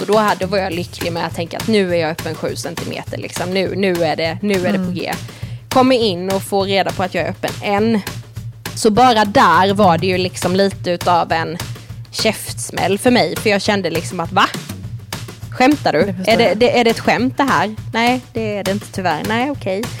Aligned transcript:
Och 0.00 0.06
då, 0.06 0.18
hade, 0.18 0.46
var 0.46 0.58
jag 0.58 0.72
lycklig 0.72 1.12
med 1.12 1.26
att 1.26 1.34
tänka 1.34 1.56
att 1.56 1.68
nu 1.68 1.94
är 1.94 1.98
jag 2.00 2.10
öppen 2.10 2.34
7 2.34 2.56
cm. 2.56 3.02
Liksom. 3.12 3.50
Nu, 3.50 3.76
nu 3.76 4.04
är 4.04 4.16
det, 4.16 4.38
nu 4.42 4.66
är 4.66 4.72
det 4.72 4.78
på 4.78 4.90
G. 4.90 5.12
Kommer 5.68 5.96
in 5.96 6.30
och 6.30 6.42
får 6.42 6.64
reda 6.64 6.90
på 6.90 7.02
att 7.02 7.14
jag 7.14 7.24
är 7.24 7.30
öppen 7.30 7.50
en. 7.62 8.00
Så 8.74 8.90
bara 8.90 9.24
där 9.24 9.74
var 9.74 9.98
det 9.98 10.06
ju 10.06 10.18
liksom 10.18 10.56
lite 10.56 10.90
utav 10.90 11.32
en 11.32 11.58
käftsmäll 12.10 12.98
för 12.98 13.10
mig. 13.10 13.36
För 13.36 13.50
jag 13.50 13.62
kände 13.62 13.90
liksom 13.90 14.20
att 14.20 14.32
va? 14.32 14.48
Skämtar 15.50 15.92
du? 15.92 16.14
Är 16.26 16.36
det, 16.36 16.54
det, 16.54 16.78
är 16.78 16.84
det 16.84 16.90
ett 16.90 17.00
skämt 17.00 17.36
det 17.36 17.42
här? 17.42 17.74
Nej, 17.92 18.20
det 18.32 18.56
är 18.56 18.64
det 18.64 18.70
inte 18.70 18.86
tyvärr. 18.92 19.22
Nej, 19.28 19.50
okej. 19.50 19.78
Okay. 19.78 19.92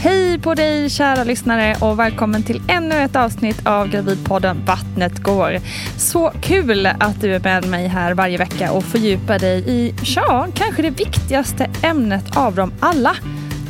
Hej 0.00 0.38
på 0.38 0.54
dig 0.54 0.90
kära 0.90 1.24
lyssnare 1.24 1.76
och 1.80 1.98
välkommen 1.98 2.42
till 2.42 2.62
ännu 2.68 2.94
ett 2.94 3.16
avsnitt 3.16 3.66
av 3.66 3.88
Gravidpodden 3.88 4.64
Vattnet 4.66 5.18
går. 5.18 5.58
Så 5.96 6.32
kul 6.40 6.86
att 6.86 7.20
du 7.20 7.34
är 7.34 7.40
med 7.40 7.68
mig 7.68 7.86
här 7.86 8.14
varje 8.14 8.38
vecka 8.38 8.72
och 8.72 8.84
fördjupar 8.84 9.38
dig 9.38 9.64
i, 9.68 9.94
ja, 10.16 10.46
kanske 10.54 10.82
det 10.82 10.90
viktigaste 10.90 11.70
ämnet 11.82 12.36
av 12.36 12.54
dem 12.54 12.72
alla. 12.80 13.16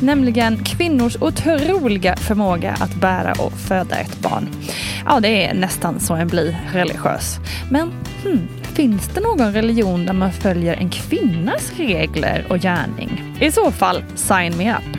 Nämligen 0.01 0.63
kvinnors 0.63 1.15
otroliga 1.21 2.15
förmåga 2.15 2.77
att 2.79 2.95
bära 2.95 3.31
och 3.31 3.53
föda 3.53 3.95
ett 3.95 4.19
barn. 4.19 4.49
Ja, 5.05 5.19
det 5.19 5.45
är 5.45 5.53
nästan 5.53 5.99
så 5.99 6.13
en 6.13 6.27
blir 6.27 6.57
religiös. 6.73 7.37
Men 7.71 7.91
hmm, 8.23 8.47
finns 8.61 9.07
det 9.07 9.21
någon 9.21 9.53
religion 9.53 10.05
där 10.05 10.13
man 10.13 10.31
följer 10.31 10.73
en 10.73 10.89
kvinnas 10.89 11.71
regler 11.77 12.45
och 12.49 12.59
gärning? 12.59 13.37
I 13.41 13.51
så 13.51 13.71
fall, 13.71 14.03
sign 14.15 14.57
me 14.57 14.71
up. 14.71 14.98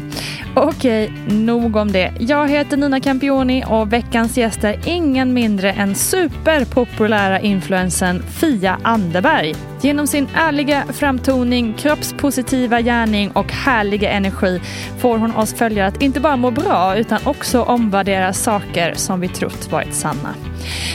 Okej, 0.55 1.13
nog 1.27 1.77
om 1.77 1.93
det. 1.93 2.13
Jag 2.19 2.49
heter 2.49 2.77
Nina 2.77 3.01
Campioni 3.01 3.65
och 3.67 3.93
veckans 3.93 4.37
gäst 4.37 4.65
är 4.65 4.81
ingen 4.87 5.33
mindre 5.33 5.73
än 5.73 5.95
superpopulära 5.95 7.41
influensen 7.41 8.23
Fia 8.23 8.79
Anderberg. 8.83 9.55
Genom 9.83 10.07
sin 10.07 10.29
ärliga 10.35 10.85
framtoning, 10.93 11.75
kroppspositiva 11.75 12.81
gärning 12.81 13.31
och 13.31 13.53
härliga 13.53 14.11
energi 14.11 14.61
får 14.99 15.19
hon 15.19 15.37
oss 15.37 15.55
följare 15.55 15.87
att 15.89 16.03
inte 16.03 16.21
bara 16.21 16.37
må 16.37 16.51
bra 16.51 16.97
utan 16.97 17.21
också 17.25 17.63
omvärdera 17.63 18.33
saker 18.33 18.95
som 18.95 19.21
vi 19.21 19.29
trott 19.29 19.73
varit 19.73 19.95
sanna. 19.95 20.35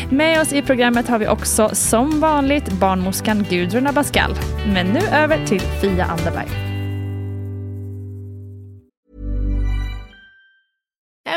Med 0.10 0.42
oss 0.42 0.54
i 0.54 0.62
programmet 0.62 1.08
har 1.08 1.20
vi 1.20 1.28
också 1.28 1.70
som 1.74 2.20
vanligt 2.20 2.72
barnmorskan 2.72 3.46
Gudrun 3.50 3.88
Abascal. 3.88 4.36
Men 4.74 4.88
nu 4.88 5.00
över 5.00 5.46
till 5.46 5.62
Fia 5.62 6.06
Anderberg. 6.06 6.75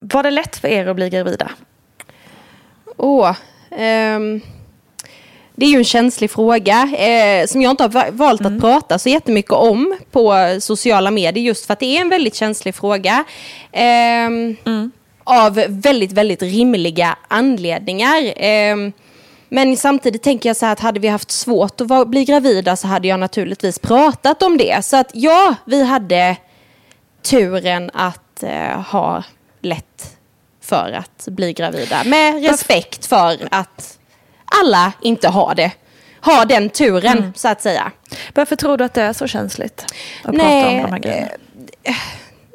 Var 0.00 0.22
det 0.22 0.30
lätt 0.30 0.56
för 0.56 0.68
er 0.68 0.86
att 0.86 0.96
bli 0.96 1.10
gravida? 1.10 1.50
Åh, 2.96 3.30
oh, 3.30 3.34
um, 3.70 4.40
det 5.54 5.66
är 5.66 5.70
ju 5.70 5.78
en 5.78 5.84
känslig 5.84 6.30
fråga 6.30 6.82
eh, 6.82 7.46
som 7.46 7.62
jag 7.62 7.70
inte 7.70 7.82
har 7.82 8.10
valt 8.10 8.40
mm. 8.40 8.54
att 8.54 8.60
prata 8.60 8.98
så 8.98 9.08
jättemycket 9.08 9.52
om 9.52 9.98
på 10.10 10.56
sociala 10.60 11.10
medier 11.10 11.44
just 11.44 11.66
för 11.66 11.72
att 11.72 11.80
det 11.80 11.96
är 11.96 12.00
en 12.00 12.08
väldigt 12.08 12.34
känslig 12.34 12.74
fråga. 12.74 13.24
Eh, 13.72 14.26
mm. 14.26 14.90
Av 15.24 15.54
väldigt, 15.68 16.12
väldigt 16.12 16.42
rimliga 16.42 17.16
anledningar. 17.28 18.42
Eh, 18.44 18.76
men 19.48 19.76
samtidigt 19.76 20.22
tänker 20.22 20.48
jag 20.48 20.56
så 20.56 20.66
här 20.66 20.72
att 20.72 20.80
hade 20.80 21.00
vi 21.00 21.08
haft 21.08 21.30
svårt 21.30 21.80
att 21.80 22.08
bli 22.08 22.24
gravida 22.24 22.76
så 22.76 22.86
hade 22.86 23.08
jag 23.08 23.20
naturligtvis 23.20 23.78
pratat 23.78 24.42
om 24.42 24.56
det. 24.56 24.84
Så 24.84 24.96
att 24.96 25.10
ja, 25.12 25.54
vi 25.64 25.84
hade 25.84 26.36
turen 27.22 27.90
att 27.94 28.42
eh, 28.42 28.80
ha 28.80 29.22
lätt 29.60 30.16
för 30.60 30.92
att 30.92 31.28
bli 31.28 31.52
gravida. 31.52 32.04
Med 32.04 32.42
respekt 32.42 33.06
för 33.06 33.48
att 33.50 33.98
alla 34.44 34.92
inte 35.02 35.28
har 35.28 35.54
det. 35.54 35.72
Har 36.20 36.44
den 36.44 36.70
turen 36.70 37.18
mm. 37.18 37.32
så 37.36 37.48
att 37.48 37.62
säga. 37.62 37.92
Varför 38.34 38.56
tror 38.56 38.76
du 38.76 38.84
att 38.84 38.94
det 38.94 39.02
är 39.02 39.12
så 39.12 39.26
känsligt? 39.26 39.84
Att 40.24 40.34
nej, 40.34 40.62
prata 40.62 40.76
om 40.76 40.82
de 40.82 40.92
här 40.92 40.98
grejerna? 40.98 41.28
Eh, 41.82 41.94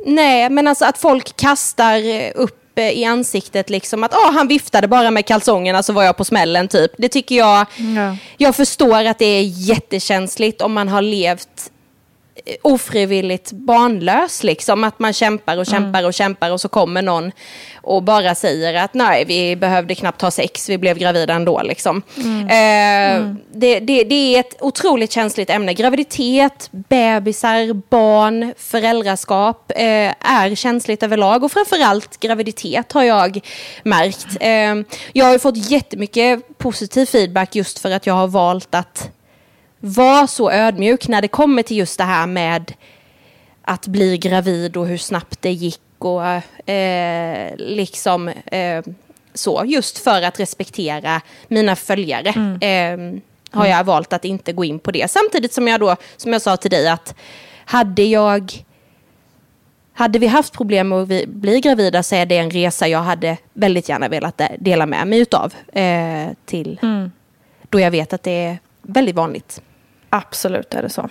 nej, 0.05 0.49
men 0.49 0.67
alltså 0.67 0.85
att 0.85 0.97
folk 0.97 1.35
kastar 1.35 2.01
upp 2.35 2.79
eh, 2.79 2.89
i 2.89 3.05
ansiktet 3.05 3.69
liksom 3.69 4.03
att 4.03 4.13
oh, 4.13 4.31
han 4.33 4.47
viftade 4.47 4.87
bara 4.87 5.11
med 5.11 5.25
kalsongerna 5.25 5.83
så 5.83 5.93
var 5.93 6.03
jag 6.03 6.17
på 6.17 6.25
smällen 6.25 6.67
typ. 6.67 6.91
Det 6.97 7.09
tycker 7.09 7.35
jag, 7.35 7.65
ja. 7.95 8.17
jag 8.37 8.55
förstår 8.55 9.05
att 9.05 9.19
det 9.19 9.25
är 9.25 9.43
jättekänsligt 9.43 10.61
om 10.61 10.73
man 10.73 10.87
har 10.87 11.01
levt 11.01 11.71
ofrivilligt 12.61 13.51
barnlös. 13.51 14.43
Liksom. 14.43 14.83
Att 14.83 14.99
man 14.99 15.13
kämpar 15.13 15.57
och 15.57 15.65
kämpar 15.65 16.03
och 16.03 16.13
kämpar 16.13 16.51
och 16.51 16.61
så 16.61 16.67
kommer 16.67 17.01
någon 17.01 17.31
och 17.75 18.03
bara 18.03 18.35
säger 18.35 18.73
att 18.73 18.93
nej, 18.93 19.25
vi 19.25 19.55
behövde 19.55 19.95
knappt 19.95 20.21
ha 20.21 20.31
sex, 20.31 20.69
vi 20.69 20.77
blev 20.77 20.97
gravida 20.97 21.33
ändå. 21.33 21.61
Liksom. 21.63 22.01
Eh, 22.49 23.35
Det, 23.57 23.79
det, 23.79 24.03
det 24.03 24.35
är 24.35 24.39
ett 24.39 24.55
otroligt 24.61 25.11
känsligt 25.11 25.49
ämne. 25.49 25.73
Graviditet, 25.73 26.69
bebisar, 26.71 27.73
barn, 27.89 28.53
föräldraskap 28.57 29.71
eh, 29.75 30.13
är 30.19 30.55
känsligt 30.55 31.03
överlag. 31.03 31.43
Och 31.43 31.51
framförallt 31.51 32.19
graviditet 32.19 32.91
har 32.91 33.03
jag 33.03 33.39
märkt. 33.83 34.27
Eh, 34.39 34.75
jag 35.13 35.25
har 35.25 35.37
fått 35.37 35.71
jättemycket 35.71 36.57
positiv 36.57 37.05
feedback 37.05 37.55
just 37.55 37.79
för 37.79 37.91
att 37.91 38.05
jag 38.05 38.13
har 38.13 38.27
valt 38.27 38.75
att 38.75 39.09
vara 39.87 40.27
så 40.27 40.51
ödmjuk 40.51 41.07
när 41.07 41.21
det 41.21 41.27
kommer 41.27 41.63
till 41.63 41.77
just 41.77 41.97
det 41.97 42.03
här 42.03 42.27
med 42.27 42.73
att 43.61 43.87
bli 43.87 44.17
gravid 44.17 44.77
och 44.77 44.87
hur 44.87 44.97
snabbt 44.97 45.41
det 45.41 45.51
gick 45.51 45.79
och 45.97 46.25
eh, 46.69 47.55
liksom 47.57 48.27
eh, 48.27 48.83
så. 49.33 49.63
Just 49.65 49.97
för 49.97 50.21
att 50.21 50.39
respektera 50.39 51.21
mina 51.47 51.75
följare. 51.75 52.29
Eh, 52.61 53.19
har 53.51 53.65
jag 53.65 53.83
valt 53.83 54.13
att 54.13 54.25
inte 54.25 54.53
gå 54.53 54.65
in 54.65 54.79
på 54.79 54.91
det. 54.91 55.11
Samtidigt 55.11 55.53
som 55.53 55.67
jag 55.67 55.79
då, 55.79 55.95
som 56.17 56.33
jag 56.33 56.41
sa 56.41 56.57
till 56.57 56.71
dig, 56.71 56.87
att 56.89 57.15
hade 57.65 58.03
jag 58.03 58.51
hade 59.93 60.19
vi 60.19 60.27
haft 60.27 60.53
problem 60.53 60.89
med 60.89 61.01
att 61.01 61.27
bli 61.27 61.59
gravida 61.61 62.03
så 62.03 62.15
är 62.15 62.25
det 62.25 62.37
en 62.37 62.51
resa 62.51 62.87
jag 62.87 62.99
hade 62.99 63.37
väldigt 63.53 63.89
gärna 63.89 64.07
velat 64.07 64.37
de- 64.37 64.57
dela 64.59 64.85
med 64.85 65.07
mig 65.07 65.19
utav. 65.19 65.53
Eh, 65.73 66.27
till, 66.45 66.79
Då 67.69 67.79
jag 67.79 67.91
vet 67.91 68.13
att 68.13 68.23
det 68.23 68.31
är 68.45 68.57
väldigt 68.81 69.15
vanligt. 69.15 69.61
Absolut 70.15 70.73
är 70.73 70.81
det 70.81 70.89
så. 70.89 71.09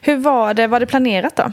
Hur 0.00 0.16
var 0.16 0.54
det? 0.54 0.66
Var 0.66 0.80
det 0.80 0.86
planerat 0.86 1.36
då? 1.36 1.52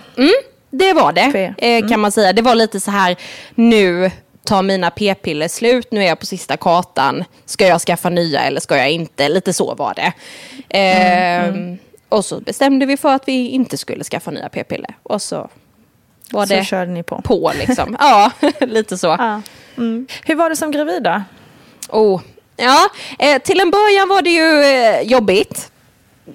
Det 0.71 0.93
var 0.93 1.11
det, 1.13 1.53
eh, 1.57 1.87
kan 1.89 1.99
man 1.99 2.11
säga. 2.11 2.33
Det 2.33 2.41
var 2.41 2.55
lite 2.55 2.79
så 2.79 2.91
här, 2.91 3.15
nu 3.55 4.11
tar 4.43 4.61
mina 4.61 4.91
p-piller 4.91 5.47
slut, 5.47 5.91
nu 5.91 6.03
är 6.03 6.07
jag 6.07 6.19
på 6.19 6.25
sista 6.25 6.57
kartan. 6.57 7.23
Ska 7.45 7.67
jag 7.67 7.81
skaffa 7.81 8.09
nya 8.09 8.41
eller 8.41 8.59
ska 8.61 8.77
jag 8.77 8.91
inte? 8.91 9.29
Lite 9.29 9.53
så 9.53 9.75
var 9.75 9.93
det. 9.93 10.13
Eh, 10.79 11.53
Och 12.09 12.25
så 12.25 12.39
bestämde 12.39 12.85
vi 12.85 12.97
för 12.97 13.13
att 13.15 13.27
vi 13.27 13.47
inte 13.49 13.77
skulle 13.77 14.03
skaffa 14.03 14.31
nya 14.31 14.49
p-piller. 14.49 14.95
Och 15.03 15.21
så 15.21 15.49
var 16.31 16.45
Så 16.45 16.53
det 16.53 16.63
körde 16.65 16.91
ni 16.91 17.03
på. 17.03 17.21
på 17.21 17.51
liksom. 17.59 17.97
ja, 17.99 18.31
lite 18.59 18.97
så. 18.97 19.07
Ja. 19.07 19.41
Mm. 19.77 20.07
Hur 20.25 20.35
var 20.35 20.49
det 20.49 20.55
som 20.55 20.71
gravid 20.71 21.03
då? 21.03 21.21
Oh. 21.89 22.21
Ja, 22.57 22.89
eh, 23.19 23.41
till 23.41 23.59
en 23.59 23.71
början 23.71 24.09
var 24.09 24.21
det 24.21 24.29
ju 24.29 24.63
eh, 24.63 25.01
jobbigt. 25.01 25.71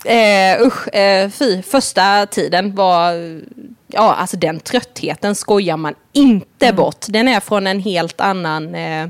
Eh, 0.05 0.67
usch, 0.67 0.95
eh, 0.95 1.31
fy, 1.31 1.63
första 1.63 2.27
tiden 2.27 2.75
var... 2.75 3.41
Ja, 3.87 4.15
alltså 4.15 4.37
den 4.37 4.61
tröttheten 4.61 5.35
skojar 5.35 5.77
man 5.77 5.95
inte 6.13 6.73
bort. 6.73 7.07
Den 7.09 7.29
är 7.29 7.41
från 7.41 7.67
en 7.67 7.81
helt 7.81 8.21
annan 8.21 8.75
eh, 8.75 9.07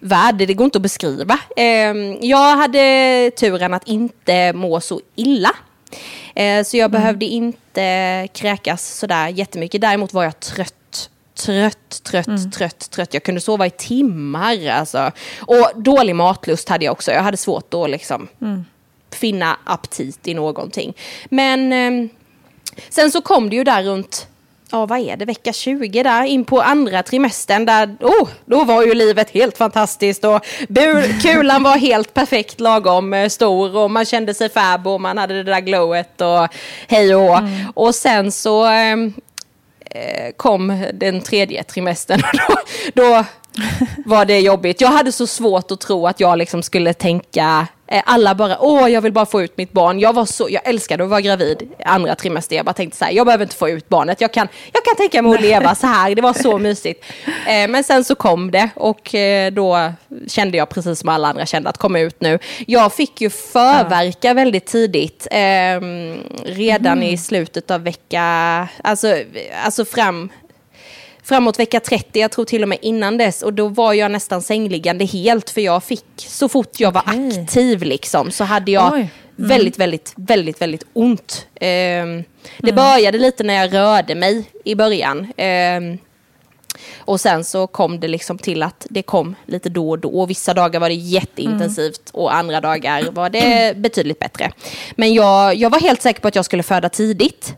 värld. 0.00 0.34
Det 0.34 0.54
går 0.54 0.64
inte 0.64 0.78
att 0.78 0.82
beskriva. 0.82 1.38
Eh, 1.56 1.94
jag 2.20 2.56
hade 2.56 3.30
turen 3.30 3.74
att 3.74 3.88
inte 3.88 4.52
må 4.52 4.80
så 4.80 5.00
illa. 5.16 5.50
Eh, 6.34 6.64
så 6.64 6.76
jag 6.76 6.90
behövde 6.90 7.24
inte 7.24 8.28
kräkas 8.32 8.98
sådär 8.98 9.28
jättemycket. 9.28 9.80
Däremot 9.80 10.12
var 10.12 10.24
jag 10.24 10.40
trött. 10.40 10.74
Trött, 11.46 12.02
trött, 12.02 12.52
trött, 12.52 12.90
trött. 12.90 13.14
Jag 13.14 13.22
kunde 13.22 13.40
sova 13.40 13.66
i 13.66 13.70
timmar. 13.70 14.68
Alltså. 14.68 15.12
Och 15.40 15.70
dålig 15.76 16.16
matlust 16.16 16.68
hade 16.68 16.84
jag 16.84 16.92
också. 16.92 17.12
Jag 17.12 17.22
hade 17.22 17.36
svårt 17.36 17.74
att 17.74 17.90
liksom 17.90 18.28
finna 19.20 19.56
aptit 19.64 20.28
i 20.28 20.34
någonting. 20.34 20.96
Men 21.24 21.72
ehm, 21.72 22.08
sen 22.88 23.10
så 23.10 23.20
kom 23.20 23.50
det 23.50 23.56
ju 23.56 23.64
där 23.64 23.82
runt, 23.82 24.26
ja 24.70 24.86
vad 24.86 24.98
är 24.98 25.16
det, 25.16 25.24
vecka 25.24 25.52
20 25.52 26.02
där, 26.02 26.24
in 26.24 26.44
på 26.44 26.60
andra 26.60 27.02
trimestern 27.02 27.64
där, 27.64 27.96
oh, 28.00 28.28
då 28.44 28.64
var 28.64 28.82
ju 28.82 28.94
livet 28.94 29.30
helt 29.30 29.58
fantastiskt 29.58 30.24
och 30.24 30.46
bur, 30.68 31.20
kulan 31.20 31.62
var 31.62 31.76
helt 31.76 32.14
perfekt 32.14 32.60
lagom 32.60 33.14
eh, 33.14 33.28
stor 33.28 33.76
och 33.76 33.90
man 33.90 34.04
kände 34.04 34.34
sig 34.34 34.48
fab 34.48 34.86
och 34.86 35.00
man 35.00 35.18
hade 35.18 35.34
det 35.34 35.52
där 35.52 35.60
glowet 35.60 36.20
och 36.20 36.48
hej 36.88 37.14
och 37.14 37.22
hå. 37.22 37.40
Och 37.74 37.94
sen 37.94 38.32
så 38.32 38.64
ehm, 38.64 39.12
eh, 39.84 40.32
kom 40.36 40.86
den 40.94 41.20
tredje 41.20 41.62
trimestern 41.64 42.20
och 42.48 42.54
då, 42.94 43.02
då 43.02 43.24
var 44.04 44.24
det 44.24 44.40
jobbigt. 44.40 44.80
Jag 44.80 44.88
hade 44.88 45.12
så 45.12 45.26
svårt 45.26 45.70
att 45.70 45.80
tro 45.80 46.06
att 46.06 46.20
jag 46.20 46.38
liksom 46.38 46.62
skulle 46.62 46.94
tänka, 46.94 47.66
eh, 47.86 48.02
alla 48.06 48.34
bara, 48.34 48.58
åh 48.60 48.88
jag 48.88 49.00
vill 49.00 49.12
bara 49.12 49.26
få 49.26 49.42
ut 49.42 49.56
mitt 49.56 49.72
barn. 49.72 50.00
Jag, 50.00 50.12
var 50.12 50.24
så, 50.24 50.48
jag 50.50 50.68
älskade 50.68 51.04
att 51.04 51.10
vara 51.10 51.20
gravid 51.20 51.68
andra 51.84 52.14
trimester. 52.14 52.56
Jag 52.56 52.64
bara 52.64 52.72
tänkte 52.72 52.98
så 52.98 53.04
här, 53.04 53.12
jag 53.12 53.26
behöver 53.26 53.44
inte 53.44 53.56
få 53.56 53.68
ut 53.68 53.88
barnet. 53.88 54.20
Jag 54.20 54.32
kan, 54.32 54.48
jag 54.72 54.84
kan 54.84 54.96
tänka 54.96 55.22
mig 55.22 55.34
att 55.34 55.42
leva 55.42 55.74
så 55.74 55.86
här, 55.86 56.14
det 56.14 56.22
var 56.22 56.32
så 56.32 56.58
mysigt. 56.58 57.04
Eh, 57.26 57.68
men 57.68 57.84
sen 57.84 58.04
så 58.04 58.14
kom 58.14 58.50
det 58.50 58.68
och 58.74 59.14
eh, 59.14 59.52
då 59.52 59.92
kände 60.26 60.56
jag 60.56 60.68
precis 60.68 60.98
som 60.98 61.08
alla 61.08 61.28
andra 61.28 61.46
kände 61.46 61.68
att 61.70 61.78
komma 61.78 62.00
ut 62.00 62.20
nu. 62.20 62.38
Jag 62.66 62.92
fick 62.92 63.20
ju 63.20 63.30
förverka 63.30 64.34
väldigt 64.34 64.66
tidigt, 64.66 65.26
eh, 65.30 65.80
redan 66.44 67.02
i 67.02 67.18
slutet 67.18 67.70
av 67.70 67.82
vecka, 67.82 68.68
alltså, 68.84 69.16
alltså 69.64 69.84
fram 69.84 70.30
framåt 71.30 71.58
vecka 71.58 71.80
30, 71.80 72.20
jag 72.20 72.30
tror 72.30 72.44
till 72.44 72.62
och 72.62 72.68
med 72.68 72.78
innan 72.82 73.18
dess. 73.18 73.42
Och 73.42 73.52
då 73.52 73.68
var 73.68 73.92
jag 73.92 74.10
nästan 74.10 74.42
sängliggande 74.42 75.04
helt 75.04 75.50
för 75.50 75.60
jag 75.60 75.84
fick, 75.84 76.04
så 76.16 76.48
fort 76.48 76.80
jag 76.80 76.92
var 76.92 77.02
Okej. 77.06 77.42
aktiv 77.42 77.82
liksom, 77.82 78.30
så 78.30 78.44
hade 78.44 78.70
jag 78.70 78.92
Oj. 78.92 79.10
väldigt, 79.36 79.78
väldigt, 79.78 80.12
väldigt, 80.16 80.60
väldigt 80.60 80.84
ont. 80.92 81.46
Ehm, 81.60 82.24
det 82.58 82.72
började 82.72 83.18
lite 83.18 83.42
när 83.42 83.54
jag 83.54 83.74
rörde 83.74 84.14
mig 84.14 84.44
i 84.64 84.74
början. 84.74 85.32
Ehm, 85.36 85.98
och 86.98 87.20
sen 87.20 87.44
så 87.44 87.66
kom 87.66 88.00
det 88.00 88.08
liksom 88.08 88.38
till 88.38 88.62
att 88.62 88.86
det 88.90 89.02
kom 89.02 89.34
lite 89.46 89.68
då 89.68 89.90
och 89.90 89.98
då. 89.98 90.08
Och 90.20 90.30
vissa 90.30 90.54
dagar 90.54 90.80
var 90.80 90.88
det 90.88 90.94
jätteintensivt 90.94 92.10
och 92.12 92.34
andra 92.34 92.60
dagar 92.60 93.10
var 93.10 93.30
det 93.30 93.76
betydligt 93.76 94.18
bättre. 94.18 94.52
Men 94.96 95.14
jag, 95.14 95.54
jag 95.54 95.70
var 95.70 95.80
helt 95.80 96.02
säker 96.02 96.20
på 96.20 96.28
att 96.28 96.36
jag 96.36 96.44
skulle 96.44 96.62
föda 96.62 96.88
tidigt. 96.88 97.54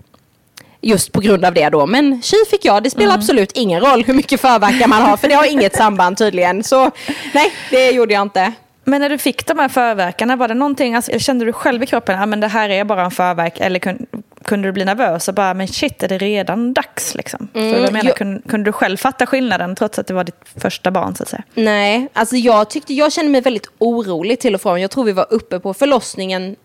Just 0.82 1.12
på 1.12 1.20
grund 1.20 1.44
av 1.44 1.54
det 1.54 1.68
då. 1.68 1.86
Men 1.86 2.22
tji 2.22 2.36
fick 2.50 2.64
jag. 2.64 2.82
Det 2.82 2.90
spelar 2.90 3.14
absolut 3.14 3.52
ingen 3.52 3.80
roll 3.80 4.04
hur 4.04 4.14
mycket 4.14 4.40
förverkan 4.40 4.90
man 4.90 5.02
har. 5.02 5.16
För 5.16 5.28
det 5.28 5.34
har 5.34 5.52
inget 5.52 5.76
samband 5.76 6.16
tydligen. 6.18 6.64
Så 6.64 6.90
nej, 7.34 7.52
det 7.70 7.90
gjorde 7.90 8.14
jag 8.14 8.22
inte. 8.22 8.52
Men 8.84 9.00
när 9.00 9.08
du 9.08 9.18
fick 9.18 9.46
de 9.46 9.58
här 9.58 9.68
förverkarna, 9.68 10.36
var 10.36 10.48
det 10.48 10.54
någonting, 10.54 10.94
alltså, 10.94 11.18
kände 11.18 11.44
du 11.44 11.52
själv 11.52 11.82
i 11.82 11.86
kroppen, 11.86 12.20
ja 12.20 12.26
men 12.26 12.40
det 12.40 12.48
här 12.48 12.68
är 12.68 12.84
bara 12.84 13.04
en 13.04 13.10
förverk, 13.10 13.60
eller 13.60 13.78
kun, 13.78 14.06
kunde 14.44 14.68
du 14.68 14.72
bli 14.72 14.84
nervös 14.84 15.28
och 15.28 15.34
bara, 15.34 15.54
men 15.54 15.68
shit, 15.68 16.02
är 16.02 16.08
det 16.08 16.18
redan 16.18 16.72
dags 16.72 17.14
liksom? 17.14 17.48
För 17.52 17.60
jag 17.60 17.92
menar, 17.92 18.04
jag- 18.04 18.16
kunde, 18.16 18.42
kunde 18.48 18.68
du 18.68 18.72
själv 18.72 18.96
fatta 18.96 19.26
skillnaden 19.26 19.74
trots 19.76 19.98
att 19.98 20.06
det 20.06 20.14
var 20.14 20.24
ditt 20.24 20.40
första 20.56 20.90
barn 20.90 21.14
så 21.14 21.22
att 21.22 21.28
säga? 21.28 21.42
Nej, 21.54 22.08
alltså 22.12 22.36
jag 22.36 22.70
tyckte, 22.70 22.94
jag 22.94 23.12
kände 23.12 23.30
mig 23.30 23.40
väldigt 23.40 23.66
orolig 23.78 24.40
till 24.40 24.54
och 24.54 24.60
från. 24.60 24.80
Jag 24.80 24.90
tror 24.90 25.04
vi 25.04 25.12
var 25.12 25.26
uppe 25.30 25.60
på 25.60 25.74
förlossningen 25.74 26.56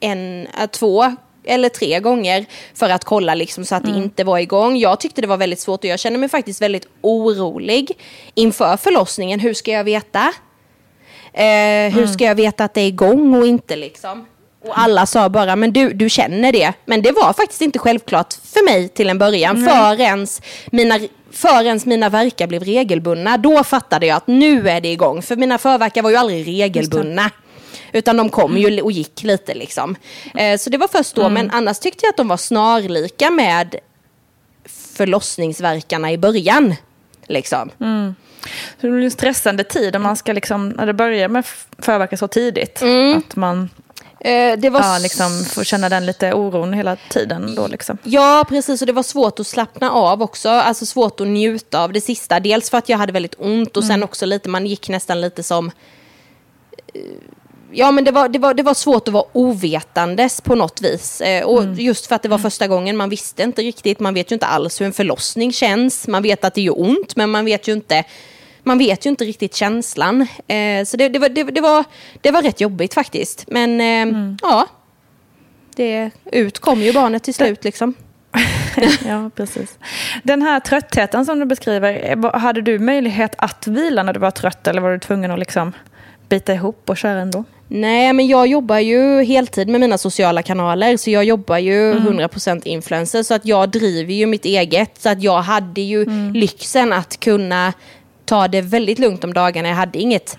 en, 0.00 0.46
äh, 0.60 0.66
två 0.70 1.16
eller 1.44 1.68
tre 1.68 2.00
gånger 2.00 2.46
för 2.74 2.90
att 2.90 3.04
kolla 3.04 3.34
liksom 3.34 3.64
så 3.64 3.74
att 3.74 3.84
det 3.84 3.90
inte 3.90 4.24
var 4.24 4.38
igång. 4.38 4.76
Jag 4.76 5.00
tyckte 5.00 5.20
det 5.20 5.26
var 5.26 5.36
väldigt 5.36 5.60
svårt 5.60 5.80
och 5.80 5.90
jag 5.90 6.00
kände 6.00 6.18
mig 6.18 6.28
faktiskt 6.28 6.62
väldigt 6.62 6.88
orolig 7.00 7.90
inför 8.34 8.76
förlossningen. 8.76 9.40
Hur 9.40 9.54
ska 9.54 9.70
jag 9.70 9.84
veta? 9.84 10.32
Eh, 11.32 11.92
hur 11.94 12.06
ska 12.06 12.24
jag 12.24 12.34
veta 12.34 12.64
att 12.64 12.74
det 12.74 12.80
är 12.80 12.86
igång 12.86 13.34
och 13.34 13.46
inte 13.46 13.76
liksom? 13.76 14.26
Och 14.64 14.78
alla 14.78 15.06
sa 15.06 15.28
bara, 15.28 15.56
men 15.56 15.72
du, 15.72 15.92
du 15.92 16.10
känner 16.10 16.52
det. 16.52 16.72
Men 16.84 17.02
det 17.02 17.12
var 17.12 17.32
faktiskt 17.32 17.62
inte 17.62 17.78
självklart 17.78 18.34
för 18.44 18.64
mig 18.64 18.88
till 18.88 19.10
en 19.10 19.18
början. 19.18 19.68
Förrän 19.68 20.26
mina, 20.72 20.98
förrän 21.32 21.80
mina 21.84 22.08
verkar 22.08 22.46
blev 22.46 22.62
regelbundna. 22.64 23.36
Då 23.36 23.64
fattade 23.64 24.06
jag 24.06 24.16
att 24.16 24.26
nu 24.26 24.68
är 24.68 24.80
det 24.80 24.88
igång. 24.92 25.22
För 25.22 25.36
mina 25.36 25.58
förverkar 25.58 26.02
var 26.02 26.10
ju 26.10 26.16
aldrig 26.16 26.48
regelbundna. 26.48 27.30
Utan 27.94 28.16
de 28.16 28.28
kom 28.28 28.58
ju 28.58 28.80
och 28.80 28.92
gick 28.92 29.22
lite 29.22 29.54
liksom. 29.54 29.96
Eh, 30.34 30.58
så 30.58 30.70
det 30.70 30.78
var 30.78 30.88
först 30.88 31.14
då. 31.14 31.28
Men 31.28 31.50
annars 31.50 31.78
tyckte 31.78 32.06
jag 32.06 32.10
att 32.10 32.16
de 32.16 32.28
var 32.28 32.36
snarlika 32.36 33.30
med 33.30 33.76
förlossningsverkarna 34.96 36.12
i 36.12 36.18
början. 36.18 36.74
Liksom. 37.26 37.70
Så 38.80 38.86
det 38.86 38.90
blir 38.90 39.04
en 39.04 39.10
stressande 39.10 39.64
tid 39.64 39.96
om 39.96 40.02
man 40.02 40.16
ska 40.16 40.32
liksom, 40.32 40.68
när 40.68 40.86
det 40.86 40.94
börjar 40.94 41.28
med 41.28 41.46
förverkan 41.78 42.18
så 42.18 42.28
tidigt, 42.28 42.82
att 43.16 43.36
man 43.36 43.68
Eh, 44.24 44.58
det 44.58 44.70
var 44.70 44.80
ja, 44.80 44.98
liksom, 44.98 45.44
får 45.44 45.64
känna 45.64 45.88
den 45.88 46.06
lite 46.06 46.34
oron 46.34 46.72
hela 46.72 46.96
tiden 46.96 47.54
då 47.54 47.66
liksom. 47.66 47.98
Ja, 48.02 48.44
precis. 48.48 48.80
Och 48.80 48.86
det 48.86 48.92
var 48.92 49.02
svårt 49.02 49.40
att 49.40 49.46
slappna 49.46 49.90
av 49.90 50.22
också. 50.22 50.48
Alltså 50.48 50.86
svårt 50.86 51.20
att 51.20 51.26
njuta 51.26 51.82
av 51.82 51.92
det 51.92 52.00
sista. 52.00 52.40
Dels 52.40 52.70
för 52.70 52.78
att 52.78 52.88
jag 52.88 52.98
hade 52.98 53.12
väldigt 53.12 53.34
ont 53.38 53.76
och 53.76 53.84
sen 53.84 54.02
också 54.02 54.26
lite, 54.26 54.48
man 54.48 54.66
gick 54.66 54.88
nästan 54.88 55.20
lite 55.20 55.42
som... 55.42 55.70
Ja, 57.76 57.90
men 57.90 58.04
det 58.04 58.10
var, 58.10 58.28
det, 58.28 58.38
var, 58.38 58.54
det 58.54 58.62
var 58.62 58.74
svårt 58.74 59.08
att 59.08 59.14
vara 59.14 59.24
ovetandes 59.32 60.40
på 60.40 60.54
något 60.54 60.82
vis. 60.82 61.20
Eh, 61.20 61.44
och 61.44 61.74
just 61.74 62.06
för 62.06 62.16
att 62.16 62.22
det 62.22 62.28
var 62.28 62.38
första 62.38 62.66
gången, 62.66 62.96
man 62.96 63.10
visste 63.10 63.42
inte 63.42 63.62
riktigt. 63.62 64.00
Man 64.00 64.14
vet 64.14 64.30
ju 64.30 64.34
inte 64.34 64.46
alls 64.46 64.80
hur 64.80 64.86
en 64.86 64.92
förlossning 64.92 65.52
känns. 65.52 66.08
Man 66.08 66.22
vet 66.22 66.44
att 66.44 66.54
det 66.54 66.62
gör 66.62 66.80
ont, 66.80 67.16
men 67.16 67.30
man 67.30 67.44
vet 67.44 67.68
ju 67.68 67.72
inte 67.72 68.04
man 68.66 68.78
vet 68.78 69.06
ju 69.06 69.10
inte 69.10 69.24
riktigt 69.24 69.54
känslan. 69.54 70.26
Eh, 70.46 70.84
så 70.84 70.96
det, 70.96 71.08
det, 71.08 71.18
var, 71.18 71.28
det, 71.28 71.42
det, 71.42 71.60
var, 71.60 71.84
det 72.20 72.30
var 72.30 72.42
rätt 72.42 72.60
jobbigt 72.60 72.94
faktiskt. 72.94 73.44
Men 73.48 73.80
eh, 73.80 74.36
ja, 74.42 74.66
det, 75.76 76.10
ut 76.32 76.58
kom 76.58 76.82
ju 76.82 76.92
barnet 76.92 77.22
till 77.22 77.34
slut 77.34 77.64
liksom. 77.64 77.94
ja, 79.06 79.30
precis. 79.34 79.78
Den 80.22 80.42
här 80.42 80.60
tröttheten 80.60 81.26
som 81.26 81.38
du 81.38 81.44
beskriver, 81.44 82.10
eh, 82.10 82.40
hade 82.40 82.62
du 82.62 82.78
möjlighet 82.78 83.34
att 83.38 83.66
vila 83.66 84.02
när 84.02 84.12
du 84.12 84.20
var 84.20 84.30
trött 84.30 84.66
eller 84.66 84.80
var 84.80 84.92
du 84.92 84.98
tvungen 84.98 85.30
att 85.30 85.38
liksom 85.38 85.72
bita 86.28 86.54
ihop 86.54 86.90
och 86.90 86.96
köra 86.96 87.20
ändå? 87.20 87.44
Nej, 87.68 88.12
men 88.12 88.26
jag 88.26 88.46
jobbar 88.46 88.78
ju 88.78 89.22
heltid 89.22 89.68
med 89.68 89.80
mina 89.80 89.98
sociala 89.98 90.42
kanaler. 90.42 90.96
Så 90.96 91.10
jag 91.10 91.24
jobbar 91.24 91.58
ju 91.58 91.92
mm. 91.92 92.20
100% 92.20 92.66
influencer. 92.66 93.22
Så 93.22 93.34
att 93.34 93.46
jag 93.46 93.70
driver 93.70 94.12
ju 94.12 94.26
mitt 94.26 94.44
eget. 94.44 94.90
Så 95.02 95.08
att 95.08 95.22
jag 95.22 95.42
hade 95.42 95.80
ju 95.80 96.02
mm. 96.02 96.32
lyxen 96.32 96.92
att 96.92 97.20
kunna 97.20 97.72
ta 98.24 98.48
det 98.48 98.60
väldigt 98.60 98.98
lugnt 98.98 99.24
om 99.24 99.32
dagarna. 99.32 99.68
Jag 99.68 99.76
hade 99.76 99.98
inget 99.98 100.38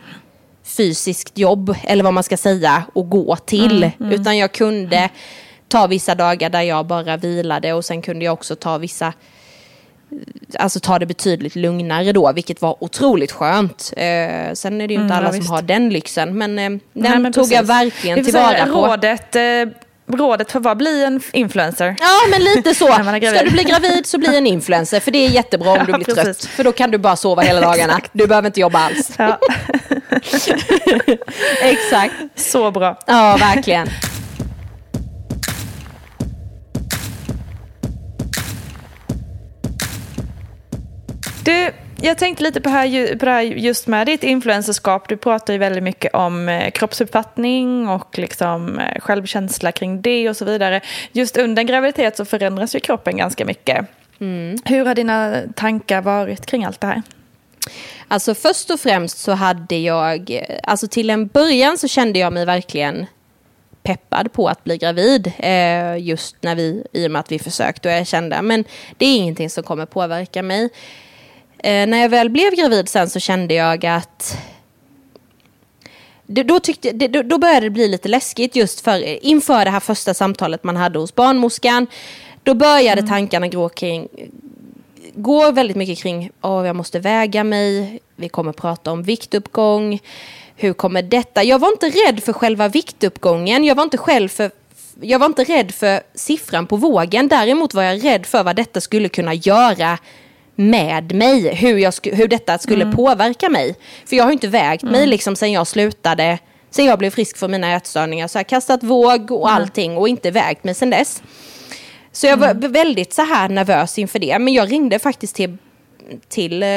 fysiskt 0.63 1.37
jobb, 1.37 1.75
eller 1.83 2.03
vad 2.03 2.13
man 2.13 2.23
ska 2.23 2.37
säga, 2.37 2.83
att 2.95 3.09
gå 3.09 3.35
till. 3.35 3.83
Mm, 3.83 3.91
mm. 3.99 4.11
Utan 4.11 4.37
jag 4.37 4.51
kunde 4.51 5.09
ta 5.67 5.87
vissa 5.87 6.15
dagar 6.15 6.49
där 6.49 6.61
jag 6.61 6.85
bara 6.85 7.17
vilade 7.17 7.73
och 7.73 7.85
sen 7.85 8.01
kunde 8.01 8.25
jag 8.25 8.33
också 8.33 8.55
ta 8.55 8.77
vissa 8.77 9.13
alltså 10.59 10.79
ta 10.79 10.99
det 10.99 11.05
betydligt 11.05 11.55
lugnare 11.55 12.11
då, 12.11 12.31
vilket 12.31 12.61
var 12.61 12.83
otroligt 12.83 13.31
skönt. 13.31 13.93
Eh, 13.97 14.05
sen 14.53 14.81
är 14.81 14.87
det 14.87 14.93
ju 14.93 15.01
inte 15.01 15.13
mm, 15.13 15.17
alla 15.17 15.25
ja, 15.25 15.31
som 15.31 15.39
visst. 15.39 15.51
har 15.51 15.61
den 15.61 15.89
lyxen, 15.89 16.37
men 16.37 16.59
eh, 16.59 16.69
den 16.69 16.81
Nej, 16.93 17.33
tog 17.33 17.33
precis. 17.33 17.51
jag 17.51 17.63
verkligen 17.63 18.23
tillvara 18.23 18.65
på. 18.65 18.71
Rådet, 18.71 19.35
eh, 19.35 19.41
rådet 20.07 20.51
för 20.51 20.59
vad 20.59 20.77
bli 20.77 21.03
en 21.03 21.21
influencer. 21.33 21.95
Ja, 21.99 22.19
men 22.29 22.43
lite 22.43 22.75
så. 22.75 22.85
Ska 22.93 23.43
du 23.43 23.51
bli 23.51 23.63
gravid 23.63 24.05
så 24.05 24.17
bli 24.17 24.37
en 24.37 24.47
influencer, 24.47 24.99
för 24.99 25.11
det 25.11 25.25
är 25.25 25.29
jättebra 25.29 25.71
om 25.71 25.77
ja, 25.79 25.85
du 25.85 25.93
blir 25.93 26.05
precis. 26.05 26.23
trött. 26.23 26.45
För 26.45 26.63
då 26.63 26.71
kan 26.71 26.91
du 26.91 26.97
bara 26.97 27.15
sova 27.15 27.41
hela 27.41 27.61
dagarna. 27.61 27.99
Du 28.11 28.27
behöver 28.27 28.47
inte 28.47 28.59
jobba 28.59 28.79
alls. 28.79 29.11
Ja. 29.17 29.39
Exakt. 31.61 32.13
Så 32.35 32.71
bra. 32.71 32.99
Ja, 33.05 33.37
verkligen. 33.39 33.87
Du, 41.45 41.71
jag 42.01 42.17
tänkte 42.17 42.43
lite 42.43 42.61
på, 42.61 42.69
här, 42.69 43.15
på 43.15 43.25
det 43.25 43.31
här 43.31 43.41
just 43.41 43.87
med 43.87 44.07
ditt 44.07 44.23
influencerskap. 44.23 45.09
Du 45.09 45.17
pratar 45.17 45.53
ju 45.53 45.59
väldigt 45.59 45.83
mycket 45.83 46.13
om 46.13 46.49
eh, 46.49 46.71
kroppsuppfattning 46.71 47.87
och 47.87 48.17
liksom 48.17 48.79
eh, 48.79 48.99
självkänsla 48.99 49.71
kring 49.71 50.01
det 50.01 50.29
och 50.29 50.37
så 50.37 50.45
vidare. 50.45 50.81
Just 51.11 51.37
under 51.37 51.61
en 51.61 51.67
graviditet 51.67 52.17
så 52.17 52.25
förändras 52.25 52.75
ju 52.75 52.79
kroppen 52.79 53.17
ganska 53.17 53.45
mycket. 53.45 53.85
Mm. 54.19 54.57
Hur 54.65 54.85
har 54.85 54.95
dina 54.95 55.41
tankar 55.55 56.01
varit 56.01 56.45
kring 56.45 56.65
allt 56.65 56.81
det 56.81 56.87
här? 56.87 57.01
Alltså 58.07 58.35
först 58.35 58.69
och 58.69 58.79
främst 58.79 59.17
så 59.17 59.31
hade 59.31 59.77
jag, 59.77 60.31
eh, 60.31 60.59
alltså 60.63 60.87
till 60.87 61.09
en 61.09 61.27
början 61.27 61.77
så 61.77 61.87
kände 61.87 62.19
jag 62.19 62.33
mig 62.33 62.45
verkligen 62.45 63.05
peppad 63.83 64.33
på 64.33 64.47
att 64.47 64.63
bli 64.63 64.77
gravid. 64.77 65.31
Eh, 65.37 65.97
just 65.97 66.35
när 66.41 66.55
vi, 66.55 66.83
i 66.93 67.07
och 67.07 67.11
med 67.11 67.19
att 67.19 67.31
vi 67.31 67.39
försökte 67.39 67.89
och 67.89 67.95
jag 67.95 68.07
kände, 68.07 68.41
men 68.41 68.63
det 68.97 69.05
är 69.05 69.15
ingenting 69.15 69.49
som 69.49 69.63
kommer 69.63 69.85
påverka 69.85 70.43
mig. 70.43 70.69
Eh, 71.65 71.87
när 71.87 72.01
jag 72.01 72.09
väl 72.09 72.29
blev 72.29 72.55
gravid 72.55 72.89
sen 72.89 73.09
så 73.09 73.19
kände 73.19 73.53
jag 73.53 73.85
att 73.85 74.37
då, 76.25 76.59
tyckte, 76.59 76.91
då, 77.07 77.37
började 77.37 77.65
det 77.65 77.69
bli 77.69 77.87
lite 77.87 78.09
läskigt 78.09 78.55
just 78.55 78.81
för 78.81 79.25
inför 79.25 79.65
det 79.65 79.71
här 79.71 79.79
första 79.79 80.13
samtalet 80.13 80.63
man 80.63 80.75
hade 80.75 80.99
hos 80.99 81.15
barnmorskan. 81.15 81.87
Då 82.43 82.53
började 82.53 82.99
mm. 82.99 83.09
tankarna 83.09 83.47
gå 83.47 83.69
kring 83.69 84.07
gå 85.15 85.51
väldigt 85.51 85.77
mycket 85.77 85.99
kring 85.99 86.29
oh, 86.41 86.67
jag 86.67 86.75
måste 86.75 86.99
väga 86.99 87.43
mig, 87.43 87.99
vi 88.15 88.29
kommer 88.29 88.51
prata 88.51 88.91
om 88.91 89.03
viktuppgång, 89.03 89.99
hur 90.55 90.73
kommer 90.73 91.01
detta? 91.01 91.43
Jag 91.43 91.59
var 91.59 91.67
inte 91.67 91.89
rädd 91.89 92.23
för 92.23 92.33
själva 92.33 92.67
viktuppgången, 92.67 93.63
jag 93.63 93.75
var 93.75 93.83
inte 93.83 93.97
själv 93.97 94.29
för 94.29 94.51
jag 95.01 95.19
var 95.19 95.25
inte 95.25 95.43
rädd 95.43 95.71
för 95.71 96.01
siffran 96.13 96.67
på 96.67 96.75
vågen, 96.75 97.27
däremot 97.27 97.73
var 97.73 97.83
jag 97.83 98.03
rädd 98.03 98.25
för 98.25 98.43
vad 98.43 98.55
detta 98.55 98.81
skulle 98.81 99.09
kunna 99.09 99.33
göra 99.33 99.97
med 100.55 101.15
mig, 101.15 101.55
hur, 101.55 101.77
jag 101.77 101.93
hur 102.03 102.27
detta 102.27 102.57
skulle 102.57 102.83
mm. 102.83 102.95
påverka 102.95 103.49
mig. 103.49 103.75
För 104.05 104.15
jag 104.15 104.23
har 104.23 104.31
inte 104.31 104.47
vägt 104.47 104.83
mm. 104.83 104.93
mig 104.93 105.07
liksom 105.07 105.35
sen 105.35 105.51
jag 105.51 105.67
slutade, 105.67 106.39
sen 106.69 106.85
jag 106.85 106.99
blev 106.99 107.09
frisk 107.09 107.37
från 107.37 107.51
mina 107.51 107.75
ätstörningar. 107.75 108.27
Så 108.27 108.37
jag 108.37 108.39
har 108.39 108.49
kastat 108.49 108.83
våg 108.83 109.31
och 109.31 109.49
mm. 109.49 109.61
allting 109.61 109.97
och 109.97 110.09
inte 110.09 110.31
vägt 110.31 110.63
mig 110.63 110.75
sen 110.75 110.89
dess. 110.89 111.23
Så 112.11 112.27
jag 112.27 112.37
var 112.37 112.49
mm. 112.49 112.71
väldigt 112.71 113.13
så 113.13 113.21
här 113.21 113.49
nervös 113.49 113.99
inför 113.99 114.19
det. 114.19 114.39
Men 114.39 114.53
jag 114.53 114.71
ringde 114.71 114.99
faktiskt 114.99 115.35
till, 115.35 115.57
till, 116.27 116.63
eh, 116.63 116.69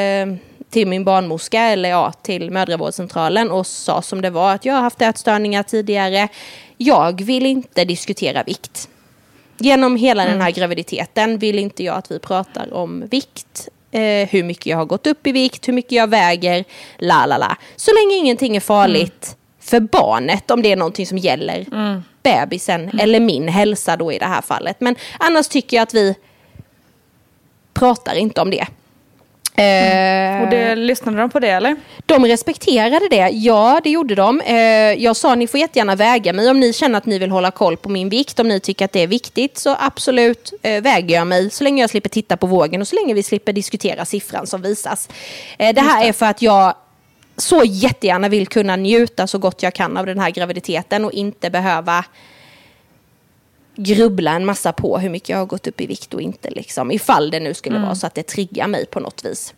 till 0.70 0.88
min 0.88 1.04
barnmorska, 1.04 1.60
eller 1.60 1.88
ja, 1.88 2.12
till 2.12 2.50
mödravårdscentralen 2.50 3.50
och 3.50 3.66
sa 3.66 4.02
som 4.02 4.22
det 4.22 4.30
var 4.30 4.54
att 4.54 4.64
jag 4.64 4.74
har 4.74 4.80
haft 4.80 5.02
ätstörningar 5.02 5.62
tidigare. 5.62 6.28
Jag 6.76 7.22
vill 7.22 7.46
inte 7.46 7.84
diskutera 7.84 8.42
vikt. 8.42 8.88
Genom 9.58 9.96
hela 9.96 10.22
mm. 10.22 10.32
den 10.32 10.42
här 10.42 10.50
graviditeten 10.50 11.38
vill 11.38 11.58
inte 11.58 11.84
jag 11.84 11.96
att 11.96 12.10
vi 12.10 12.18
pratar 12.18 12.74
om 12.74 13.06
vikt, 13.10 13.68
eh, 13.90 14.28
hur 14.28 14.42
mycket 14.42 14.66
jag 14.66 14.76
har 14.76 14.84
gått 14.84 15.06
upp 15.06 15.26
i 15.26 15.32
vikt, 15.32 15.68
hur 15.68 15.72
mycket 15.72 15.92
jag 15.92 16.06
väger, 16.06 16.64
la 16.98 17.26
la 17.26 17.38
la. 17.38 17.56
Så 17.76 17.90
länge 17.94 18.16
ingenting 18.16 18.56
är 18.56 18.60
farligt 18.60 19.26
mm. 19.26 19.38
för 19.60 19.80
barnet, 19.80 20.50
om 20.50 20.62
det 20.62 20.72
är 20.72 20.76
någonting 20.76 21.06
som 21.06 21.18
gäller 21.18 21.66
mm. 21.72 22.02
bebisen 22.22 22.80
mm. 22.80 22.98
eller 22.98 23.20
min 23.20 23.48
hälsa 23.48 23.96
då 23.96 24.12
i 24.12 24.18
det 24.18 24.26
här 24.26 24.42
fallet. 24.42 24.80
Men 24.80 24.96
annars 25.18 25.48
tycker 25.48 25.76
jag 25.76 25.82
att 25.82 25.94
vi 25.94 26.14
pratar 27.72 28.14
inte 28.14 28.40
om 28.40 28.50
det. 28.50 28.66
Mm. 29.58 30.42
Och 30.42 30.50
det, 30.50 30.74
lyssnade 30.76 31.18
de 31.18 31.30
på 31.30 31.40
det 31.40 31.48
eller? 31.48 31.76
De 32.06 32.26
respekterade 32.26 33.08
det, 33.10 33.28
ja 33.28 33.80
det 33.84 33.90
gjorde 33.90 34.14
de. 34.14 34.40
Eh, 34.40 34.56
jag 35.02 35.16
sa 35.16 35.34
ni 35.34 35.46
får 35.46 35.60
jättegärna 35.60 35.96
väga 35.96 36.32
mig 36.32 36.50
om 36.50 36.60
ni 36.60 36.72
känner 36.72 36.98
att 36.98 37.06
ni 37.06 37.18
vill 37.18 37.30
hålla 37.30 37.50
koll 37.50 37.76
på 37.76 37.88
min 37.88 38.08
vikt, 38.08 38.40
om 38.40 38.48
ni 38.48 38.60
tycker 38.60 38.84
att 38.84 38.92
det 38.92 39.02
är 39.02 39.06
viktigt 39.06 39.58
så 39.58 39.76
absolut 39.80 40.52
eh, 40.62 40.82
väger 40.82 41.14
jag 41.14 41.26
mig 41.26 41.50
så 41.50 41.64
länge 41.64 41.82
jag 41.82 41.90
slipper 41.90 42.08
titta 42.08 42.36
på 42.36 42.46
vågen 42.46 42.80
och 42.80 42.88
så 42.88 42.96
länge 42.96 43.14
vi 43.14 43.22
slipper 43.22 43.52
diskutera 43.52 44.04
siffran 44.04 44.46
som 44.46 44.62
visas. 44.62 45.08
Det 45.58 45.80
här 45.80 46.08
är 46.08 46.12
för 46.12 46.26
att 46.26 46.42
jag 46.42 46.74
så 47.36 47.62
jättegärna 47.64 48.28
vill 48.28 48.46
kunna 48.46 48.76
njuta 48.76 49.26
så 49.26 49.38
gott 49.38 49.62
jag 49.62 49.74
kan 49.74 49.96
av 49.96 50.06
den 50.06 50.18
här 50.18 50.30
graviditeten 50.30 51.04
och 51.04 51.12
inte 51.12 51.50
behöva 51.50 52.04
grubbla 53.78 54.32
en 54.32 54.44
massa 54.44 54.72
på 54.72 54.98
hur 54.98 55.10
mycket 55.10 55.28
jag 55.28 55.38
har 55.38 55.46
gått 55.46 55.66
upp 55.66 55.80
i 55.80 55.86
vikt 55.86 56.14
och 56.14 56.20
inte. 56.20 56.50
Liksom, 56.50 56.90
ifall 56.90 57.30
det 57.30 57.40
nu 57.40 57.54
skulle 57.54 57.76
mm. 57.76 57.86
vara 57.86 57.96
så 57.96 58.06
att 58.06 58.14
det 58.14 58.22
triggar 58.22 58.66
mig 58.66 58.86
på 58.86 59.00
något 59.00 59.24
vis. 59.24 59.54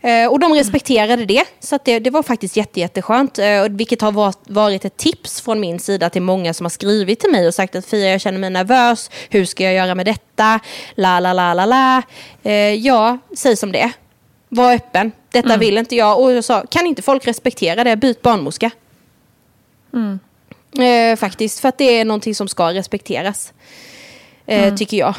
Eh, 0.00 0.26
och 0.26 0.38
de 0.38 0.54
respekterade 0.54 1.24
det, 1.24 1.44
så 1.60 1.78
det, 1.84 1.98
det 1.98 2.10
var 2.10 2.22
faktiskt 2.22 2.56
jätte, 2.56 2.80
jätteskönt. 2.80 3.38
Eh, 3.38 3.62
vilket 3.70 4.00
har 4.00 4.12
varit, 4.12 4.38
varit 4.46 4.84
ett 4.84 4.96
tips 4.96 5.40
från 5.40 5.60
min 5.60 5.80
sida 5.80 6.10
till 6.10 6.22
många 6.22 6.54
som 6.54 6.64
har 6.64 6.70
skrivit 6.70 7.20
till 7.20 7.30
mig 7.30 7.46
och 7.46 7.54
sagt 7.54 7.76
att 7.76 7.86
Fia, 7.86 8.10
jag 8.10 8.20
känner 8.20 8.38
mig 8.38 8.50
nervös. 8.50 9.10
Hur 9.30 9.44
ska 9.44 9.64
jag 9.64 9.74
göra 9.74 9.94
med 9.94 10.06
detta? 10.06 10.60
La, 10.94 11.20
la, 11.20 11.32
la, 11.32 11.54
la, 11.54 11.66
la. 11.66 12.02
Eh, 12.42 12.52
ja, 12.74 13.18
säg 13.36 13.56
som 13.56 13.72
det 13.72 13.92
Var 14.48 14.74
öppen. 14.74 15.12
Detta 15.32 15.48
mm. 15.48 15.60
vill 15.60 15.78
inte 15.78 15.96
jag. 15.96 16.20
Och 16.20 16.32
jag 16.32 16.44
sa, 16.44 16.66
kan 16.70 16.86
inte 16.86 17.02
folk 17.02 17.26
respektera 17.26 17.84
det? 17.84 17.96
Byt 17.96 18.22
barnmorska. 18.22 18.70
Mm. 19.94 20.18
Eh, 20.78 21.16
faktiskt, 21.16 21.60
för 21.60 21.68
att 21.68 21.78
det 21.78 22.00
är 22.00 22.04
någonting 22.04 22.34
som 22.34 22.48
ska 22.48 22.72
respekteras. 22.72 23.52
Eh, 24.46 24.62
mm. 24.62 24.76
Tycker 24.76 24.96
jag. 24.96 25.14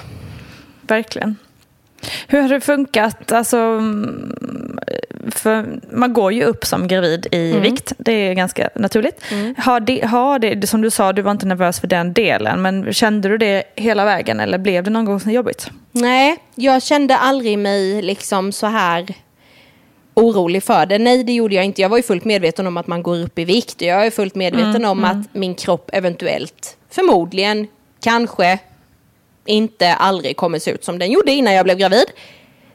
Verkligen. 0.82 1.36
Hur 2.28 2.42
har 2.42 2.50
det 2.50 2.62
funkat? 2.62 3.32
Alltså, 3.32 3.82
för 5.32 5.80
man 5.92 6.13
går 6.13 6.34
ju 6.34 6.44
upp 6.44 6.66
som 6.66 6.88
gravid 6.88 7.28
i 7.32 7.51
mm. 7.51 7.62
vikt. 7.62 7.94
Det 7.98 8.12
är 8.12 8.34
ganska 8.34 8.70
naturligt. 8.75 9.22
Mm. 9.32 9.56
Har, 9.58 9.80
det, 9.80 10.06
har 10.06 10.39
det, 10.39 10.68
som 10.68 10.82
du 10.82 10.89
sa, 10.89 11.13
du 11.13 11.22
var 11.22 11.32
inte 11.32 11.46
nervös 11.46 11.80
för 11.80 11.88
den 11.88 12.13
delen. 12.13 12.62
Men 12.62 12.94
kände 12.94 13.30
du 13.30 13.38
det 13.38 13.63
hela 13.75 14.06
vägen 14.06 14.39
eller 14.39 14.58
blev 14.58 14.84
det 14.84 14.89
någon 14.89 15.06
gång 15.06 15.20
så 15.20 15.30
jobbigt? 15.30 15.70
Nej, 15.92 16.38
jag 16.56 16.84
kände 16.84 17.18
aldrig 17.18 17.60
mig 17.60 18.01
liksom 18.01 18.51
så 18.51 18.68
här 18.68 19.16
orolig 20.20 20.64
för 20.64 20.86
det. 20.86 20.98
Nej, 20.98 21.24
det 21.24 21.34
gjorde 21.34 21.56
jag 21.56 21.66
inte. 21.66 21.82
Jag 21.82 21.90
var 21.90 21.98
ju 21.98 22.04
fullt 22.04 22.26
medveten 22.26 22.68
om 22.68 22.78
att 22.78 22.88
man 22.88 23.04
går 23.04 23.20
upp 23.20 23.40
i 23.40 23.46
vikt. 23.46 23.82
Jag 23.82 24.06
är 24.06 24.12
fullt 24.12 24.36
medveten 24.36 24.76
mm, 24.76 24.90
om 24.90 25.00
mm. 25.00 25.20
att 25.20 25.28
min 25.34 25.56
kropp 25.56 25.90
eventuellt, 25.94 26.78
förmodligen, 26.90 27.68
kanske, 28.04 28.60
inte 29.46 29.94
aldrig 29.94 30.38
kommer 30.38 30.60
se 30.60 30.72
ut 30.72 30.84
som 30.84 31.00
den 31.00 31.12
gjorde 31.12 31.32
innan 31.32 31.54
jag 31.54 31.66
blev 31.66 31.78
gravid. 31.78 32.06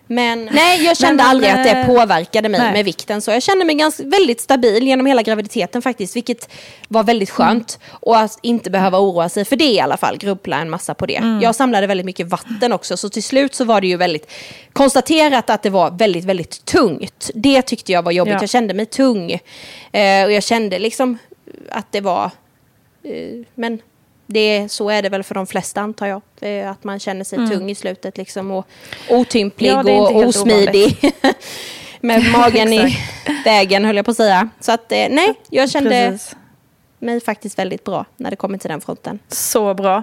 Men 0.07 0.49
nej, 0.53 0.85
jag 0.85 0.97
kände 0.97 1.23
men, 1.23 1.31
aldrig 1.31 1.51
att 1.51 1.65
det 1.65 1.71
eh, 1.71 1.87
påverkade 1.87 2.49
mig 2.49 2.61
nej. 2.61 2.73
med 2.73 2.85
vikten. 2.85 3.23
Så 3.23 3.31
jag 3.31 3.43
kände 3.43 3.65
mig 3.65 3.75
ganska, 3.75 4.03
väldigt 4.05 4.41
stabil 4.41 4.87
genom 4.87 5.07
hela 5.07 5.23
graviditeten 5.23 5.83
faktiskt. 5.83 6.17
Vilket 6.17 6.49
var 6.89 7.05
väldigt 7.05 7.31
skönt. 7.31 7.79
Mm. 7.81 7.99
Och 8.01 8.19
att 8.19 8.39
inte 8.43 8.71
behöva 8.71 8.99
oroa 8.99 9.29
sig 9.29 9.45
för 9.45 9.57
det 9.57 9.73
i 9.73 9.81
alla 9.81 9.97
fall. 9.97 10.17
Grubbla 10.17 10.61
en 10.61 10.71
massa 10.71 10.95
på 10.95 11.07
det. 11.07 11.17
Mm. 11.17 11.41
Jag 11.41 11.55
samlade 11.55 11.87
väldigt 11.87 12.07
mycket 12.07 12.29
vatten 12.29 12.73
också. 12.73 12.97
Så 12.97 13.09
till 13.09 13.23
slut 13.23 13.55
så 13.55 13.65
var 13.65 13.81
det 13.81 13.87
ju 13.87 13.97
väldigt 13.97 14.31
konstaterat 14.73 15.51
att 15.51 15.63
det 15.63 15.71
var 15.71 15.91
väldigt, 15.91 16.25
väldigt 16.25 16.65
tungt. 16.65 17.31
Det 17.35 17.63
tyckte 17.63 17.93
jag 17.93 18.03
var 18.03 18.13
jobbigt. 18.13 18.35
Ja. 18.35 18.41
Jag 18.41 18.51
kände 18.51 18.75
mig 18.75 18.87
tung. 18.87 19.33
Eh, 19.93 20.25
och 20.25 20.33
jag 20.33 20.43
kände 20.43 20.79
liksom 20.79 21.19
att 21.71 21.93
det 21.93 22.01
var... 22.01 22.31
Eh, 23.05 23.45
men 23.55 23.79
det, 24.26 24.69
så 24.69 24.90
är 24.90 25.02
det 25.02 25.09
väl 25.09 25.23
för 25.23 25.35
de 25.35 25.47
flesta 25.47 25.81
antar 25.81 26.07
jag. 26.07 26.23
Att 26.69 26.85
man 26.85 26.99
känner 27.00 27.25
sig 27.25 27.38
mm. 27.38 27.50
tung 27.50 27.71
i 27.71 27.75
slutet 27.75 28.16
liksom 28.16 28.50
och 28.50 28.66
otymplig 29.11 29.71
ja, 29.71 29.81
och 29.81 30.16
osmidig. 30.16 31.12
Med 32.00 32.31
magen 32.33 32.73
i 32.73 32.99
vägen 33.45 33.85
höll 33.85 33.97
jag 33.97 34.04
på 34.04 34.11
att 34.11 34.16
säga. 34.16 34.49
Så 34.61 34.73
att 34.73 34.93
eh, 34.93 35.07
nej, 35.11 35.35
jag 35.50 35.71
kände 35.71 36.11
Precis. 36.11 36.37
Mig 37.05 37.21
faktiskt 37.21 37.59
väldigt 37.59 37.85
bra 37.85 38.05
när 38.17 38.31
det 38.31 38.37
kommer 38.37 38.59
till 38.59 38.71
den 38.71 38.81
fronten. 38.81 39.19
Så 39.29 39.75
bra. 39.75 40.03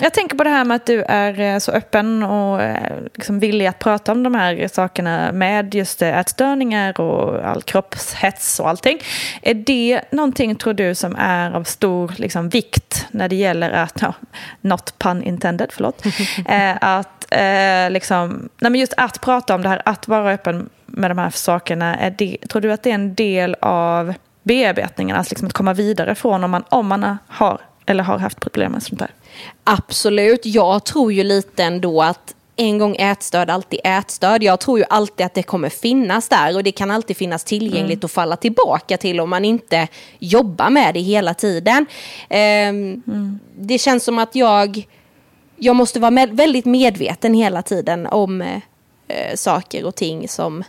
Jag 0.00 0.14
tänker 0.14 0.36
på 0.36 0.44
det 0.44 0.50
här 0.50 0.64
med 0.64 0.74
att 0.74 0.86
du 0.86 1.02
är 1.02 1.40
eh, 1.40 1.58
så 1.58 1.72
öppen 1.72 2.22
och 2.22 2.62
eh, 2.62 3.00
liksom 3.14 3.38
villig 3.38 3.66
att 3.66 3.78
prata 3.78 4.12
om 4.12 4.22
de 4.22 4.34
här 4.34 4.68
sakerna 4.68 5.32
med 5.32 5.74
just 5.74 6.02
eh, 6.02 6.18
ätstörningar 6.18 7.00
och 7.00 7.44
all 7.44 7.62
kroppshets 7.62 8.60
och 8.60 8.68
allting. 8.68 8.98
Är 9.42 9.54
det 9.54 10.00
någonting, 10.10 10.56
tror 10.56 10.74
du, 10.74 10.94
som 10.94 11.16
är 11.18 11.50
av 11.50 11.64
stor 11.64 12.12
liksom, 12.16 12.48
vikt 12.48 13.06
när 13.10 13.28
det 13.28 13.36
gäller 13.36 13.70
att, 13.70 13.98
ja, 14.00 14.14
not 14.60 14.98
pun 14.98 15.22
intended, 15.22 15.70
förlåt, 15.72 16.02
att 16.80 17.20
eh, 17.30 17.90
liksom, 17.90 18.48
nej 18.58 18.70
men 18.70 18.80
just 18.80 18.94
att 18.96 19.20
prata 19.20 19.54
om 19.54 19.62
det 19.62 19.68
här, 19.68 19.82
att 19.84 20.08
vara 20.08 20.32
öppen 20.32 20.68
med 20.86 21.10
de 21.10 21.18
här 21.18 21.30
sakerna, 21.30 21.96
är 21.96 22.10
det, 22.10 22.36
tror 22.48 22.62
du 22.62 22.72
att 22.72 22.82
det 22.82 22.90
är 22.90 22.94
en 22.94 23.14
del 23.14 23.56
av 23.60 24.14
bearbetningen, 24.50 25.16
alltså 25.16 25.32
liksom 25.32 25.46
att 25.46 25.52
komma 25.52 25.72
vidare 25.72 26.14
från 26.14 26.44
om 26.44 26.50
man, 26.50 26.64
om 26.68 26.86
man 26.86 27.18
har 27.28 27.60
eller 27.86 28.04
har 28.04 28.18
haft 28.18 28.40
problem 28.40 28.72
med 28.72 28.82
sånt 28.82 28.98
där? 28.98 29.10
Absolut, 29.64 30.46
jag 30.46 30.84
tror 30.84 31.12
ju 31.12 31.24
lite 31.24 31.64
ändå 31.64 32.02
att 32.02 32.34
en 32.56 32.78
gång 32.78 32.96
ätstörd, 32.96 33.50
alltid 33.50 33.80
ätstörd. 33.84 34.42
Jag 34.42 34.60
tror 34.60 34.78
ju 34.78 34.84
alltid 34.88 35.26
att 35.26 35.34
det 35.34 35.42
kommer 35.42 35.68
finnas 35.68 36.28
där 36.28 36.56
och 36.56 36.62
det 36.62 36.72
kan 36.72 36.90
alltid 36.90 37.16
finnas 37.16 37.44
tillgängligt 37.44 37.98
mm. 37.98 38.04
att 38.04 38.10
falla 38.10 38.36
tillbaka 38.36 38.96
till 38.96 39.20
om 39.20 39.30
man 39.30 39.44
inte 39.44 39.88
jobbar 40.18 40.70
med 40.70 40.94
det 40.94 41.00
hela 41.00 41.34
tiden. 41.34 41.86
Um, 42.30 42.36
mm. 42.36 43.40
Det 43.58 43.78
känns 43.78 44.04
som 44.04 44.18
att 44.18 44.34
jag, 44.34 44.88
jag 45.56 45.76
måste 45.76 46.00
vara 46.00 46.10
med, 46.10 46.30
väldigt 46.30 46.64
medveten 46.64 47.34
hela 47.34 47.62
tiden 47.62 48.06
om 48.06 48.42
uh, 48.42 49.34
saker 49.34 49.84
och 49.84 49.94
ting 49.94 50.28
som 50.28 50.64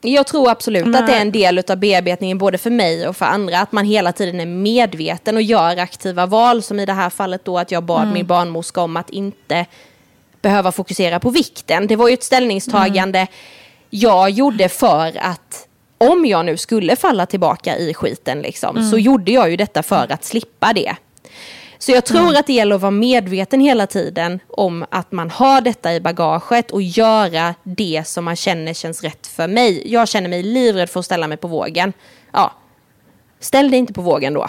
jag 0.00 0.26
tror 0.26 0.50
absolut 0.50 0.86
Nej. 0.86 1.00
att 1.00 1.06
det 1.06 1.14
är 1.14 1.20
en 1.20 1.32
del 1.32 1.62
av 1.68 1.76
bearbetningen 1.76 2.38
både 2.38 2.58
för 2.58 2.70
mig 2.70 3.08
och 3.08 3.16
för 3.16 3.26
andra. 3.26 3.60
Att 3.60 3.72
man 3.72 3.84
hela 3.84 4.12
tiden 4.12 4.40
är 4.40 4.46
medveten 4.46 5.36
och 5.36 5.42
gör 5.42 5.76
aktiva 5.76 6.26
val. 6.26 6.62
Som 6.62 6.80
i 6.80 6.86
det 6.86 6.92
här 6.92 7.10
fallet 7.10 7.44
då 7.44 7.58
att 7.58 7.70
jag 7.70 7.84
bad 7.84 8.02
mm. 8.02 8.14
min 8.14 8.26
barnmorska 8.26 8.80
om 8.80 8.96
att 8.96 9.10
inte 9.10 9.66
behöva 10.42 10.72
fokusera 10.72 11.20
på 11.20 11.30
vikten. 11.30 11.86
Det 11.86 11.96
var 11.96 12.08
ju 12.08 12.14
ett 12.14 12.22
ställningstagande 12.22 13.18
mm. 13.18 13.32
jag 13.90 14.30
gjorde 14.30 14.68
för 14.68 15.18
att 15.18 15.66
om 15.98 16.26
jag 16.26 16.46
nu 16.46 16.56
skulle 16.56 16.96
falla 16.96 17.26
tillbaka 17.26 17.76
i 17.76 17.94
skiten 17.94 18.42
liksom, 18.42 18.76
mm. 18.76 18.90
så 18.90 18.98
gjorde 18.98 19.32
jag 19.32 19.50
ju 19.50 19.56
detta 19.56 19.82
för 19.82 20.12
att 20.12 20.24
slippa 20.24 20.72
det. 20.72 20.96
Så 21.80 21.92
jag 21.92 22.04
tror 22.04 22.20
mm. 22.20 22.36
att 22.36 22.46
det 22.46 22.52
gäller 22.52 22.74
att 22.74 22.80
vara 22.80 22.90
medveten 22.90 23.60
hela 23.60 23.86
tiden 23.86 24.40
om 24.48 24.86
att 24.90 25.12
man 25.12 25.30
har 25.30 25.60
detta 25.60 25.94
i 25.94 26.00
bagaget 26.00 26.70
och 26.70 26.82
göra 26.82 27.54
det 27.62 28.02
som 28.06 28.24
man 28.24 28.36
känner 28.36 28.74
känns 28.74 29.02
rätt 29.02 29.26
för 29.26 29.48
mig. 29.48 29.92
Jag 29.92 30.08
känner 30.08 30.28
mig 30.28 30.42
livrädd 30.42 30.90
för 30.90 31.00
att 31.00 31.06
ställa 31.06 31.26
mig 31.26 31.36
på 31.36 31.48
vågen. 31.48 31.92
Ja, 32.32 32.52
ställ 33.40 33.70
dig 33.70 33.78
inte 33.78 33.92
på 33.92 34.02
vågen 34.02 34.34
då. 34.34 34.48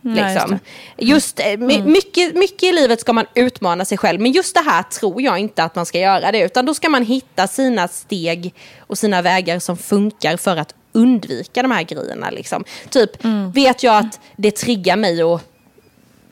Nej, 0.00 0.34
liksom. 0.34 0.58
Just, 0.96 1.38
just 1.38 1.40
eh, 1.40 1.52
mm. 1.52 1.92
mycket, 1.92 2.34
mycket 2.34 2.62
i 2.62 2.72
livet 2.72 3.00
ska 3.00 3.12
man 3.12 3.26
utmana 3.34 3.84
sig 3.84 3.98
själv, 3.98 4.20
men 4.20 4.32
just 4.32 4.54
det 4.54 4.60
här 4.60 4.82
tror 4.82 5.22
jag 5.22 5.38
inte 5.38 5.64
att 5.64 5.74
man 5.74 5.86
ska 5.86 5.98
göra 5.98 6.32
det, 6.32 6.40
utan 6.40 6.66
då 6.66 6.74
ska 6.74 6.88
man 6.88 7.04
hitta 7.04 7.46
sina 7.46 7.88
steg 7.88 8.54
och 8.78 8.98
sina 8.98 9.22
vägar 9.22 9.58
som 9.58 9.76
funkar 9.76 10.36
för 10.36 10.56
att 10.56 10.74
undvika 10.92 11.62
de 11.62 11.70
här 11.70 11.82
grejerna. 11.82 12.30
Liksom. 12.30 12.64
Typ, 12.90 13.24
mm. 13.24 13.52
vet 13.52 13.82
jag 13.82 13.96
att 13.96 14.20
det 14.36 14.50
triggar 14.50 14.96
mig 14.96 15.22
att 15.22 15.49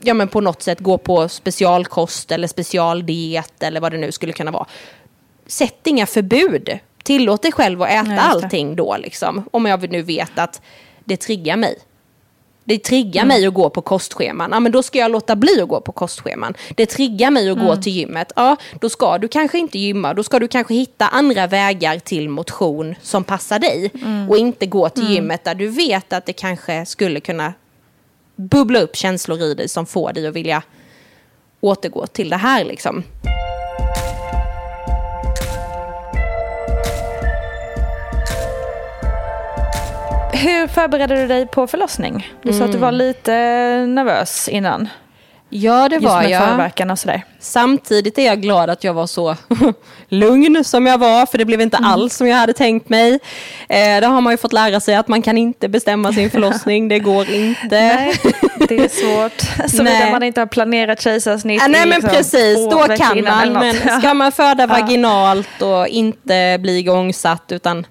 ja, 0.00 0.14
men 0.14 0.28
på 0.28 0.40
något 0.40 0.62
sätt 0.62 0.80
gå 0.80 0.98
på 0.98 1.28
specialkost 1.28 2.32
eller 2.32 2.48
specialdiet 2.48 3.62
eller 3.62 3.80
vad 3.80 3.92
det 3.92 3.98
nu 3.98 4.12
skulle 4.12 4.32
kunna 4.32 4.50
vara. 4.50 4.66
Sätt 5.46 5.86
inga 5.86 6.06
förbud. 6.06 6.78
Tillåt 7.02 7.42
dig 7.42 7.52
själv 7.52 7.82
att 7.82 7.88
äta 7.88 8.02
Nej, 8.02 8.18
allting 8.18 8.76
då, 8.76 8.96
liksom, 8.96 9.48
om 9.50 9.66
jag 9.66 9.90
nu 9.90 10.02
vet 10.02 10.38
att 10.38 10.62
det 11.04 11.16
triggar 11.16 11.56
mig. 11.56 11.78
Det 12.64 12.78
triggar 12.78 13.22
mm. 13.22 13.28
mig 13.28 13.46
att 13.46 13.54
gå 13.54 13.70
på 13.70 13.82
kostscheman. 13.82 14.50
Ja, 14.52 14.60
men 14.60 14.72
då 14.72 14.82
ska 14.82 14.98
jag 14.98 15.10
låta 15.10 15.36
bli 15.36 15.60
att 15.62 15.68
gå 15.68 15.80
på 15.80 15.92
kostscheman. 15.92 16.54
Det 16.74 16.86
triggar 16.86 17.30
mig 17.30 17.50
att 17.50 17.56
mm. 17.56 17.66
gå 17.66 17.76
till 17.76 17.92
gymmet. 17.92 18.32
Ja, 18.36 18.56
då 18.80 18.88
ska 18.88 19.18
du 19.18 19.28
kanske 19.28 19.58
inte 19.58 19.78
gymma. 19.78 20.14
Då 20.14 20.22
ska 20.22 20.38
du 20.38 20.48
kanske 20.48 20.74
hitta 20.74 21.08
andra 21.08 21.46
vägar 21.46 21.98
till 21.98 22.28
motion 22.28 22.94
som 23.02 23.24
passar 23.24 23.58
dig. 23.58 23.90
Mm. 23.94 24.30
Och 24.30 24.36
inte 24.36 24.66
gå 24.66 24.88
till 24.88 25.02
mm. 25.02 25.14
gymmet 25.14 25.44
där 25.44 25.54
du 25.54 25.68
vet 25.68 26.12
att 26.12 26.26
det 26.26 26.32
kanske 26.32 26.86
skulle 26.86 27.20
kunna 27.20 27.52
bubbla 28.38 28.80
upp 28.80 28.96
känslor 28.96 29.42
i 29.42 29.54
dig 29.54 29.68
som 29.68 29.86
får 29.86 30.12
dig 30.12 30.26
att 30.26 30.34
vilja 30.34 30.62
återgå 31.60 32.06
till 32.06 32.30
det 32.30 32.36
här 32.36 32.64
liksom. 32.64 33.04
Hur 40.32 40.66
förberedde 40.66 41.14
du 41.14 41.26
dig 41.26 41.46
på 41.46 41.66
förlossning? 41.66 42.32
Du 42.42 42.48
mm. 42.48 42.58
sa 42.58 42.64
att 42.64 42.72
du 42.72 42.78
var 42.78 42.88
mm. 42.88 42.98
lite 42.98 43.32
nervös 43.86 44.48
innan. 44.48 44.88
Ja, 45.50 45.88
det 45.88 45.98
var 45.98 46.22
jag. 46.22 46.90
och 46.90 46.98
sådär. 46.98 47.22
Samtidigt 47.40 48.18
är 48.18 48.26
jag 48.26 48.42
glad 48.42 48.70
att 48.70 48.84
jag 48.84 48.94
var 48.94 49.06
så 49.06 49.36
lugn 50.08 50.64
som 50.64 50.86
jag 50.86 50.98
var, 50.98 51.26
för 51.26 51.38
det 51.38 51.44
blev 51.44 51.60
inte 51.60 51.76
mm. 51.76 51.90
alls 51.90 52.16
som 52.16 52.26
jag 52.26 52.36
hade 52.36 52.52
tänkt 52.52 52.88
mig. 52.88 53.12
Eh, 53.68 54.00
det 54.00 54.06
har 54.06 54.20
man 54.20 54.32
ju 54.32 54.36
fått 54.36 54.52
lära 54.52 54.80
sig 54.80 54.94
att 54.94 55.08
man 55.08 55.22
kan 55.22 55.38
inte 55.38 55.68
bestämma 55.68 56.12
sin 56.12 56.30
förlossning, 56.38 56.88
det 56.88 56.98
går 56.98 57.30
inte. 57.30 57.68
Nej, 57.70 58.14
det 58.68 58.78
är 58.78 58.88
svårt. 58.88 59.70
Såvida 59.70 60.10
man 60.10 60.22
inte 60.22 60.40
har 60.40 60.46
planerat 60.46 61.00
kejsarsnitt. 61.00 61.62
Ah, 61.62 61.68
nej, 61.68 61.80
men 61.80 61.88
liksom 61.88 62.10
precis, 62.10 62.56
då 62.70 62.96
kan 62.96 63.24
man. 63.24 63.52
Men 63.52 64.00
ska 64.00 64.14
man 64.14 64.32
föda 64.32 64.66
vaginalt 64.66 65.62
och 65.62 65.88
inte 65.88 66.58
bli 66.60 66.78
igångsatt, 66.78 67.52
utan 67.52 67.86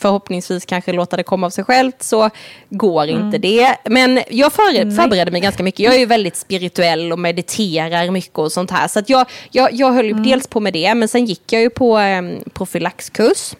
förhoppningsvis 0.00 0.64
kanske 0.64 0.92
låta 0.92 1.16
det 1.16 1.22
komma 1.22 1.46
av 1.46 1.50
sig 1.50 1.64
självt 1.64 2.02
så 2.02 2.30
går 2.70 3.08
mm. 3.08 3.26
inte 3.26 3.38
det. 3.38 3.76
Men 3.84 4.20
jag 4.30 4.52
för, 4.52 4.96
förbereder 4.96 5.32
mig 5.32 5.40
ganska 5.40 5.62
mycket. 5.62 5.80
Jag 5.80 5.94
är 5.94 5.98
ju 5.98 6.06
väldigt 6.06 6.36
spirituell 6.36 7.12
och 7.12 7.18
mediterar 7.18 8.10
mycket 8.10 8.38
och 8.38 8.52
sånt 8.52 8.70
här. 8.70 8.88
Så 8.88 8.98
att 8.98 9.08
jag, 9.08 9.26
jag, 9.50 9.72
jag 9.72 9.92
höll 9.92 10.10
mm. 10.10 10.22
dels 10.22 10.46
på 10.46 10.60
med 10.60 10.72
det, 10.72 10.94
men 10.94 11.08
sen 11.08 11.24
gick 11.24 11.52
jag 11.52 11.62
ju 11.62 11.70
på 11.70 11.98
eh, 11.98 12.22
profylaxkurs. 12.52 13.54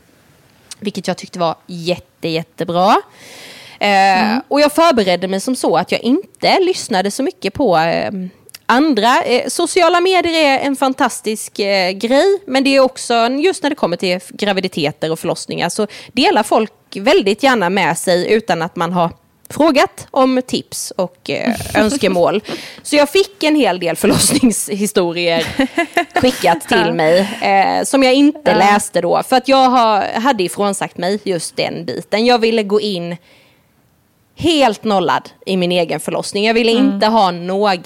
Vilket 0.81 1.09
jag 1.09 1.16
tyckte 1.16 1.38
var 1.38 1.57
jätte, 1.66 2.29
jättebra. 2.29 2.96
Eh, 3.81 4.31
mm. 4.31 4.42
Och 4.49 4.61
jag 4.61 4.72
förberedde 4.72 5.29
mig 5.29 5.40
som 5.40 5.57
så 5.57 5.77
att 5.77 5.92
jag 5.92 6.01
inte 6.01 6.59
lyssnade 6.61 7.11
så 7.11 7.22
mycket 7.22 7.55
på 7.55 7.79
eh, 7.79 8.11
andra. 8.66 9.22
Eh, 9.22 9.48
sociala 9.48 10.00
medier 10.00 10.33
är 10.33 10.59
en 10.59 10.76
fantastisk 10.76 11.59
eh, 11.59 11.90
grej, 11.90 12.40
men 12.46 12.64
det 12.64 12.76
är 12.76 12.81
också 12.81 13.29
just 13.29 13.62
när 13.62 13.70
det 13.70 13.76
kommer 13.76 13.96
till 13.96 14.20
graviditeter 14.29 15.12
och 15.12 15.18
förlossningar 15.18 15.68
så 15.68 15.87
delar 16.12 16.42
folk 16.42 16.72
väldigt 16.94 17.42
gärna 17.42 17.70
med 17.70 17.98
sig 17.98 18.33
utan 18.33 18.62
att 18.62 18.76
man 18.76 18.92
har 18.92 19.11
frågat 19.50 20.07
om 20.11 20.42
tips 20.46 20.90
och 20.96 21.31
eh, 21.31 21.55
önskemål. 21.74 22.42
Så 22.83 22.96
jag 22.96 23.11
fick 23.11 23.42
en 23.42 23.57
hel 23.57 23.81
del 23.81 23.96
förlossningshistorier 23.96 25.46
skickat 26.20 26.68
till 26.68 26.92
mig 26.92 27.18
eh, 27.42 27.85
som 27.85 28.02
jag 28.02 28.14
inte 28.14 28.50
ja. 28.50 28.59
läste 28.59 29.00
då. 29.00 29.22
För 29.22 29.37
att 29.37 29.48
jag 29.48 29.68
har, 29.68 30.20
hade 30.20 30.42
ifrånsagt 30.42 30.98
mig 30.98 31.20
just 31.24 31.57
den 31.57 31.85
biten. 31.85 32.26
Jag 32.26 32.38
ville 32.38 32.62
gå 32.62 32.81
in 32.81 33.16
helt 34.37 34.85
nollad 34.85 35.31
i 35.46 35.57
min 35.57 35.72
egen 35.72 36.00
förlossning. 36.00 36.44
Jag 36.44 36.55
ville 36.55 36.72
mm. 36.72 36.94
inte 36.94 37.07
ha 37.07 37.31
några 37.31 37.76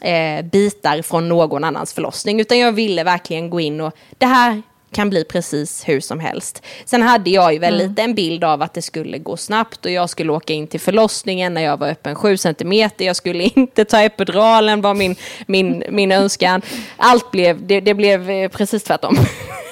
eh, 0.00 0.44
bitar 0.44 1.02
från 1.02 1.28
någon 1.28 1.64
annans 1.64 1.92
förlossning. 1.92 2.40
Utan 2.40 2.58
jag 2.58 2.72
ville 2.72 3.04
verkligen 3.04 3.50
gå 3.50 3.60
in 3.60 3.80
och 3.80 3.94
det 4.18 4.26
här 4.26 4.62
kan 4.92 5.10
bli 5.10 5.24
precis 5.24 5.88
hur 5.88 6.00
som 6.00 6.20
helst. 6.20 6.62
Sen 6.84 7.02
hade 7.02 7.30
jag 7.30 7.52
ju 7.52 7.58
väl 7.58 7.74
mm. 7.74 7.88
lite 7.88 8.02
en 8.02 8.14
bild 8.14 8.44
av 8.44 8.62
att 8.62 8.74
det 8.74 8.82
skulle 8.82 9.18
gå 9.18 9.36
snabbt 9.36 9.84
och 9.84 9.90
jag 9.90 10.10
skulle 10.10 10.32
åka 10.32 10.52
in 10.52 10.66
till 10.66 10.80
förlossningen 10.80 11.54
när 11.54 11.62
jag 11.62 11.76
var 11.76 11.88
öppen 11.88 12.14
7 12.14 12.36
cm. 12.36 12.90
Jag 12.96 13.16
skulle 13.16 13.44
inte 13.54 13.84
ta 13.84 14.02
epiduralen 14.02 14.80
var 14.80 14.94
min, 14.94 15.16
min, 15.46 15.84
min 15.90 16.12
önskan. 16.12 16.62
Allt 16.96 17.30
blev, 17.30 17.66
det, 17.66 17.80
det 17.80 17.94
blev 17.94 18.30
eh, 18.30 18.48
precis 18.48 18.84
tvärtom. 18.84 19.16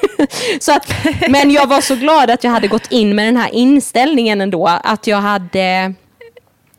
så 0.61 0.73
att, 0.73 0.93
men 1.29 1.51
jag 1.51 1.67
var 1.67 1.81
så 1.81 1.95
glad 1.95 2.31
att 2.31 2.45
jag 2.45 2.51
hade 2.51 2.69
gått 2.69 2.93
in 2.93 3.15
med 3.15 3.27
den 3.27 3.37
här 3.37 3.55
inställningen 3.55 4.41
ändå. 4.41 4.67
Att 4.67 5.07
jag 5.07 5.21
hade 5.21 5.95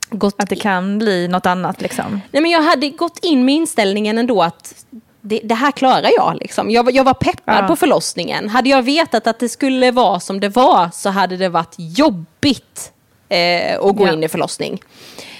gått 0.10 0.41
att 0.41 0.50
det 0.50 0.56
kan 0.56 1.00
bli 1.00 1.28
något 1.28 1.45
annat 1.45 1.82
liksom? 1.82 2.22
Nej, 2.32 2.41
men 2.41 2.52
jag 2.52 2.62
hade 2.62 2.89
gått 2.89 3.19
in 3.22 3.45
med 3.45 3.56
inställningen 3.56 4.17
ändå 4.17 4.41
att 4.43 4.86
det, 5.22 5.41
det 5.43 5.56
här 5.56 5.72
klarar 5.72 6.10
jag. 6.17 6.38
Liksom. 6.39 6.72
Jag, 6.72 6.91
jag 6.91 7.04
var 7.04 7.13
peppad 7.13 7.63
ja. 7.63 7.67
på 7.67 7.76
förlossningen. 7.76 8.50
Hade 8.50 8.69
jag 8.69 8.82
vetat 8.82 9.28
att 9.28 9.39
det 9.39 9.50
skulle 9.50 9.91
vara 9.91 10.19
som 10.19 10.39
det 10.39 10.50
var 10.50 10.89
så 10.93 11.10
hade 11.10 11.38
det 11.38 11.50
varit 11.50 11.76
jobbigt 11.78 12.91
eh, 13.30 13.80
att 13.80 13.95
gå 13.95 14.08
ja. 14.08 14.13
in 14.13 14.24
i 14.24 14.28
förlossning. 14.28 14.82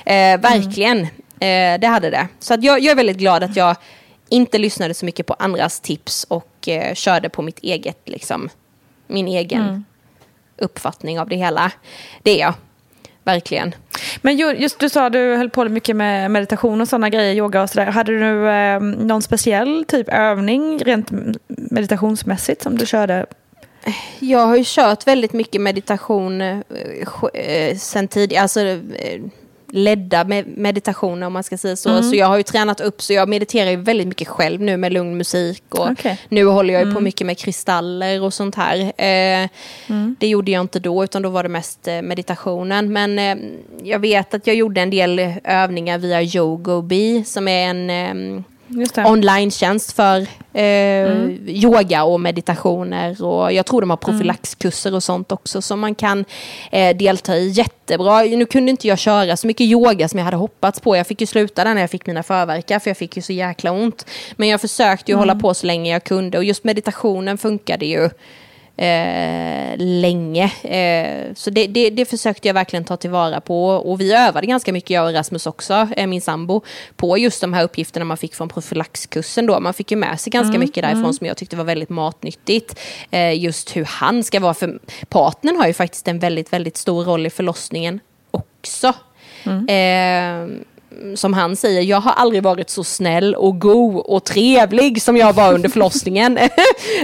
Eh, 0.06 0.40
verkligen, 0.40 0.98
mm. 1.40 1.76
eh, 1.76 1.80
det 1.80 1.88
hade 1.88 2.10
det. 2.10 2.28
Så 2.40 2.54
att 2.54 2.64
jag, 2.64 2.80
jag 2.80 2.92
är 2.92 2.96
väldigt 2.96 3.18
glad 3.18 3.44
att 3.44 3.56
jag 3.56 3.76
inte 4.30 4.58
lyssnade 4.58 4.94
så 4.94 5.06
mycket 5.06 5.26
på 5.26 5.36
andras 5.40 5.80
tips 5.80 6.24
och 6.24 6.68
eh, 6.68 6.94
körde 6.94 7.30
på 7.30 7.42
mitt 7.42 7.60
eget, 7.60 8.02
liksom, 8.06 8.50
min 9.08 9.28
egen 9.28 9.62
mm. 9.62 9.86
uppfattning 10.58 11.20
av 11.20 11.30
det 11.30 11.36
hela. 11.36 11.72
Det 12.24 12.32
är 12.32 12.40
jag 12.40 12.54
verkligen. 13.34 13.76
Men 14.22 14.38
just 14.38 14.80
du 14.80 14.90
sa 14.90 15.10
du 15.10 15.36
höll 15.36 15.50
på 15.50 15.70
mycket 15.70 15.96
med 15.96 16.32
meditation 16.32 16.82
och 16.82 16.88
sådana 16.88 17.10
grejer, 17.10 17.36
yoga 17.36 17.62
och 17.62 17.70
sådär. 17.70 17.86
Hade 17.86 18.20
du 18.20 18.50
eh, 18.50 18.80
någon 18.80 19.22
speciell 19.22 19.86
typ 19.88 20.10
övning 20.10 20.80
rent 20.80 21.08
meditationsmässigt 21.48 22.62
som 22.62 22.78
du 22.78 22.86
körde? 22.86 23.26
Jag 24.20 24.48
har 24.48 24.56
ju 24.56 24.64
kört 24.66 25.08
väldigt 25.08 25.34
mycket 25.34 25.62
meditation 25.62 26.42
eh, 26.42 26.60
eh 27.34 27.78
sen 27.78 28.08
tidigare. 28.08 28.42
Alltså, 28.42 28.62
eh, 28.62 29.22
ledda 29.72 30.24
med 30.24 30.58
meditationer 30.58 31.28
om 31.28 31.34
man 31.34 31.44
ska 31.44 31.58
säga 31.58 31.76
så. 31.76 32.04
Så 32.04 32.16
jag 32.16 32.28
har 32.28 32.38
ju 32.38 32.44
tränat 32.44 32.82
upp 32.82 33.02
så 33.02 33.14
jag 33.14 33.30
mediterar 33.30 33.70
ju 33.70 33.76
väldigt 33.76 34.08
mycket 34.08 34.28
själv 34.28 34.62
nu 34.62 34.78
med 34.78 34.94
lugn 34.94 35.18
musik. 35.18 35.64
Och 35.70 35.90
Okej. 35.92 36.20
Nu 36.30 36.46
håller 36.46 36.74
jag 36.74 36.88
ju 36.88 36.94
på 36.94 37.00
mycket 37.00 37.28
med 37.28 37.38
kristaller 37.38 38.22
och 38.24 38.34
sånt 38.34 38.56
här. 38.56 38.78
Eh, 38.98 39.50
Det 40.20 40.28
gjorde 40.28 40.52
jag 40.52 40.62
inte 40.62 40.80
då 40.80 41.04
utan 41.04 41.22
då 41.22 41.30
var 41.30 41.44
det 41.44 41.50
mest 41.50 41.88
eh, 41.88 42.02
meditationen. 42.02 42.94
Men 42.94 43.20
eh, 43.20 43.36
jag 43.84 44.00
vet 44.00 44.34
att 44.34 44.48
jag 44.48 44.56
gjorde 44.56 44.82
en 44.82 44.90
del 44.90 45.34
övningar 45.44 45.98
via 45.98 46.22
Yogobi 46.22 47.24
som 47.26 47.48
är 47.48 47.68
en 47.70 47.90
eh. 47.90 48.42
Online-tjänst 49.06 49.92
för 49.92 50.28
eh, 50.54 51.30
yoga 51.48 52.04
och 52.04 52.20
meditationer. 52.20 53.24
Och 53.24 53.54
jag 53.54 53.66
tror 53.66 53.82
de 53.82 53.90
har 53.90 53.98
profylaxkurser 53.98 54.96
och 54.96 55.04
sånt 55.04 55.32
också 55.32 55.62
som 55.62 55.80
man 55.80 55.96
kan 55.96 56.26
eh, 56.72 56.98
delta 56.98 57.38
i. 57.38 57.50
Jättebra. 57.50 58.22
Nu 58.22 58.46
kunde 58.46 58.72
inte 58.72 58.88
jag 58.88 59.00
köra 59.00 59.38
så 59.38 59.48
mycket 59.48 59.66
yoga 59.66 60.10
som 60.10 60.18
jag 60.18 60.26
hade 60.26 60.38
hoppats 60.38 60.80
på. 60.80 60.98
Jag 60.98 61.08
fick 61.08 61.22
ju 61.22 61.28
sluta 61.28 61.64
där 61.64 61.74
när 61.74 61.82
jag 61.82 61.90
fick 61.90 62.06
mina 62.06 62.24
förverkar 62.24 62.80
för 62.80 62.90
jag 62.90 62.98
fick 62.98 63.16
ju 63.16 63.22
så 63.22 63.34
jäkla 63.34 63.72
ont. 63.72 64.06
Men 64.36 64.48
jag 64.48 64.62
försökte 64.62 65.12
ju 65.12 65.18
hålla 65.18 65.36
på 65.36 65.54
så 65.54 65.68
länge 65.68 65.92
jag 65.92 66.04
kunde 66.04 66.38
och 66.38 66.44
just 66.44 66.64
meditationen 66.64 67.38
funkade 67.38 67.86
ju 67.86 68.10
eh, 68.80 69.78
länge. 69.78 70.52
Eh, 70.64 71.34
så 71.36 71.50
det, 71.50 71.68
det, 71.68 71.90
det 71.90 72.06
försökte 72.06 72.48
jag 72.48 72.54
verkligen 72.54 72.84
ta 72.86 72.98
tillvara 72.98 73.42
på. 73.42 73.70
Och 73.70 74.02
vi 74.02 74.14
övade 74.14 74.48
ganska 74.48 74.74
mycket, 74.74 74.90
jag 74.90 75.06
och 75.06 75.14
Rasmus 75.14 75.48
också, 75.48 75.88
eh, 75.98 76.08
min 76.08 76.22
sambo, 76.22 76.62
på 76.96 77.18
just 77.18 77.42
de 77.42 77.54
här 77.54 77.64
uppgifterna 77.64 78.06
man 78.06 78.18
fick 78.18 78.36
från 78.36 78.50
profylaxkursen 78.50 79.46
då. 79.46 79.60
Man 79.60 79.74
fick 79.74 79.92
ju 79.92 79.98
med 79.98 80.20
sig 80.20 80.32
ganska 80.32 80.60
mycket 80.60 80.84
därifrån 80.84 81.14
som 81.14 81.28
jag 81.28 81.38
tyckte 81.38 81.56
var 81.56 81.64
väldigt 81.64 81.90
matnyttigt. 81.90 82.80
Eh, 83.12 83.40
just 83.40 83.76
hur 83.76 83.86
han 83.86 84.24
ska 84.24 84.40
vara, 84.40 84.54
för 84.54 84.80
partnern 85.10 85.56
har 85.56 85.68
ju 85.68 85.74
faktiskt 85.74 86.08
en 86.08 86.20
väldigt, 86.20 86.54
väldigt 86.54 86.78
stor 86.78 87.04
roll 87.04 87.26
i 87.26 87.30
förlossningen 87.30 88.00
också. 88.32 88.94
Eh, 89.70 90.48
som 91.16 91.34
han 91.34 91.56
säger, 91.56 91.82
jag 91.82 92.02
har 92.02 92.12
aldrig 92.12 92.44
varit 92.44 92.70
så 92.70 92.84
snäll 92.84 93.36
och 93.36 93.60
god 93.60 93.96
och 94.06 94.24
trevlig 94.24 95.02
som 95.02 95.18
jag 95.18 95.34
var 95.34 95.54
under 95.54 95.70
förlossningen. 95.70 96.40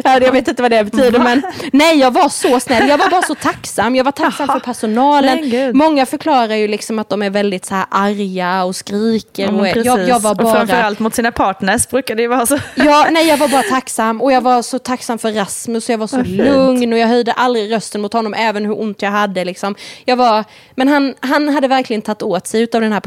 Ja, 0.03 0.19
jag 0.21 0.31
vet 0.31 0.47
inte 0.47 0.61
vad 0.61 0.71
det 0.71 0.83
betyder 0.83 1.19
men 1.19 1.41
nej 1.73 1.99
jag 1.99 2.11
var 2.11 2.29
så 2.29 2.59
snäll, 2.59 2.89
jag 2.89 2.97
var 2.97 3.09
bara 3.09 3.21
så 3.21 3.35
tacksam. 3.35 3.95
Jag 3.95 4.03
var 4.03 4.11
tacksam 4.11 4.47
för 4.47 4.59
personalen. 4.59 5.77
Många 5.77 6.05
förklarar 6.05 6.55
ju 6.55 6.67
liksom 6.67 6.99
att 6.99 7.09
de 7.09 7.21
är 7.21 7.29
väldigt 7.29 7.65
så 7.65 7.75
här 7.75 7.85
arga 7.91 8.63
och 8.63 8.75
skriker. 8.75 9.43
Ja, 9.43 9.59
och 9.59 9.67
jag, 9.67 10.09
jag 10.09 10.19
var 10.19 10.31
Och 10.31 10.37
bara... 10.37 10.53
framförallt 10.53 10.99
mot 10.99 11.15
sina 11.15 11.31
partners 11.31 11.87
brukar 11.87 12.15
det 12.15 12.21
ju 12.21 12.27
vara 12.27 12.45
så. 12.45 12.59
Ja, 12.75 13.07
nej, 13.11 13.27
jag 13.27 13.37
var 13.37 13.47
bara 13.47 13.63
tacksam 13.63 14.21
och 14.21 14.31
jag 14.31 14.41
var 14.41 14.61
så 14.61 14.79
tacksam 14.79 15.17
för 15.17 15.31
Rasmus 15.31 15.89
och 15.89 15.93
jag 15.93 15.97
var 15.97 16.07
så 16.07 16.23
lugn 16.23 16.93
och 16.93 16.99
jag 16.99 17.07
höjde 17.07 17.31
aldrig 17.31 17.71
rösten 17.71 18.01
mot 18.01 18.13
honom 18.13 18.33
även 18.33 18.65
hur 18.65 18.79
ont 18.79 19.01
jag 19.01 19.11
hade. 19.11 19.45
Liksom. 19.45 19.75
Jag 20.05 20.15
var, 20.15 20.43
men 20.75 20.87
han, 20.87 21.13
han 21.19 21.49
hade 21.49 21.67
verkligen 21.67 22.01
tagit 22.01 22.23
åt 22.23 22.47
sig 22.47 22.67
av 22.73 22.81
den 22.81 22.91
här 22.91 22.99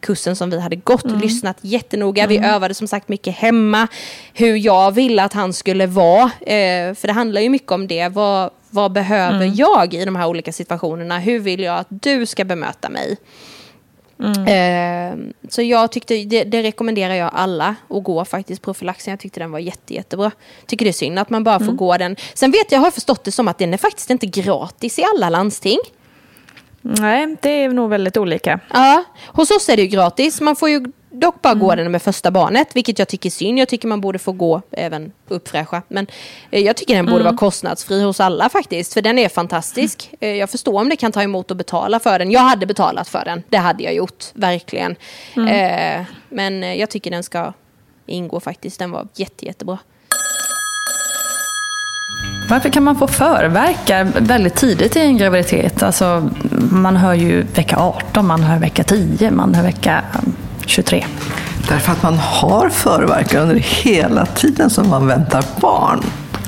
profylaxkursen 0.00 0.36
som 0.36 0.50
vi 0.50 0.60
hade 0.60 0.76
gått 0.76 1.04
och 1.04 1.20
lyssnat 1.20 1.56
jättenoga. 1.60 2.26
Vi 2.26 2.38
övade 2.38 2.74
som 2.74 2.88
sagt 2.88 3.08
mycket 3.08 3.34
hemma 3.34 3.88
hur 4.34 4.56
jag 4.56 4.92
ville 4.92 5.22
att 5.22 5.32
han 5.32 5.52
skulle 5.52 5.86
vara. 5.86 6.30
Eh, 6.40 6.94
för 6.94 7.06
det 7.06 7.12
handlar 7.12 7.40
ju 7.40 7.48
mycket 7.48 7.72
om 7.72 7.86
det. 7.86 8.08
Vad, 8.08 8.50
vad 8.70 8.92
behöver 8.92 9.52
jag 9.54 9.94
i 9.94 10.04
de 10.04 10.16
här 10.16 10.26
olika 10.26 10.52
situationerna? 10.52 11.18
Hur 11.18 11.38
vill 11.40 11.60
jag 11.60 11.78
att 11.78 11.86
du 11.90 12.26
ska 12.26 12.44
bemöta 12.44 12.88
mig? 12.88 13.16
Eh, 14.46 15.16
så 15.48 15.62
jag 15.62 15.90
tyckte, 15.92 16.24
det, 16.24 16.44
det 16.44 16.62
rekommenderar 16.62 17.14
jag 17.14 17.30
alla 17.34 17.76
att 17.88 18.04
gå 18.04 18.24
faktiskt 18.24 18.62
profylaxen. 18.62 19.10
Jag 19.10 19.20
tyckte 19.20 19.40
den 19.40 19.50
var 19.50 19.58
jätte, 19.58 19.94
jättebra. 19.94 20.30
Tycker 20.66 20.84
det 20.84 20.90
är 20.90 20.92
synd 20.92 21.18
att 21.18 21.30
man 21.30 21.44
bara 21.44 21.58
får 21.58 21.72
gå 21.72 21.96
den. 21.96 22.16
Sen 22.34 22.50
vet 22.50 22.72
jag, 22.72 22.80
har 22.80 22.90
förstått 22.90 23.24
det 23.24 23.32
som 23.32 23.48
att 23.48 23.58
den 23.58 23.74
är 23.74 23.78
faktiskt 23.78 24.10
inte 24.10 24.26
gratis 24.26 24.98
i 24.98 25.04
alla 25.14 25.30
landsting. 25.30 25.78
Nej, 26.90 27.36
det 27.40 27.64
är 27.64 27.68
nog 27.68 27.90
väldigt 27.90 28.16
olika. 28.16 28.60
Ja, 28.72 29.04
hos 29.26 29.50
oss 29.50 29.68
är 29.68 29.76
det 29.76 29.82
ju 29.82 29.88
gratis. 29.88 30.40
Man 30.40 30.56
får 30.56 30.70
ju 30.70 30.84
dock 31.10 31.42
bara 31.42 31.54
gå 31.54 31.74
den 31.74 31.90
med 31.92 32.02
första 32.02 32.30
barnet, 32.30 32.76
vilket 32.76 32.98
jag 32.98 33.08
tycker 33.08 33.28
är 33.28 33.30
synd. 33.30 33.58
Jag 33.58 33.68
tycker 33.68 33.88
man 33.88 34.00
borde 34.00 34.18
få 34.18 34.32
gå 34.32 34.62
även 34.70 35.12
uppfräscha. 35.28 35.82
Men 35.88 36.06
eh, 36.50 36.60
jag 36.64 36.76
tycker 36.76 36.94
den 36.96 37.06
borde 37.06 37.24
vara 37.24 37.36
kostnadsfri 37.36 38.02
hos 38.02 38.20
alla 38.20 38.48
faktiskt, 38.48 38.94
för 38.94 39.02
den 39.02 39.18
är 39.18 39.28
fantastisk. 39.28 40.10
Eh, 40.20 40.34
jag 40.34 40.50
förstår 40.50 40.80
om 40.80 40.88
det 40.88 40.96
kan 40.96 41.12
ta 41.12 41.22
emot 41.22 41.50
att 41.50 41.56
betala 41.56 42.00
för 42.00 42.18
den. 42.18 42.30
Jag 42.30 42.40
hade 42.40 42.66
betalat 42.66 43.08
för 43.08 43.24
den, 43.24 43.42
det 43.48 43.56
hade 43.56 43.82
jag 43.82 43.94
gjort, 43.94 44.24
verkligen. 44.34 44.96
Eh, 45.48 46.02
men 46.28 46.78
jag 46.78 46.90
tycker 46.90 47.10
den 47.10 47.22
ska 47.22 47.52
ingå 48.06 48.40
faktiskt. 48.40 48.78
Den 48.78 48.90
var 48.90 49.08
jätte, 49.14 49.46
jättebra. 49.46 49.78
Varför 52.48 52.68
kan 52.68 52.82
man 52.82 52.96
få 52.96 53.06
förverkar 53.06 54.04
väldigt 54.04 54.54
tidigt 54.54 54.96
i 54.96 55.00
en 55.00 55.16
graviditet? 55.16 55.82
Alltså, 55.82 56.30
man 56.70 56.96
hör 56.96 57.14
ju 57.14 57.42
vecka 57.42 57.76
18, 57.76 58.26
man 58.26 58.42
hör 58.42 58.58
vecka 58.58 58.84
10, 58.84 59.30
man 59.30 59.54
hör 59.54 59.62
vecka 59.62 60.02
eh, 60.14 60.20
23. 60.66 61.04
Därför 61.68 61.92
att 61.92 62.02
man 62.02 62.18
har 62.18 62.68
förverkar 62.68 63.42
under 63.42 63.54
hela 63.56 64.26
tiden 64.26 64.70
som 64.70 64.88
man 64.88 65.06
väntar 65.06 65.44
barn. 65.60 66.00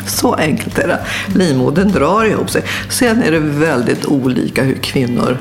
Så 0.06 0.34
enkelt 0.34 0.78
är 0.78 0.88
det. 0.88 0.98
Livmodern 1.38 1.92
drar 1.92 2.24
ihop 2.24 2.50
sig. 2.50 2.62
Sen 2.88 3.22
är 3.22 3.30
det 3.30 3.38
väldigt 3.38 4.06
olika 4.06 4.62
hur 4.62 4.74
kvinnor 4.74 5.38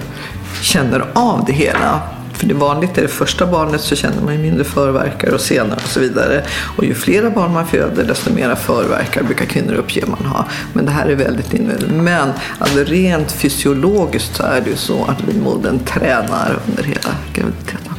känner 0.62 1.06
av 1.14 1.44
det 1.46 1.54
hela. 1.54 2.02
För 2.40 2.48
det 2.48 2.54
vanligt 2.54 2.98
är 2.98 3.02
det 3.02 3.08
första 3.08 3.46
barnet 3.46 3.82
så 3.82 3.96
känner 3.96 4.22
man 4.22 4.34
ju 4.34 4.40
mindre 4.40 4.64
förverkar 4.64 5.34
och 5.34 5.42
senare 5.42 5.80
och 5.84 5.90
så 5.90 6.00
vidare. 6.00 6.44
Och 6.78 6.86
ju 6.86 6.94
flera 6.94 7.30
barn 7.30 7.54
man 7.54 7.68
föder 7.68 8.04
desto 8.04 8.34
mera 8.34 8.56
förverkar 8.56 9.24
brukar 9.24 9.46
kvinnor 9.46 9.74
uppge 9.74 10.06
man 10.06 10.26
ha. 10.26 10.46
Men 10.74 10.86
det 10.86 10.92
här 10.92 11.08
är 11.08 11.16
väldigt 11.16 11.54
individuellt. 11.54 12.04
Men 12.04 12.30
alltså, 12.60 12.84
rent 12.84 13.32
fysiologiskt 13.32 14.36
så 14.36 14.44
är 14.44 14.62
det 14.62 14.70
ju 14.70 14.76
så 14.76 15.06
att 15.06 15.26
livmodern 15.28 15.80
tränar 15.80 16.60
under 16.68 16.84
hela 16.84 17.16
graviditeten. 17.34 17.94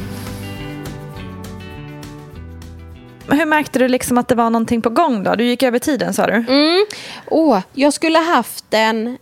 Men 3.27 3.39
Hur 3.39 3.45
märkte 3.45 3.79
du 3.79 3.87
liksom 3.87 4.17
att 4.17 4.27
det 4.27 4.35
var 4.35 4.49
någonting 4.49 4.81
på 4.81 4.89
gång 4.89 5.23
då? 5.23 5.35
Du 5.35 5.43
gick 5.43 5.63
över 5.63 5.79
tiden 5.79 6.13
sa 6.13 6.27
du? 6.27 6.33
Mm. 6.33 6.85
Åh, 7.25 7.59
jag 7.73 7.93
skulle 7.93 8.19
haft 8.19 8.65
den 8.69 9.17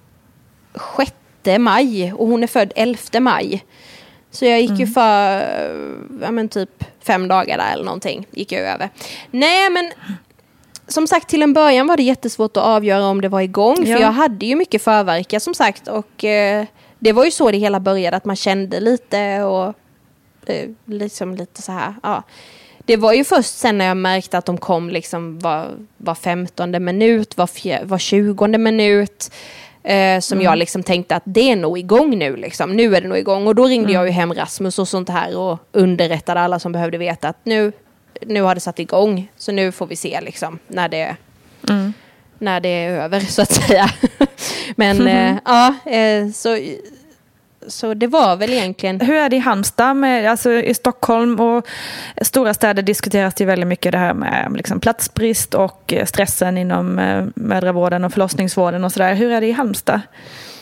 6 0.98 1.12
maj 1.60 2.14
och 2.14 2.28
hon 2.28 2.44
är 2.44 2.48
född 2.48 2.74
11 2.76 3.00
maj. 3.20 3.64
Så 4.32 4.46
jag 4.46 4.62
gick 4.62 4.80
ju 4.80 4.88
för 4.88 5.40
ja, 6.22 6.32
men 6.32 6.50
typ 6.50 6.84
fem 7.04 7.28
dagar 7.28 7.58
där 7.58 7.74
eller 7.74 7.86
någonting. 7.86 8.28
Gick 8.32 8.52
jag 8.52 8.62
över. 8.62 8.90
Nej 9.32 9.70
men 9.70 9.92
som 10.88 11.08
sagt 11.08 11.30
till 11.30 11.42
en 11.42 11.54
början 11.54 11.88
var 11.88 11.98
det 11.98 12.04
jättesvårt 12.04 12.58
att 12.58 12.64
avgöra 12.64 13.06
om 13.06 13.22
det 13.22 13.30
var 13.30 13.42
igång. 13.42 13.78
Ja. 13.80 13.96
För 13.96 14.04
jag 14.04 14.12
hade 14.12 14.46
ju 14.46 14.56
mycket 14.56 14.82
förverkar 14.82 15.40
som 15.40 15.54
sagt. 15.54 15.88
Och 15.88 16.24
eh, 16.24 16.66
det 17.00 17.12
var 17.12 17.26
ju 17.26 17.32
så 17.32 17.52
det 17.52 17.58
hela 17.58 17.80
började. 17.80 18.18
Att 18.18 18.26
man 18.26 18.36
kände 18.36 18.80
lite 18.80 19.44
och 19.44 19.74
eh, 20.46 20.70
liksom 20.86 21.36
lite 21.36 21.62
så 21.62 21.72
här. 21.72 21.94
Ja. 22.04 22.24
Det 22.86 22.98
var 22.98 23.14
ju 23.14 23.24
först 23.24 23.58
sen 23.58 23.78
när 23.78 23.86
jag 23.86 23.98
märkte 23.98 24.38
att 24.38 24.46
de 24.46 24.58
kom 24.58 24.90
liksom 24.90 25.40
var, 25.40 25.68
var 25.98 26.16
15 26.16 26.86
minut, 26.86 27.38
var, 27.38 27.48
fjär, 27.48 27.86
var 27.86 27.98
20 27.98 28.48
minut. 28.48 29.32
Eh, 29.84 30.20
som 30.20 30.42
jag 30.42 30.58
liksom 30.58 30.84
tänkte 30.84 31.16
att 31.16 31.24
det 31.26 31.52
är 31.52 31.56
nog 31.56 31.78
igång 31.78 32.18
nu. 32.18 32.36
Liksom. 32.36 32.76
Nu 32.76 32.96
är 32.96 33.02
det 33.02 33.08
nog 33.08 33.18
igång. 33.18 33.48
Och 33.48 33.56
då 33.56 33.66
ringde 33.66 33.94
jag 33.94 34.06
ju 34.06 34.12
hem 34.12 34.34
Rasmus 34.34 34.80
och 34.80 34.88
sånt 34.88 35.10
här 35.10 35.38
och 35.38 35.60
underrättade 35.72 36.40
alla 36.40 36.60
som 36.60 36.72
behövde 36.72 36.98
veta 36.98 37.30
att 37.30 37.38
nu, 37.44 37.72
nu 38.22 38.42
har 38.42 38.56
det 38.56 38.62
satt 38.62 38.80
igång. 38.80 39.32
Så 39.38 39.52
nu 39.52 39.72
får 39.72 39.88
vi 39.88 39.96
se 39.96 40.22
liksom, 40.22 40.60
när, 40.68 40.90
det, 40.90 41.16
när 42.40 42.60
det 42.60 42.70
är 42.70 42.90
över 42.90 43.20
så 43.20 43.42
att 43.42 43.52
säga. 43.52 43.90
Men 44.76 45.08
eh, 45.08 45.38
ja, 45.46 45.92
eh, 45.92 46.32
så, 46.32 46.58
så 47.70 47.94
det 47.94 48.08
var 48.08 48.36
väl 48.36 48.54
egentligen... 48.54 49.00
Hur 49.02 49.16
är 49.16 49.30
det 49.30 49.36
i 49.36 49.40
Halmstad? 49.40 49.98
Med, 49.98 50.32
alltså 50.32 50.52
I 50.52 50.74
Stockholm 50.74 51.40
och 51.40 51.68
stora 52.22 52.54
städer 52.54 52.82
diskuteras 52.82 53.34
det 53.34 53.46
väldigt 53.46 53.68
mycket 53.68 53.92
det 53.92 53.98
här 53.98 54.14
med 54.14 54.54
liksom 54.56 54.80
platsbrist 54.80 55.54
och 55.54 55.94
eh, 55.94 56.06
stressen 56.06 56.58
inom 56.58 57.00
eh, 57.00 57.26
mödravården 57.36 58.04
och 58.06 58.14
förlossningsvården 58.14 58.84
och 58.84 58.92
sådär. 58.92 59.14
Hur 59.14 59.32
är 59.32 59.42
det 59.42 59.48
i 59.48 59.52
Halmstad? 59.52 60.02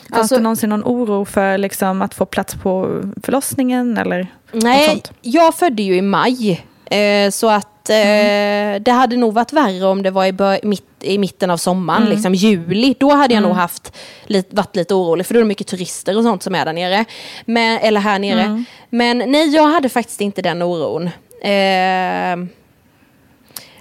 Fanns 0.09 0.19
Alltså- 0.19 0.35
det 0.35 0.41
någonsin 0.41 0.69
någon 0.69 0.83
oro 0.83 1.25
för 1.25 1.57
liksom, 1.57 2.01
att 2.01 2.13
få 2.13 2.25
plats 2.25 2.55
på 2.55 3.01
förlossningen? 3.23 3.97
Eller 3.97 4.27
Nej, 4.51 5.03
jag 5.21 5.55
födde 5.55 5.83
ju 5.83 5.95
i 5.95 6.01
maj. 6.01 6.65
Eh, 6.91 7.29
så 7.29 7.49
att 7.49 7.89
eh, 7.89 8.81
det 8.81 8.91
hade 8.91 9.15
nog 9.15 9.33
varit 9.33 9.53
värre 9.53 9.85
om 9.85 10.03
det 10.03 10.11
var 10.11 10.25
i, 10.25 10.59
mitt, 10.63 10.85
i 11.01 11.17
mitten 11.17 11.49
av 11.49 11.57
sommaren, 11.57 12.05
liksom 12.05 12.35
juli. 12.35 12.95
Då 12.99 13.11
hade 13.11 13.33
jag 13.33 13.43
nog 13.43 13.51
haft 13.51 13.95
lit, 14.25 14.47
varit 14.49 14.75
lite 14.75 14.93
orolig 14.93 15.25
för 15.25 15.33
då 15.33 15.39
är 15.39 15.43
det 15.43 15.47
mycket 15.47 15.67
turister 15.67 16.17
och 16.17 16.23
sånt 16.23 16.43
som 16.43 16.55
är 16.55 16.65
där 16.65 16.73
nere. 16.73 17.05
Men, 17.45 17.79
eller 17.79 18.01
här 18.01 18.19
nere. 18.19 18.63
Men 18.89 19.17
nej, 19.17 19.55
jag 19.55 19.67
hade 19.67 19.89
faktiskt 19.89 20.21
inte 20.21 20.41
den 20.41 20.61
oron. 20.61 21.09
Eh, 21.41 22.47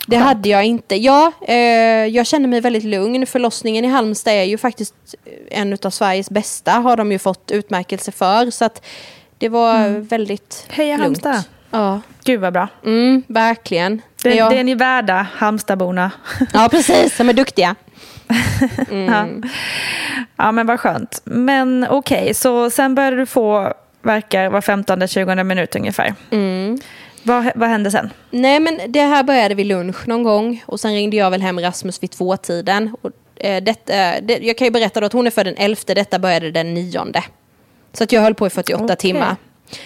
det 0.07 0.17
hade 0.17 0.49
jag 0.49 0.65
inte. 0.65 0.97
Ja, 0.97 1.33
eh, 1.49 1.57
jag 2.07 2.27
känner 2.27 2.49
mig 2.49 2.61
väldigt 2.61 2.85
lugn. 2.85 3.27
Förlossningen 3.27 3.85
i 3.85 3.89
Halmstad 3.89 4.35
är 4.35 4.45
ju 4.45 4.59
faktiskt 4.59 4.95
en 5.51 5.79
av 5.83 5.91
Sveriges 5.91 6.31
bästa. 6.31 6.73
Har 6.73 6.97
de 6.97 7.13
ju 7.13 7.19
fått 7.19 7.51
utmärkelse 7.51 8.13
för. 8.13 8.51
Så 8.51 8.65
att 8.65 8.87
det 9.39 9.49
var 9.49 9.89
väldigt 9.89 10.67
Heja 10.71 10.97
lugnt. 10.97 11.25
Halmstad! 11.25 11.56
Ja, 11.77 12.01
Gud 12.25 12.41
vad 12.41 12.53
bra. 12.53 12.69
mm, 12.85 13.23
verkligen. 13.27 14.03
Det, 14.23 14.35
jag, 14.35 14.51
det 14.51 14.59
är 14.59 14.65
ni 14.65 14.75
värda, 14.75 15.27
Halmstadborna. 15.35 16.11
Ja, 16.53 16.69
precis. 16.71 17.17
De 17.19 17.29
är 17.29 17.33
duktiga. 17.33 17.75
Ja. 18.91 19.27
ja, 20.37 20.53
men 20.53 20.67
vad 20.67 20.81
skönt. 20.81 21.21
Men 21.25 21.87
okej, 21.91 22.35
så 22.35 22.71
sen 22.71 22.95
började 22.95 23.17
du 23.17 23.27
få 23.27 23.73
verkar 24.03 24.49
var 24.49 24.61
15-20 24.61 25.45
minut 25.45 25.77
ungefär. 25.77 26.15
Mm. 26.31 26.79
Vad, 27.23 27.51
vad 27.55 27.69
hände 27.69 27.91
sen? 27.91 28.11
Nej 28.31 28.61
men 28.61 28.81
det 28.89 29.01
här 29.03 29.23
började 29.23 29.55
vid 29.55 29.67
lunch 29.67 30.09
någon 30.09 30.23
gång 30.23 30.63
och 30.67 30.81
sen 30.81 30.93
ringde 30.93 31.17
jag 31.17 31.31
väl 31.31 31.43
hem 31.43 31.61
Rasmus 31.61 32.03
vid 32.03 32.11
tvåtiden. 32.11 32.97
Och, 33.03 33.11
eh, 33.45 33.63
detta, 33.63 34.21
det, 34.21 34.39
jag 34.43 34.59
kan 34.59 34.65
ju 34.65 34.71
berätta 34.71 35.01
då 35.01 35.07
att 35.07 35.13
hon 35.13 35.27
är 35.27 35.31
född 35.31 35.47
den 35.47 35.57
11, 35.57 35.81
detta 35.87 36.19
började 36.19 36.51
den 36.51 36.75
9. 36.75 37.05
Så 37.93 38.05
att 38.05 38.13
jag 38.13 38.21
höll 38.21 38.35
på 38.35 38.47
i 38.47 38.51
48 38.51 38.85
Okej. 38.85 38.97
timmar. 38.97 39.37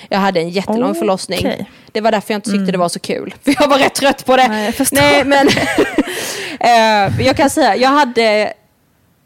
Jag 0.08 0.18
hade 0.18 0.40
en 0.40 0.48
jättelång 0.48 0.90
Okej. 0.90 0.98
förlossning. 0.98 1.66
Det 1.92 2.00
var 2.00 2.12
därför 2.12 2.34
jag 2.34 2.38
inte 2.38 2.50
tyckte 2.50 2.72
det 2.72 2.78
var 2.78 2.88
så 2.88 2.98
kul. 2.98 3.34
För 3.42 3.54
jag 3.60 3.68
var 3.68 3.78
rätt 3.78 3.94
trött 3.94 4.26
på 4.26 4.36
det. 4.36 4.48
Nej, 4.48 4.74
jag. 4.78 4.92
Nej 4.92 5.24
men 5.24 5.48
eh, 6.60 7.26
jag 7.26 7.36
kan 7.36 7.50
säga, 7.50 7.76
jag 7.76 7.90
hade 7.90 8.52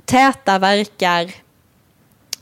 täta 0.05 0.59
verkar 0.59 1.23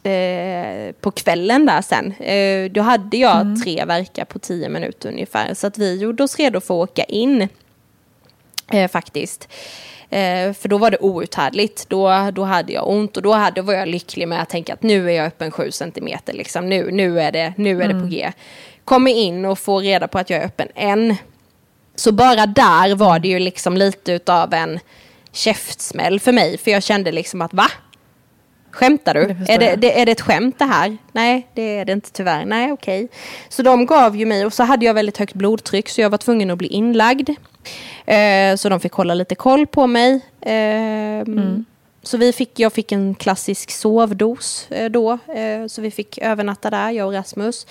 eh, 0.02 0.92
på 1.00 1.10
kvällen 1.10 1.66
där 1.66 1.82
sen. 1.82 2.12
Eh, 2.12 2.70
då 2.72 2.82
hade 2.82 3.16
jag 3.16 3.62
tre 3.64 3.84
verkar 3.84 4.24
på 4.24 4.38
tio 4.38 4.68
minuter 4.68 5.08
ungefär. 5.08 5.54
Så 5.54 5.66
att 5.66 5.78
vi 5.78 5.96
gjorde 5.96 6.22
oss 6.22 6.36
redo 6.36 6.60
för 6.60 6.82
att 6.82 6.90
åka 6.90 7.04
in. 7.04 7.48
Eh, 8.72 8.90
faktiskt. 8.90 9.48
Eh, 10.12 10.52
för 10.52 10.68
då 10.68 10.78
var 10.78 10.90
det 10.90 10.98
outhärdligt. 11.00 11.88
Då, 11.88 12.30
då 12.32 12.44
hade 12.44 12.72
jag 12.72 12.88
ont 12.88 13.16
och 13.16 13.22
då 13.22 13.32
hade, 13.32 13.62
var 13.62 13.74
jag 13.74 13.88
lycklig 13.88 14.28
med 14.28 14.42
att 14.42 14.48
tänka 14.48 14.72
att 14.74 14.82
nu 14.82 15.10
är 15.10 15.14
jag 15.14 15.26
öppen 15.26 15.50
sju 15.50 15.70
centimeter. 15.70 16.32
Liksom. 16.32 16.68
Nu, 16.68 16.90
nu 16.90 17.20
är, 17.20 17.32
det, 17.32 17.54
nu 17.56 17.82
är 17.82 17.88
det 17.88 18.00
på 18.00 18.06
G. 18.06 18.32
Kommer 18.84 19.10
in 19.10 19.44
och 19.44 19.58
får 19.58 19.80
reda 19.80 20.08
på 20.08 20.18
att 20.18 20.30
jag 20.30 20.40
är 20.40 20.46
öppen 20.46 20.68
en. 20.74 21.16
Så 21.94 22.12
bara 22.12 22.46
där 22.46 22.94
var 22.94 23.18
det 23.18 23.28
ju 23.28 23.38
liksom 23.38 23.76
lite 23.76 24.12
utav 24.12 24.54
en 24.54 24.80
käftsmäll 25.32 26.20
för 26.20 26.32
mig. 26.32 26.58
För 26.58 26.70
jag 26.70 26.82
kände 26.82 27.12
liksom 27.12 27.42
att 27.42 27.54
va? 27.54 27.70
Skämtar 28.72 29.14
Det 29.14 29.26
du? 29.26 29.34
förstår 29.34 29.54
Är 29.54 29.58
det, 29.58 29.76
det, 29.76 30.00
är 30.00 30.06
det 30.06 30.12
ett 30.12 30.20
skämt 30.20 30.58
det 30.58 30.64
här? 30.64 30.96
Nej, 31.12 31.46
det 31.54 31.78
är 31.78 31.84
det 31.84 31.92
inte 31.92 32.10
tyvärr. 32.12 32.44
Nej, 32.44 32.72
okej. 32.72 33.08
Så 33.48 33.62
de 33.62 33.86
gav 33.86 34.16
ju 34.16 34.26
mig, 34.26 34.46
och 34.46 34.52
så 34.52 34.62
hade 34.62 34.86
jag 34.86 34.94
väldigt 34.94 35.18
högt 35.18 35.34
blodtryck 35.34 35.88
så 35.88 36.00
jag 36.00 36.10
var 36.10 36.18
tvungen 36.18 36.50
att 36.50 36.58
bli 36.58 36.68
inlagd. 36.68 37.30
Eh, 38.06 38.56
så 38.56 38.68
de 38.68 38.80
fick 38.80 38.92
hålla 38.92 39.14
lite 39.14 39.34
koll 39.34 39.66
på 39.66 39.86
mig. 39.86 40.20
Eh, 40.40 41.26
Så 42.04 42.16
vi 42.16 42.32
fick, 42.32 42.58
jag 42.58 42.72
fick 42.72 42.92
en 42.92 43.14
klassisk 43.14 43.70
sovdos 43.70 44.66
eh, 44.70 44.90
då. 44.90 45.12
Eh, 45.12 45.66
så 45.66 45.80
vi 45.82 45.90
fick 45.90 46.18
övernatta 46.18 46.70
där, 46.70 46.90
jag 46.90 47.06
och 47.06 47.12
Rasmus. 47.12 47.66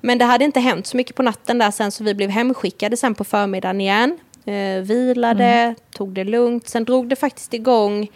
Men 0.00 0.18
det 0.18 0.24
hade 0.24 0.44
inte 0.44 0.60
hänt 0.60 0.86
så 0.86 0.96
mycket 0.96 1.16
på 1.16 1.22
natten 1.22 1.58
där 1.58 1.70
sen 1.70 1.90
så 1.92 2.04
vi 2.04 2.14
blev 2.14 2.30
hemskickade 2.30 2.96
sen 2.96 3.14
på 3.14 3.24
förmiddagen 3.24 3.80
igen. 3.80 4.18
Eh, 4.44 4.82
vilade, 4.82 5.74
tog 5.96 6.08
det 6.14 6.24
lugnt. 6.24 6.68
Sen 6.68 6.84
drog 6.84 7.08
det 7.08 7.16
faktiskt 7.16 7.54
igång 7.54 8.08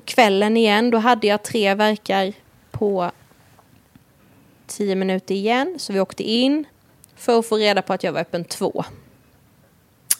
på 0.00 0.02
kvällen 0.04 0.56
igen. 0.56 0.90
Då 0.90 0.98
hade 0.98 1.26
jag 1.26 1.42
tre 1.42 1.74
verkar 1.74 2.32
på 2.70 3.10
tio 4.66 4.94
minuter 4.94 5.34
igen. 5.34 5.76
Så 5.78 5.92
vi 5.92 6.00
åkte 6.00 6.22
in 6.22 6.64
för 7.16 7.38
att 7.38 7.46
få 7.46 7.56
reda 7.56 7.82
på 7.82 7.92
att 7.92 8.04
jag 8.04 8.12
var 8.12 8.20
öppen 8.20 8.44
två. 8.44 8.84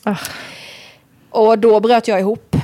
Ah. 0.02 0.16
Och 1.30 1.58
då 1.58 1.80
bröt 1.80 2.08
jag 2.08 2.20
ihop. 2.20 2.56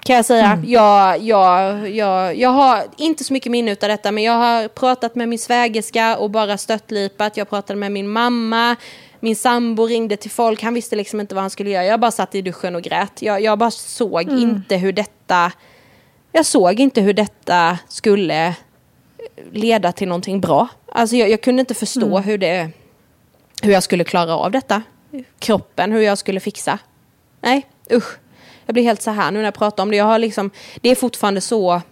Kan 0.00 0.16
jag 0.16 0.24
säga. 0.24 0.62
Jag, 0.66 1.22
jag, 1.22 1.90
jag, 1.90 2.36
jag 2.36 2.50
har 2.50 2.84
inte 2.96 3.24
så 3.24 3.32
mycket 3.32 3.52
minne 3.52 3.70
av 3.70 3.76
detta 3.88 4.12
men 4.12 4.24
jag 4.24 4.32
har 4.32 4.68
pratat 4.68 5.14
med 5.14 5.28
min 5.28 5.38
svägerska 5.38 6.16
och 6.16 6.30
bara 6.30 6.58
stöttlipat. 6.58 7.36
Jag 7.36 7.48
pratade 7.48 7.78
med 7.78 7.92
min 7.92 8.08
mamma. 8.08 8.76
Min 9.20 9.36
sambo 9.36 9.86
ringde 9.86 10.16
till 10.16 10.30
folk. 10.30 10.62
Han 10.62 10.74
visste 10.74 10.96
liksom 10.96 11.20
inte 11.20 11.34
vad 11.34 11.42
han 11.42 11.50
skulle 11.50 11.70
göra. 11.70 11.84
Jag 11.84 12.00
bara 12.00 12.10
satt 12.10 12.34
i 12.34 12.42
duschen 12.42 12.74
och 12.76 12.82
grät. 12.82 13.22
Jag, 13.22 13.40
jag 13.40 13.58
bara 13.58 13.70
såg 13.70 14.22
inte 14.22 14.76
hur 14.76 14.92
detta... 14.92 15.52
Jag 16.38 16.46
såg 16.46 16.80
inte 16.80 17.00
hur 17.00 17.12
detta 17.12 17.78
skulle 17.88 18.54
leda 19.52 19.92
till 19.92 20.08
någonting 20.08 20.40
bra. 20.40 20.68
Alltså 20.92 21.16
jag, 21.16 21.30
jag 21.30 21.42
kunde 21.42 21.60
inte 21.60 21.74
förstå 21.74 22.18
hur, 22.18 22.38
det, 22.38 22.70
hur 23.62 23.72
jag 23.72 23.82
skulle 23.82 24.04
klara 24.04 24.36
av 24.36 24.50
detta. 24.50 24.82
Kroppen, 25.38 25.92
hur 25.92 26.00
jag 26.00 26.18
skulle 26.18 26.40
fixa. 26.40 26.78
Nej, 27.40 27.66
usch. 27.92 28.18
Jag 28.66 28.74
blir 28.74 28.84
helt 28.84 29.02
så 29.02 29.10
här 29.10 29.30
nu 29.30 29.38
när 29.38 29.44
jag 29.44 29.54
pratar 29.54 29.82
om 29.82 29.90
det. 29.90 29.96
Jag 29.96 30.04
har 30.04 30.18
liksom, 30.18 30.50
det 30.80 30.88
är 30.88 30.94
fortfarande 30.94 31.40
så... 31.40 31.82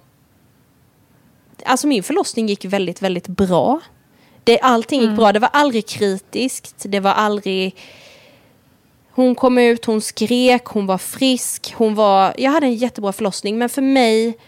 Alltså 1.65 1.87
min 1.87 2.03
förlossning 2.03 2.47
gick 2.47 2.65
väldigt, 2.65 3.03
väldigt 3.03 3.29
bra. 3.29 3.81
Det, 4.45 4.61
allting 4.61 5.01
gick 5.01 5.17
bra. 5.17 5.33
Det 5.33 5.39
var 5.39 5.51
aldrig 5.53 5.87
kritiskt. 5.87 6.85
Det 6.89 7.01
var 7.01 7.13
aldrig... 7.13 7.77
Hon 9.17 9.35
kom 9.35 9.59
ut, 9.59 9.85
hon 9.85 10.01
skrek, 10.01 10.65
hon 10.65 10.87
var 10.87 10.99
frisk. 10.99 11.75
Hon 11.77 11.95
var... 11.95 12.35
Jag 12.39 12.51
hade 12.51 12.67
en 12.67 12.75
jättebra 12.75 13.13
förlossning. 13.13 13.59
Men 13.59 13.69
för 13.69 13.83
mig, 13.83 14.39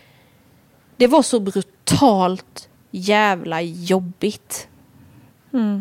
det 0.97 1.07
var 1.07 1.23
så 1.23 1.41
brutalt 1.41 2.69
jävla 2.91 3.63
jobbigt. 3.63 4.69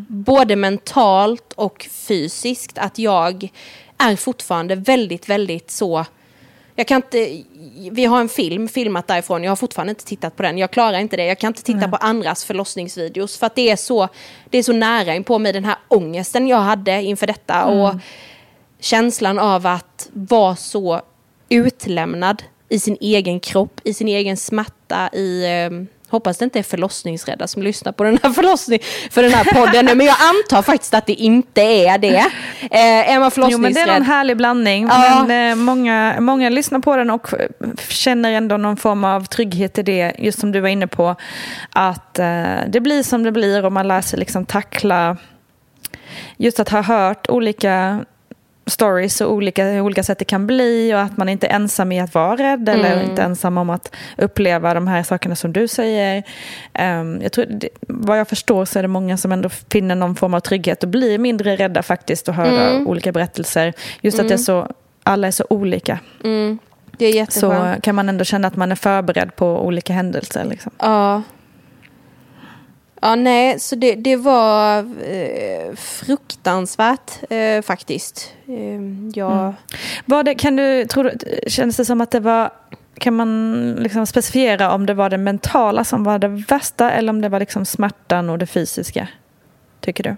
Både 0.08 0.56
mentalt 0.56 1.54
och 1.54 1.88
fysiskt. 1.92 2.78
Att 2.78 3.00
jag 3.00 3.50
är 3.98 4.16
fortfarande 4.16 4.76
väldigt, 4.76 5.30
väldigt 5.30 5.72
så... 5.72 6.06
Jag 6.76 6.88
kan 6.88 6.96
inte... 6.96 7.44
Vi 7.92 8.06
har 8.06 8.20
en 8.20 8.30
film 8.30 8.68
filmat 8.68 9.08
därifrån. 9.08 9.44
Jag 9.44 9.52
har 9.52 9.56
fortfarande 9.56 9.92
inte 9.92 10.06
tittat 10.06 10.36
på 10.36 10.44
den. 10.44 10.58
Jag 10.58 10.72
klarar 10.72 11.00
inte 11.00 11.18
det. 11.18 11.26
Jag 11.26 11.40
kan 11.40 11.48
inte 11.48 11.64
titta 11.64 11.88
på 11.88 11.96
andras 11.96 12.46
förlossningsvideos. 12.46 13.38
För 13.38 13.48
att 13.48 13.56
det 13.56 13.70
är 13.70 13.76
så, 13.76 14.08
det 14.50 14.58
är 14.58 14.64
så 14.64 14.74
nära 14.74 15.16
in 15.16 15.24
på 15.24 15.40
mig. 15.40 15.54
Den 15.54 15.66
här 15.66 15.78
ångesten 15.88 16.48
jag 16.48 16.62
hade 16.62 17.04
inför 17.04 17.28
detta. 17.28 17.66
Och 17.66 17.96
känslan 18.80 19.40
av 19.40 19.68
att 19.68 20.10
vara 20.14 20.56
så 20.56 21.02
utlämnad 21.50 22.44
i 22.70 22.80
sin 22.80 22.98
egen 23.02 23.40
kropp, 23.40 23.82
i 23.84 23.94
sin 23.94 24.08
egen 24.08 24.38
smärta, 24.38 25.10
i... 25.14 25.46
Eh, 25.46 25.98
hoppas 26.10 26.38
det 26.38 26.46
inte 26.46 26.60
är 26.60 26.64
förlossningsrädda 26.64 27.48
som 27.48 27.64
lyssnar 27.64 27.92
på 27.92 28.04
den 28.04 28.20
här 28.24 28.30
förlossning 28.30 28.80
för 29.12 29.24
den 29.24 29.32
här 29.32 29.44
podden 29.44 29.86
nu, 29.86 29.96
men 29.96 30.06
jag 30.06 30.16
antar 30.20 30.62
faktiskt 30.62 30.94
att 30.94 31.06
det 31.06 31.14
inte 31.14 31.62
är 31.62 31.98
det. 31.98 32.18
Eh, 32.72 33.12
är 33.12 33.20
man 33.20 33.32
Jo, 33.36 33.58
men 33.58 33.74
det 33.74 33.80
är 33.80 33.86
förlossningsrädd? 33.86 33.90
en 33.90 34.04
härlig 34.04 34.38
blandning. 34.38 34.88
Ja. 34.88 35.26
Men 35.28 35.52
eh, 35.52 35.56
många, 35.56 36.16
många 36.20 36.50
lyssnar 36.50 36.80
på 36.80 36.96
den 36.96 37.10
och 37.10 37.34
eh, 37.34 37.50
känner 37.90 38.32
ändå 38.32 38.58
någon 38.58 38.78
form 38.78 39.04
av 39.04 39.26
trygghet 39.26 39.78
i 39.78 39.84
det, 39.84 40.16
just 40.18 40.40
som 40.40 40.52
du 40.52 40.60
var 40.60 40.70
inne 40.70 40.88
på. 40.88 41.16
Att 41.70 42.20
eh, 42.20 42.56
det 42.68 42.80
blir 42.80 43.04
som 43.04 43.24
det 43.24 43.32
blir 43.32 43.66
och 43.66 43.72
man 43.72 43.88
lär 43.88 44.02
sig 44.02 44.20
liksom 44.20 44.46
tackla 44.46 45.18
just 46.38 46.60
att 46.60 46.70
ha 46.70 46.82
hört 46.82 47.30
olika 47.30 48.06
stories 48.68 49.22
och 49.22 49.32
olika, 49.34 49.66
hur 49.66 49.82
olika 49.82 50.04
sätt 50.04 50.20
det 50.20 50.26
kan 50.26 50.48
bli 50.48 50.94
och 50.94 51.00
att 51.02 51.18
man 51.18 51.30
inte 51.30 51.48
är 51.48 51.56
ensam 51.56 51.92
i 51.92 52.00
att 52.00 52.14
vara 52.14 52.36
rädd 52.36 52.70
eller 52.70 52.94
Mm. 52.94 53.10
inte 53.10 53.24
ensam 53.24 53.58
om 53.58 53.70
att 53.70 53.96
uppleva 54.18 54.74
de 54.74 54.88
här 54.88 55.04
sakerna 55.04 55.36
som 55.36 55.54
du 55.54 55.68
säger. 55.68 56.24
Ehm, 56.74 57.20
jag 57.22 57.32
tror, 57.32 57.46
det, 57.46 57.70
vad 57.82 58.20
jag 58.20 58.28
förstår 58.28 58.66
så 58.66 58.80
är 58.80 58.84
det 58.84 58.88
många 58.88 59.18
som 59.18 59.32
ändå 59.32 59.50
finner 59.50 59.96
någon 59.96 60.16
form 60.16 60.34
av 60.34 60.40
trygghet 60.40 60.84
och 60.84 60.90
blir 60.90 61.18
mindre 61.18 61.56
rädda 61.56 61.84
faktiskt 61.84 62.30
att 62.30 62.36
höra 62.36 62.70
Mm. 62.70 62.88
olika 62.88 63.12
berättelser. 63.12 63.74
Just 64.02 64.20
att 64.20 64.28
det 64.28 64.34
är 64.34 64.38
så, 64.38 64.68
alla 65.04 65.28
är 65.28 65.32
så 65.32 65.46
olika. 65.50 66.00
Mm, 66.24 66.60
det 66.98 67.06
är 67.06 67.12
Så 67.12 67.18
jätteskönt. 67.18 67.84
kan 67.84 67.96
man 67.96 68.10
ändå 68.10 68.24
känna 68.24 68.48
att 68.48 68.56
man 68.56 68.72
är 68.72 68.76
förberedd 68.76 69.36
på 69.36 69.66
olika 69.66 69.94
händelser. 69.94 70.46
Liksom. 70.46 70.72
Ja. 70.80 71.22
Ja, 73.02 73.16
nej, 73.16 73.60
så 73.60 73.76
det, 73.76 73.96
det 73.96 74.16
var 74.16 74.80
eh, 75.04 75.76
fruktansvärt 75.76 77.12
eh, 77.30 77.62
faktiskt. 77.62 78.34
Eh, 78.48 78.82
jag... 79.14 79.54
Var 80.06 80.24
det, 80.24 80.36
kan 80.36 80.56
du, 80.56 80.86
tror 80.86 81.14
känns 81.48 81.78
det 81.78 81.86
som 81.86 82.02
att 82.02 82.12
det 82.12 82.20
var, 82.20 82.50
kan 83.00 83.14
man 83.16 83.72
liksom 83.80 84.06
specifiera 84.08 84.74
om 84.74 84.86
det 84.86 84.94
var 84.94 85.10
det 85.10 85.18
mentala 85.18 85.84
som 85.84 86.04
var 86.04 86.20
det 86.20 86.28
värsta 86.28 86.92
eller 86.92 87.10
om 87.10 87.22
det 87.22 87.30
var 87.30 87.40
liksom 87.40 87.66
smärtan 87.66 88.30
och 88.30 88.38
det 88.38 88.46
fysiska? 88.48 89.08
Tycker 89.82 90.04
du? 90.04 90.16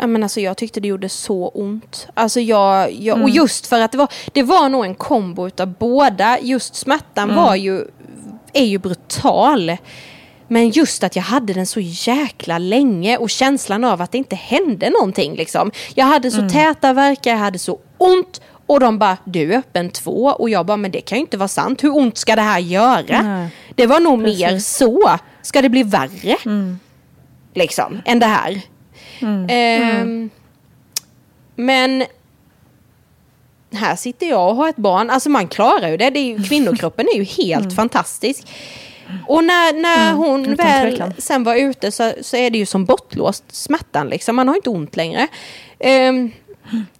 Ja, 0.00 0.06
men 0.06 0.22
alltså, 0.22 0.40
jag 0.40 0.56
tyckte 0.56 0.80
det 0.80 0.88
gjorde 0.88 1.08
så 1.08 1.48
ont. 1.48 2.08
Alltså, 2.14 2.40
jag, 2.40 2.92
jag, 2.92 3.14
Mm. 3.16 3.24
Och 3.24 3.30
just 3.30 3.66
för 3.66 3.80
att 3.80 3.92
det 3.92 3.98
var, 3.98 4.08
det 4.32 4.42
var 4.42 4.68
nog 4.68 4.84
en 4.84 4.94
kombo 4.94 5.46
utav 5.46 5.74
båda. 5.78 6.38
Just 6.40 6.74
smärtan 6.74 7.30
Mm. 7.30 7.44
var 7.44 7.54
ju, 7.54 7.84
är 8.52 8.64
ju 8.64 8.78
brutal. 8.78 9.76
Men 10.52 10.70
just 10.70 11.04
att 11.04 11.16
jag 11.16 11.22
hade 11.22 11.52
den 11.52 11.66
så 11.66 11.80
jäkla 11.80 12.58
länge 12.58 13.16
och 13.16 13.30
känslan 13.30 13.84
av 13.84 14.02
att 14.02 14.12
det 14.12 14.18
inte 14.18 14.36
hände 14.36 14.90
någonting. 14.90 15.34
Liksom. 15.36 15.70
Jag 15.94 16.04
hade 16.06 16.28
Mm. 16.28 16.48
så 16.48 16.54
täta 16.54 16.92
verkar, 16.92 17.30
jag 17.30 17.38
hade 17.38 17.58
så 17.58 17.78
ont. 17.98 18.40
Och 18.66 18.80
de 18.80 18.98
bara, 18.98 19.16
du 19.24 19.54
är 19.54 19.58
öppen 19.58 19.90
två. 19.90 20.24
Och 20.24 20.50
jag 20.50 20.66
bara, 20.66 20.76
men 20.76 20.90
det 20.90 21.00
kan 21.00 21.18
ju 21.18 21.20
inte 21.20 21.36
vara 21.36 21.48
sant. 21.48 21.84
Hur 21.84 21.96
ont 21.96 22.18
ska 22.18 22.36
det 22.36 22.42
här 22.42 22.58
göra? 22.58 23.22
Nej. 23.22 23.48
Det 23.74 23.86
var 23.86 24.00
nog 24.00 24.18
mer 24.18 24.58
så. 24.58 25.18
Ska 25.42 25.62
det 25.62 25.68
bli 25.68 25.82
värre? 25.82 26.36
Liksom, 27.54 28.00
än 28.04 28.18
det 28.18 28.26
här. 28.26 28.60
Ehm, 29.48 30.30
Men 31.56 32.04
här 33.72 33.96
sitter 33.96 34.26
jag 34.28 34.48
och 34.50 34.56
har 34.56 34.68
ett 34.68 34.76
barn. 34.76 35.10
Alltså 35.10 35.30
man 35.30 35.48
klarar 35.48 35.88
ju 35.88 35.96
det. 35.96 36.10
det 36.10 36.18
är 36.20 36.24
ju, 36.38 36.42
kvinnokroppen 36.48 37.06
är 37.14 37.16
ju 37.18 37.24
helt 37.24 37.74
fantastisk. 37.76 38.46
Och 39.26 39.44
när, 39.44 39.72
när 39.82 40.12
hon 40.12 40.46
utan 40.46 40.66
väl 40.66 41.12
sen 41.18 41.44
var 41.44 41.54
ute 41.54 41.92
så, 41.92 42.12
så 42.22 42.36
är 42.36 42.50
det 42.50 42.58
ju 42.58 42.66
som 42.66 42.84
bortlåst 42.84 43.44
smärtan. 43.48 44.08
Liksom. 44.08 44.36
Man 44.36 44.48
har 44.48 44.56
inte 44.56 44.70
ont 44.70 44.96
längre. 44.96 45.28
Ehm, 45.80 46.30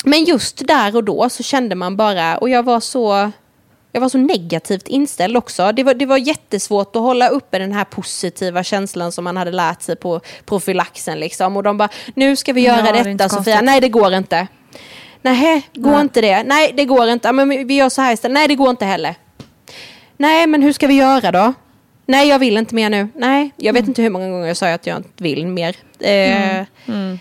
men 0.04 0.24
just 0.24 0.66
där 0.66 0.96
och 0.96 1.04
då 1.04 1.28
så 1.28 1.42
kände 1.42 1.74
man 1.74 1.96
bara, 1.96 2.38
och 2.38 2.48
jag 2.48 2.62
var 2.62 2.80
så 2.80 3.30
Jag 3.94 4.00
var 4.00 4.08
så 4.08 4.18
negativt 4.18 4.88
inställd 4.88 5.36
också. 5.36 5.72
Det 5.72 5.84
var, 5.84 5.94
det 5.94 6.06
var 6.06 6.16
jättesvårt 6.18 6.96
att 6.96 7.02
hålla 7.02 7.28
uppe 7.28 7.58
den 7.58 7.72
här 7.72 7.84
positiva 7.84 8.64
känslan 8.64 9.12
som 9.12 9.24
man 9.24 9.36
hade 9.36 9.50
lärt 9.50 9.82
sig 9.82 9.96
på 9.96 10.20
profylaxen. 10.46 11.20
Liksom. 11.20 11.56
Och 11.56 11.62
de 11.62 11.78
bara, 11.78 11.88
nu 12.14 12.36
ska 12.36 12.52
vi 12.52 12.60
göra 12.60 12.86
Ja, 12.86 12.92
det 12.92 13.12
detta 13.12 13.28
Sofia. 13.28 13.36
konstigt. 13.36 13.64
Nej, 13.64 13.80
det 13.80 13.88
går 13.88 14.14
inte. 14.14 14.46
Nej, 15.22 15.68
går 15.74 15.90
Nej. 15.90 16.00
inte 16.00 16.20
det? 16.20 16.42
Nej, 16.42 16.72
det 16.76 16.84
går 16.84 17.08
inte. 17.08 17.28
Ja, 17.28 17.32
Men 17.32 17.66
vi 17.66 17.74
gör 17.74 17.88
så 17.88 18.02
här 18.02 18.12
istället. 18.12 18.34
Nej, 18.34 18.48
det 18.48 18.54
går 18.54 18.70
inte 18.70 18.84
heller. 18.84 19.14
Nej, 20.16 20.46
men 20.46 20.62
hur 20.62 20.72
ska 20.72 20.86
vi 20.86 20.94
göra 20.94 21.32
då? 21.32 21.54
Nej, 22.06 22.28
jag 22.28 22.38
vill 22.38 22.56
inte 22.56 22.74
mer 22.74 22.90
nu. 22.90 23.08
Nej, 23.14 23.50
jag 23.56 23.66
Mm. 23.72 23.82
vet 23.82 23.88
inte 23.88 24.02
hur 24.02 24.10
många 24.10 24.30
gånger 24.30 24.46
jag 24.46 24.56
sa 24.56 24.72
att 24.72 24.86
jag 24.86 24.96
inte 24.96 25.08
vill 25.22 25.46
mer. 25.46 25.76
Eh, 26.00 26.64
Mm. 26.88 27.18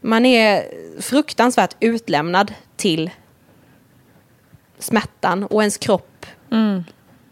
Man 0.00 0.26
är 0.26 0.64
fruktansvärt 1.02 1.76
utlämnad 1.80 2.54
till 2.76 3.10
smärtan 4.78 5.44
och 5.44 5.62
ens 5.62 5.76
kropp. 5.78 6.26
Mm. 6.52 6.76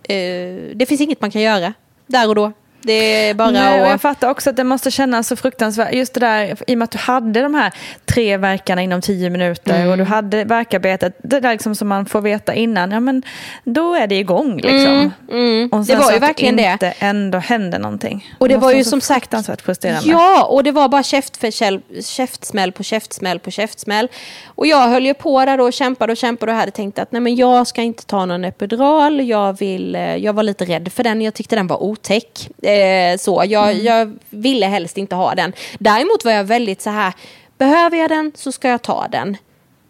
Eh, 0.03 0.77
det 0.77 0.87
finns 0.89 1.01
inget 1.01 1.21
man 1.21 1.31
kan 1.31 1.43
göra 1.43 1.75
där 2.07 2.29
och 2.29 2.35
då. 2.35 2.53
Det 2.85 3.29
är 3.29 3.35
bara 3.35 3.51
Nej, 3.51 3.81
och 3.81 3.87
jag 3.87 3.95
att... 3.95 4.01
fattar 4.03 4.31
också 4.31 4.51
att 4.51 4.57
det 4.57 4.65
måste 4.65 4.91
kännas 4.91 5.29
så 5.29 5.37
fruktansvärt. 5.37 5.95
Just 5.95 6.15
det 6.15 6.21
där, 6.21 6.57
i 6.67 6.75
och 6.75 6.79
med 6.79 6.85
att 6.85 6.91
du 6.91 6.99
hade 6.99 7.43
de 7.43 7.55
här 7.55 7.73
tre 8.05 8.37
verkarna 8.37 8.83
inom 8.83 9.01
tio 9.01 9.31
minuter 9.31 9.75
Mm. 9.75 9.91
och 9.91 9.97
du 9.99 10.05
hade 10.05 10.45
verkarbetet, 10.45 11.17
det 11.23 11.41
där 11.41 11.53
liksom 11.53 11.75
som 11.75 11.89
man 11.89 12.07
får 12.07 12.21
veta 12.21 12.55
innan, 12.55 12.91
ja 12.91 13.01
men 13.01 13.23
då 13.65 13.95
är 13.95 14.07
det 14.07 14.15
igång 14.19 14.57
liksom. 14.57 15.13
Mm, 15.31 15.69
Och 15.73 15.79
det 15.79 15.85
sen 15.85 15.99
var 15.99 16.05
så 16.05 16.11
ju 16.11 16.17
att 16.17 16.23
verkligen 16.23 16.57
det. 16.57 16.73
inte 16.73 16.95
ändå 16.99 17.39
händer 17.39 17.79
någonting. 17.79 18.35
Och 18.39 18.49
det 18.49 18.55
måste 18.55 18.65
var 18.67 18.73
ju 18.73 18.85
som 18.85 19.01
sagt- 19.01 19.63
frustrerande. 19.63 20.11
Ja, 20.11 20.45
och 20.45 20.65
det 20.65 20.71
var 20.73 20.89
bara 20.89 21.03
käftfäll, 21.03 21.81
käftsmäll 22.05 22.73
på 22.73 22.83
käftsmäll 22.83 23.39
på 23.39 23.51
käftsmäll. 23.51 24.09
Och 24.47 24.67
jag 24.67 24.89
höll 24.89 25.07
ju 25.07 25.15
på 25.15 25.45
där 25.45 25.59
då 25.59 25.65
och 25.65 25.73
kämpade 25.73 26.13
och 26.13 26.17
kämpade 26.17 26.53
och 26.53 26.59
hade 26.59 26.71
tänkt 26.71 26.99
att 26.99 27.13
nej 27.13 27.21
men 27.21 27.37
jag 27.37 27.67
ska 27.67 27.83
inte 27.83 28.07
ta 28.07 28.27
någon 28.27 28.45
epidural. 28.45 29.29
Jag, 29.29 29.59
vill, 29.59 29.95
eh, 29.95 30.17
jag 30.17 30.33
var 30.33 30.43
lite 30.43 30.65
rädd 30.65 30.93
för 30.93 31.03
den, 31.05 31.23
jag 31.23 31.35
tyckte 31.35 31.57
den 31.57 31.67
var 31.67 31.83
otäck. 31.83 32.49
Eh, 32.63 32.74
så, 33.19 33.45
jag, 33.47 33.75
jag 33.75 34.19
ville 34.31 34.67
helst 34.67 34.99
inte 34.99 35.15
ha 35.15 35.35
den. 35.35 35.53
Däremot 35.79 36.25
var 36.25 36.33
jag 36.33 36.45
väldigt 36.45 36.83
så 36.83 36.91
här, 36.91 37.13
behöver 37.59 37.97
jag 37.97 38.11
den 38.11 38.33
så 38.35 38.53
ska 38.53 38.69
jag 38.69 38.83
ta 38.83 39.09
den. 39.09 39.37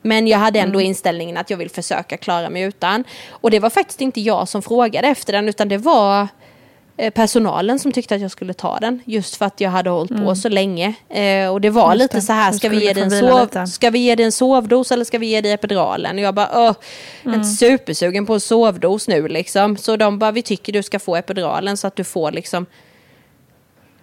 Men 0.02 0.26
jag 0.26 0.38
hade 0.38 0.60
ändå 0.60 0.80
inställningen 0.80 1.36
att 1.36 1.50
jag 1.50 1.56
vill 1.56 1.70
försöka 1.70 2.16
klara 2.16 2.50
mig 2.50 2.62
utan. 2.62 3.04
Och 3.28 3.50
det 3.50 3.58
var 3.58 3.70
faktiskt 3.70 4.00
inte 4.00 4.20
jag 4.20 4.48
som 4.48 4.62
frågade 4.62 5.08
efter 5.08 5.32
den 5.32 5.48
utan 5.48 5.68
det 5.68 5.78
var 5.78 6.20
eh, 6.20 6.28
personalen 7.14 7.78
som 7.78 7.92
tyckte 7.92 8.14
att 8.14 8.20
jag 8.20 8.30
skulle 8.30 8.54
ta 8.54 8.78
den. 8.78 9.00
Just 9.04 9.36
för 9.36 9.44
att 9.46 9.60
jag 9.60 9.70
hade 9.70 9.90
hållit 9.90 10.16
på 10.16 10.34
så 10.34 10.48
länge. 10.48 10.94
Eh, 11.08 11.48
och 11.48 11.60
det 11.60 11.70
var 11.70 11.92
Just 11.92 12.02
lite 12.02 12.16
det. 12.16 12.20
så 12.20 12.32
här, 12.32 12.52
ska 12.52 12.68
vi, 12.68 12.84
ge 12.84 12.92
dig 12.92 13.02
en 13.02 13.10
sov, 13.10 13.40
lite. 13.42 13.66
ska 13.66 13.90
vi 13.90 13.98
ge 13.98 14.14
dig 14.14 14.26
en 14.26 14.32
sovdos 14.32 14.92
eller 14.92 15.04
ska 15.04 15.18
vi 15.18 15.26
ge 15.26 15.40
dig 15.40 15.52
epiduralen? 15.52 16.16
Och 16.16 16.22
jag 16.22 16.34
bara, 16.34 16.48
öh, 16.52 16.74
jag 17.22 17.32
är 17.32 17.36
inte 17.36 17.48
supersugen 17.48 18.26
på 18.26 18.34
en 18.34 18.40
sovdos 18.40 19.08
nu 19.08 19.28
liksom. 19.28 19.76
Så 19.76 19.96
de 19.96 20.18
bara, 20.18 20.32
vi 20.32 20.42
tycker 20.42 20.72
du 20.72 20.82
ska 20.82 20.98
få 20.98 21.16
epiduralen 21.16 21.76
så 21.76 21.86
att 21.86 21.96
du 21.96 22.04
får 22.04 22.32
liksom 22.32 22.66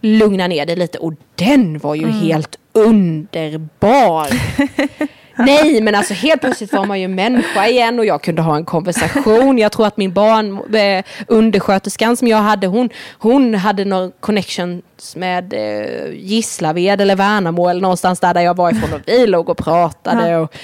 lugna 0.02 0.48
ner 0.48 0.66
dig 0.66 0.76
lite. 0.76 0.98
Och 0.98 1.14
den 1.36 1.80
var 1.80 1.96
ju 1.96 2.08
helt 2.08 2.58
underbar. 2.74 4.28
Nej, 5.36 5.82
men 5.82 5.96
alltså 5.96 6.14
helt 6.14 6.42
plötsligt 6.42 6.74
var 6.74 6.86
man 6.86 7.02
ju 7.02 7.08
människa 7.08 7.68
igen 7.68 8.00
och 8.00 8.06
jag 8.06 8.22
kunde 8.24 8.42
ha 8.42 8.56
en 8.56 8.66
konversation. 8.66 9.58
Jag 9.58 9.72
tror 9.72 9.88
att 9.88 9.98
min 9.98 10.14
barn, 10.14 10.76
eh, 10.76 11.06
undersköterskan 11.28 12.18
som 12.18 12.28
jag 12.28 12.38
hade, 12.38 12.68
hon, 12.68 12.90
hon 13.20 13.56
hade 13.56 13.86
någon 13.86 14.12
connections 14.20 15.16
med 15.16 15.54
eh, 15.54 16.14
Gislaved 16.14 17.02
eller 17.02 17.16
Värnamo 17.16 17.68
eller 17.68 17.82
någonstans 17.82 18.20
där, 18.20 18.34
där 18.34 18.42
jag 18.42 18.58
var 18.58 18.72
ifrån 18.72 18.94
och 18.94 19.02
vi 19.06 19.28
låg 19.28 19.50
och 19.50 19.58
pratade. 19.58 20.38
Och, 20.38 20.56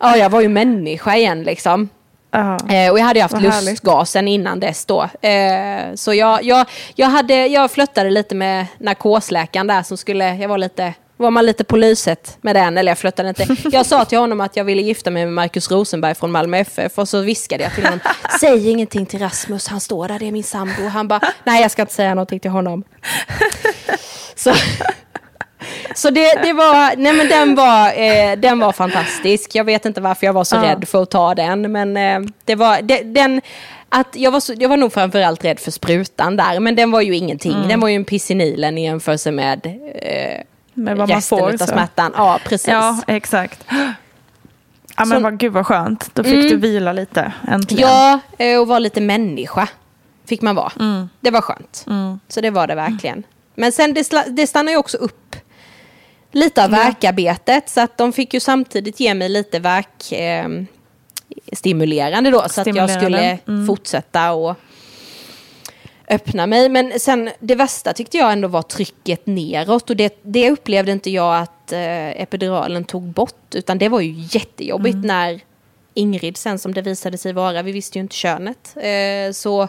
ja, 0.00 0.16
jag 0.16 0.30
var 0.30 0.40
ju 0.40 0.48
människa 0.48 1.16
igen 1.16 1.42
liksom. 1.42 1.88
Ja. 2.30 2.58
Eh, 2.68 2.90
och 2.92 2.98
jag 2.98 3.04
hade 3.04 3.18
ju 3.18 3.22
haft 3.22 3.34
Vad 3.34 3.42
lustgasen 3.42 4.28
innan 4.28 4.60
dess 4.60 4.86
då. 4.86 5.02
Eh, 5.28 5.94
så 5.94 6.14
jag, 6.14 6.44
jag, 6.44 6.66
jag, 6.94 7.06
hade, 7.06 7.46
jag 7.46 7.70
flöttade 7.70 8.10
lite 8.10 8.34
med 8.34 8.66
narkosläkaren 8.78 9.66
där 9.66 9.82
som 9.82 9.96
skulle, 9.96 10.34
jag 10.34 10.48
var 10.48 10.58
lite, 10.58 10.94
var 11.16 11.30
man 11.30 11.46
lite 11.46 11.64
på 11.64 11.76
lyset 11.76 12.38
med 12.40 12.56
den, 12.56 12.78
eller 12.78 12.90
jag 12.90 12.98
flöttade 12.98 13.28
inte. 13.28 13.46
Jag 13.72 13.86
sa 13.86 14.04
till 14.04 14.18
honom 14.18 14.40
att 14.40 14.56
jag 14.56 14.64
ville 14.64 14.82
gifta 14.82 15.10
mig 15.10 15.24
med 15.24 15.32
Markus 15.34 15.70
Rosenberg 15.70 16.14
från 16.14 16.30
Malmö 16.32 16.58
FF 16.58 16.98
och 16.98 17.08
så 17.08 17.20
viskade 17.20 17.62
jag 17.64 17.74
till 17.74 17.84
honom, 17.84 18.00
säg 18.40 18.70
ingenting 18.70 19.06
till 19.06 19.18
Rasmus, 19.20 19.68
han 19.68 19.80
står 19.80 20.08
där, 20.08 20.18
det 20.18 20.26
är 20.28 20.32
min 20.32 20.44
sambo. 20.44 20.86
Han 20.88 21.08
bara, 21.08 21.20
nej 21.44 21.62
jag 21.62 21.70
ska 21.70 21.82
inte 21.82 21.94
säga 21.94 22.14
någonting 22.14 22.40
till 22.40 22.50
honom. 22.50 22.84
Så, 24.34 24.52
så 25.94 26.10
det, 26.10 26.34
det 26.42 26.52
var, 26.52 26.96
nej 26.96 27.12
men 27.12 27.28
den 27.28 27.54
var, 27.54 27.88
eh, 27.88 28.36
den 28.36 28.58
var 28.58 28.72
fantastisk. 28.72 29.54
Jag 29.54 29.64
vet 29.64 29.84
inte 29.86 30.00
varför 30.00 30.26
jag 30.26 30.32
var 30.32 30.44
så 30.44 30.56
Ja. 30.56 30.62
rädd 30.62 30.88
för 30.88 31.02
att 31.02 31.10
ta 31.10 31.34
den, 31.34 31.72
men 31.72 31.96
eh, 31.96 32.20
det 32.44 32.54
var, 32.54 32.82
det, 32.82 33.02
den, 33.02 33.40
att 33.88 34.08
jag, 34.16 34.30
var 34.30 34.40
så, 34.40 34.54
jag 34.58 34.68
var 34.68 34.76
nog 34.76 34.92
framförallt 34.92 35.44
rädd 35.44 35.60
för 35.60 35.70
sprutan 35.70 36.36
där, 36.36 36.60
men 36.60 36.76
den 36.76 36.90
var 36.90 37.00
ju 37.00 37.16
ingenting. 37.16 37.68
Den 37.68 37.80
var 37.80 37.88
ju 37.88 37.94
en 37.96 38.04
piss 38.04 38.30
i 38.30 38.34
Nilen 38.34 38.78
i 38.78 38.84
jämförelse 38.84 39.30
med 39.30 39.66
eh, 40.02 40.40
Med 40.76 40.96
vad 40.96 41.08
man 41.08 41.16
resten 41.16 41.38
får. 41.38 41.56
så. 41.56 41.66
smärtan. 41.66 42.12
Ja, 42.16 42.38
precis. 42.44 42.68
Ja, 42.68 43.02
exakt. 43.06 43.64
Ja, 44.96 45.04
men 45.04 45.08
Så- 45.08 45.20
vad, 45.20 45.38
gud 45.38 45.52
vad 45.52 45.66
skönt. 45.66 46.10
Då 46.14 46.24
fick 46.24 46.50
du 46.50 46.56
vila 46.56 46.92
lite 46.92 47.32
äntligen. 47.48 47.88
Ja, 47.88 48.20
eh, 48.38 48.60
och 48.60 48.68
vara 48.68 48.78
lite 48.78 49.00
människa 49.00 49.68
fick 50.26 50.42
man 50.42 50.54
vara. 50.54 50.72
Mm. 50.80 51.08
Det 51.20 51.30
var 51.30 51.40
skönt. 51.40 51.86
Så 52.28 52.40
det 52.40 52.50
var 52.50 52.66
det 52.66 52.74
verkligen. 52.74 53.22
Men 53.54 53.72
sen 53.72 53.94
det, 53.94 54.24
det 54.28 54.46
stannar 54.46 54.72
ju 54.72 54.78
också 54.78 54.96
upp 54.96 55.36
lite 56.32 56.64
av 56.64 56.70
verkarbetet. 56.70 57.68
Så 57.68 57.80
att 57.80 57.98
de 57.98 58.12
fick 58.12 58.34
ju 58.34 58.40
samtidigt 58.40 59.00
ge 59.00 59.14
mig 59.14 59.28
lite 59.28 59.58
verk... 59.58 60.12
Eh, 60.12 60.48
stimulerande 61.52 62.30
då. 62.30 62.44
Så 62.48 62.60
att 62.60 62.76
jag 62.76 62.90
skulle 62.90 63.38
mm. 63.48 63.66
fortsätta 63.66 64.32
och 64.32 64.56
öppna 66.10 66.46
mig. 66.46 66.68
Men 66.68 67.00
sen 67.00 67.30
det 67.40 67.54
värsta 67.54 67.92
tyckte 67.92 68.16
jag 68.16 68.32
ändå 68.32 68.48
var 68.48 68.62
trycket 68.62 69.26
neråt. 69.26 69.90
Och 69.90 69.96
det, 69.96 70.18
det 70.22 70.50
upplevde 70.50 70.92
inte 70.92 71.10
jag 71.10 71.36
att 71.42 71.72
eh, 71.72 72.22
epiduralen 72.22 72.84
tog 72.84 73.02
bort. 73.02 73.54
Utan 73.54 73.78
det 73.78 73.88
var 73.88 74.00
ju 74.00 74.14
jättejobbigt 74.30 74.94
Mm. 74.94 75.06
när 75.06 75.40
Ingrid 75.94 76.36
sen 76.36 76.58
som 76.58 76.74
det 76.74 76.82
visade 76.82 77.18
sig 77.18 77.32
vara, 77.32 77.62
vi 77.62 77.72
visste 77.72 77.98
ju 77.98 78.02
inte 78.02 78.16
könet. 78.16 78.76
Eh, 78.76 79.32
så 79.32 79.68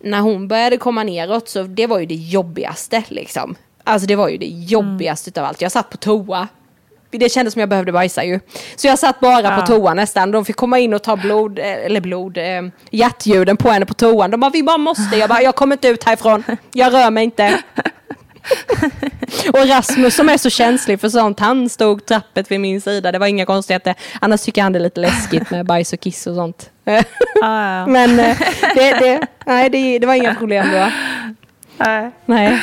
när 0.00 0.20
hon 0.20 0.48
började 0.48 0.76
komma 0.76 1.02
neråt 1.02 1.48
så 1.48 1.62
det 1.62 1.86
var 1.86 1.98
ju 1.98 2.06
det 2.06 2.14
jobbigaste 2.14 3.04
liksom. 3.08 3.54
Alltså 3.84 4.06
det 4.06 4.16
var 4.16 4.28
ju 4.28 4.38
det 4.38 4.46
jobbigaste 4.46 5.30
utav 5.30 5.44
allt. 5.44 5.60
Jag 5.60 5.72
satt 5.72 5.90
på 5.90 5.96
toa. 5.96 6.48
Det 7.10 7.32
kändes 7.32 7.52
som 7.54 7.60
jag 7.60 7.68
behövde 7.68 7.92
bajsa 7.92 8.24
ju. 8.24 8.40
Så 8.76 8.86
jag 8.86 8.98
satt 8.98 9.20
bara 9.20 9.42
Ja. 9.42 9.56
på 9.60 9.66
toa 9.66 9.94
nästan. 9.94 10.30
De 10.30 10.44
fick 10.44 10.56
komma 10.56 10.78
in 10.78 10.94
och 10.94 11.02
ta 11.02 11.16
blod, 11.16 11.58
eh, 11.58 11.64
eller 11.84 12.00
blod, 12.00 12.38
eh, 12.38 12.44
hjärtljuden 12.90 13.56
på 13.56 13.70
henne 13.70 13.86
på 13.86 13.94
toan. 13.94 14.30
De 14.30 14.40
bara, 14.40 14.50
vi 14.50 14.62
bara 14.62 14.78
måste. 14.78 15.16
Jag 15.16 15.28
bara, 15.28 15.42
jag 15.42 15.54
kommer 15.54 15.74
inte 15.76 15.88
ut 15.88 16.04
härifrån. 16.04 16.44
Jag 16.72 16.92
rör 16.94 17.10
mig 17.10 17.24
inte. 17.24 17.58
och 19.52 19.68
Rasmus 19.68 20.14
som 20.16 20.28
är 20.28 20.36
så 20.36 20.50
känslig 20.50 21.00
för 21.00 21.08
sånt, 21.08 21.40
han 21.40 21.68
stod 21.68 22.06
trappet 22.06 22.50
vid 22.50 22.60
min 22.60 22.80
sida. 22.80 23.12
Det 23.12 23.18
var 23.18 23.26
inga 23.26 23.46
konstigheter. 23.46 23.94
Annars 24.20 24.40
tycker 24.42 24.62
han 24.62 24.72
det 24.72 24.78
är 24.78 24.80
lite 24.80 25.00
läskigt 25.00 25.50
med 25.50 25.66
bajs 25.66 25.92
och 25.92 26.00
kiss 26.00 26.26
och 26.26 26.34
sånt. 26.34 26.70
Ja, 26.84 27.02
ja. 27.78 27.86
Men 27.86 28.20
eh, 28.20 28.36
det, 28.74 28.90
det, 28.90 29.26
nej, 29.46 29.70
det, 29.70 29.98
det 29.98 30.06
var 30.06 30.14
inga 30.14 30.34
problem 30.34 30.66
då. 30.72 30.90
Nej. 31.76 32.10
Nej. 32.26 32.62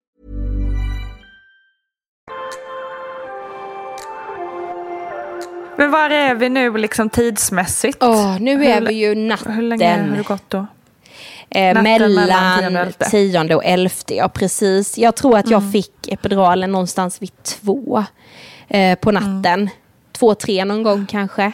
Men 5.77 5.91
var 5.91 6.09
är 6.09 6.35
vi 6.35 6.49
nu 6.49 6.77
liksom 6.77 7.09
tidsmässigt? 7.09 7.97
Åh, 8.03 8.37
nu 8.39 8.65
är 8.65 8.79
Hur- 8.79 8.87
vi 8.87 8.93
ju 8.93 9.15
natten. 9.15 9.51
Hur 9.53 9.61
länge 9.63 10.09
har 10.09 10.17
det 10.17 10.23
gått 10.23 10.49
då? 10.49 10.65
Eh, 11.49 11.81
mellan 11.81 11.85
tionde 11.99 12.21
och 12.21 12.27
mellan 12.61 12.75
elfte. 12.75 13.05
tionde 13.09 13.55
och 13.55 13.65
elfte, 13.65 14.15
ja 14.15 14.27
precis. 14.29 14.97
Jag 14.97 15.15
tror 15.15 15.37
att 15.37 15.45
Mm. 15.45 15.61
jag 15.63 15.71
fick 15.71 16.07
epiduralen 16.07 16.71
någonstans 16.71 17.21
vid 17.21 17.43
två 17.43 18.03
eh, 18.67 18.95
på 18.99 19.11
natten. 19.11 19.45
Mm. 19.45 19.69
Två, 20.11 20.35
tre 20.35 20.65
någon 20.65 20.83
gång 20.83 21.05
kanske. 21.09 21.51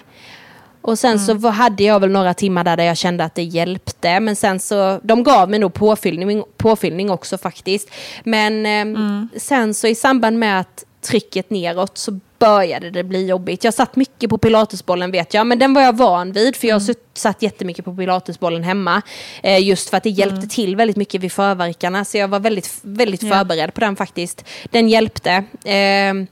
Och 0.81 0.99
sen 0.99 1.19
så 1.19 1.31
Mm. 1.31 1.41
var- 1.41 1.51
hade 1.51 1.83
jag 1.83 1.99
väl 1.99 2.09
några 2.11 2.33
timmar 2.33 2.63
där, 2.63 2.77
där 2.77 2.83
jag 2.83 2.97
kände 2.97 3.23
att 3.23 3.35
det 3.35 3.43
hjälpte. 3.43 4.19
Men 4.19 4.35
sen 4.35 4.59
så, 4.59 4.99
de 5.03 5.23
gav 5.23 5.49
mig 5.49 5.59
nog 5.59 5.73
påfyllning, 5.73 6.43
påfyllning 6.57 7.09
också 7.09 7.37
faktiskt. 7.37 7.89
Men 8.23 8.65
Mm. 8.65 9.29
sen 9.37 9.73
så 9.73 9.87
i 9.87 9.95
samband 9.95 10.39
med 10.39 10.59
att 10.59 10.83
trycket 11.07 11.49
neråt 11.49 11.97
så 11.97 12.19
började 12.39 12.89
det 12.91 13.03
bli 13.03 13.25
jobbigt. 13.27 13.63
Jag 13.63 13.73
satt 13.73 13.95
mycket 13.95 14.29
på 14.29 14.37
pilatesbollen 14.37 15.11
vet 15.11 15.33
jag, 15.33 15.47
men 15.47 15.59
den 15.59 15.73
var 15.73 15.81
jag 15.81 15.97
van 15.97 16.31
vid 16.31 16.55
för 16.55 16.67
jag 16.67 16.81
sutt- 16.81 17.07
satt 17.13 17.41
jättemycket 17.41 17.85
på 17.85 17.95
pilatesbollen 17.95 18.63
hemma. 18.63 19.01
Eh, 19.43 19.59
just 19.63 19.89
för 19.89 19.97
att 19.97 20.03
det 20.03 20.09
hjälpte 20.09 20.47
till 20.47 20.75
väldigt 20.75 20.97
mycket 20.97 21.21
vid 21.21 21.31
förverkarna, 21.31 22.05
så 22.05 22.17
jag 22.17 22.27
var 22.27 22.39
väldigt, 22.39 22.79
väldigt 22.81 23.23
Ja. 23.23 23.29
förberedd 23.29 23.73
på 23.73 23.79
den 23.81 23.95
faktiskt. 23.95 24.45
Den 24.71 24.89
hjälpte. 24.89 25.43
Ehm, 25.65 26.27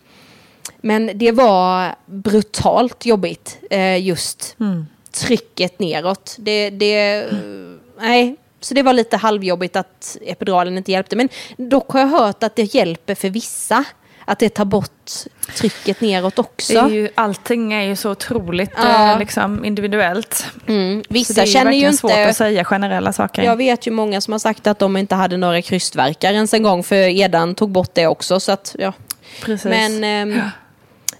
men 0.81 1.11
det 1.15 1.31
var 1.31 1.95
brutalt 2.05 3.05
jobbigt, 3.05 3.57
eh, 3.69 3.97
just 4.07 4.55
trycket 5.11 5.79
neråt. 5.79 6.35
Det, 6.39 6.69
det, 6.69 7.13
eh, 7.13 7.33
nej, 7.99 8.35
så 8.59 8.73
det 8.73 8.83
var 8.83 8.93
lite 8.93 9.17
halvjobbigt 9.17 9.75
att 9.75 10.17
epiduralen 10.21 10.77
inte 10.77 10.91
hjälpte. 10.91 11.15
Men 11.15 11.29
dock 11.57 11.91
har 11.91 11.99
jag 11.99 12.07
hört 12.07 12.43
att 12.43 12.55
det 12.55 12.75
hjälper 12.75 13.15
för 13.15 13.29
vissa. 13.29 13.83
Att 14.25 14.39
det 14.39 14.49
tar 14.49 14.65
bort 14.65 15.11
trycket 15.55 16.01
neråt 16.01 16.39
också. 16.39 16.77
Är 16.79 16.89
ju, 16.89 17.09
allting 17.15 17.73
är 17.73 17.81
ju 17.81 17.95
så 17.95 18.11
otroligt 18.11 18.71
Ja. 18.77 19.11
eh, 19.13 19.19
liksom, 19.19 19.65
individuellt. 19.65 20.45
mm, 20.67 21.03
Så 21.07 21.13
vissa 21.13 21.33
det 21.33 21.41
är 21.41 21.45
ju 21.45 21.51
känner 21.51 21.71
ju 21.71 21.85
inte... 21.85 21.97
svårt 21.97 22.11
att 22.11 22.35
säga 22.37 22.63
generella 22.63 23.13
saker. 23.13 23.43
Jag 23.43 23.55
vet 23.55 23.87
ju 23.87 23.91
många 23.91 24.21
som 24.21 24.31
har 24.31 24.39
sagt 24.39 24.67
att 24.67 24.79
de 24.79 24.97
inte 24.97 25.15
hade 25.15 25.37
några 25.37 25.61
krystvärkar 25.61 26.33
ens 26.33 26.53
en 26.53 26.63
gång 26.63 26.83
för 26.83 26.95
Edan 26.95 27.55
tog 27.55 27.71
bort 27.71 27.91
det 27.93 28.07
också. 28.07 28.39
Så 28.39 28.51
att, 28.51 28.75
ja. 28.79 28.93
Precis. 29.41 29.65
Men 29.65 30.03
ehm, 30.03 30.41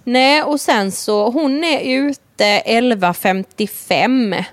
nej, 0.03 0.43
och 0.43 0.61
sen 0.61 0.91
så 0.91 1.29
hon 1.29 1.63
är 1.63 1.79
ute 1.79 2.61
11.55. 2.65 4.43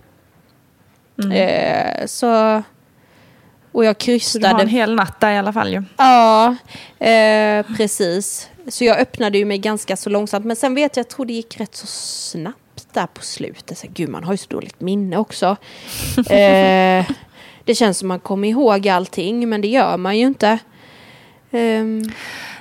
Eh, 1.35 2.07
så 2.07 2.63
och 3.73 3.85
jag 3.85 3.97
så 4.03 4.07
du 4.07 4.13
har 4.13 4.19
krystade. 4.19 4.63
en 4.63 4.69
hel 4.69 4.95
natt 4.95 5.21
där 5.21 5.33
i 5.33 5.39
alla 5.39 5.53
fall 5.53 5.73
ju. 5.73 5.83
Ja, 5.97 6.57
eh, 6.99 7.67
precis. 7.77 8.49
Så 8.69 8.85
jag 8.85 8.99
öppnade 8.99 9.39
ju 9.39 9.45
mig 9.45 9.59
ganska 9.59 9.97
så 9.97 10.11
långsamt. 10.11 10.47
Men 10.47 10.57
sen 10.57 10.75
vet 10.75 10.97
jag, 10.97 11.05
jag 11.05 11.11
tror 11.11 11.27
det 11.27 11.33
gick 11.33 11.61
rätt 11.61 11.75
så 11.75 11.87
snabbt 11.87 12.89
där 12.93 13.07
på 13.07 13.23
slutet. 13.23 13.79
Så, 13.79 13.87
gud, 13.91 14.09
man 14.09 14.25
har 14.25 14.33
ju 14.33 14.39
så 14.39 14.49
dåligt 14.49 14.81
minne 14.81 15.17
också. 15.17 15.57
eh, 16.17 17.07
det 17.65 17.75
känns 17.75 17.99
som 17.99 18.09
man 18.09 18.21
kommer 18.21 18.49
ihåg 18.49 18.89
allting, 18.89 19.49
men 19.49 19.61
det 19.61 19.69
gör 19.69 19.97
man 19.97 20.19
ju 20.19 20.27
inte. 20.27 20.59
Ehm, 21.51 22.03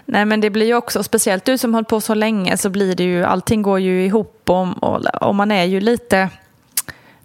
Nej 0.06 0.26
men 0.26 0.42
det 0.42 0.50
blir 0.50 0.66
ju 0.66 0.76
också, 0.76 1.04
speciellt 1.04 1.46
du 1.46 1.58
som 1.58 1.74
hållit 1.74 1.88
på 1.88 2.02
så 2.02 2.14
länge 2.14 2.58
så 2.58 2.70
blir 2.70 2.96
det 2.96 3.04
ju, 3.04 3.24
allting 3.24 3.62
går 3.62 3.80
ju 3.80 4.06
ihop 4.06 4.50
och, 4.50 4.84
och, 4.84 5.06
och 5.22 5.36
man 5.36 5.52
är 5.52 5.64
ju 5.64 5.80
lite 5.80 6.30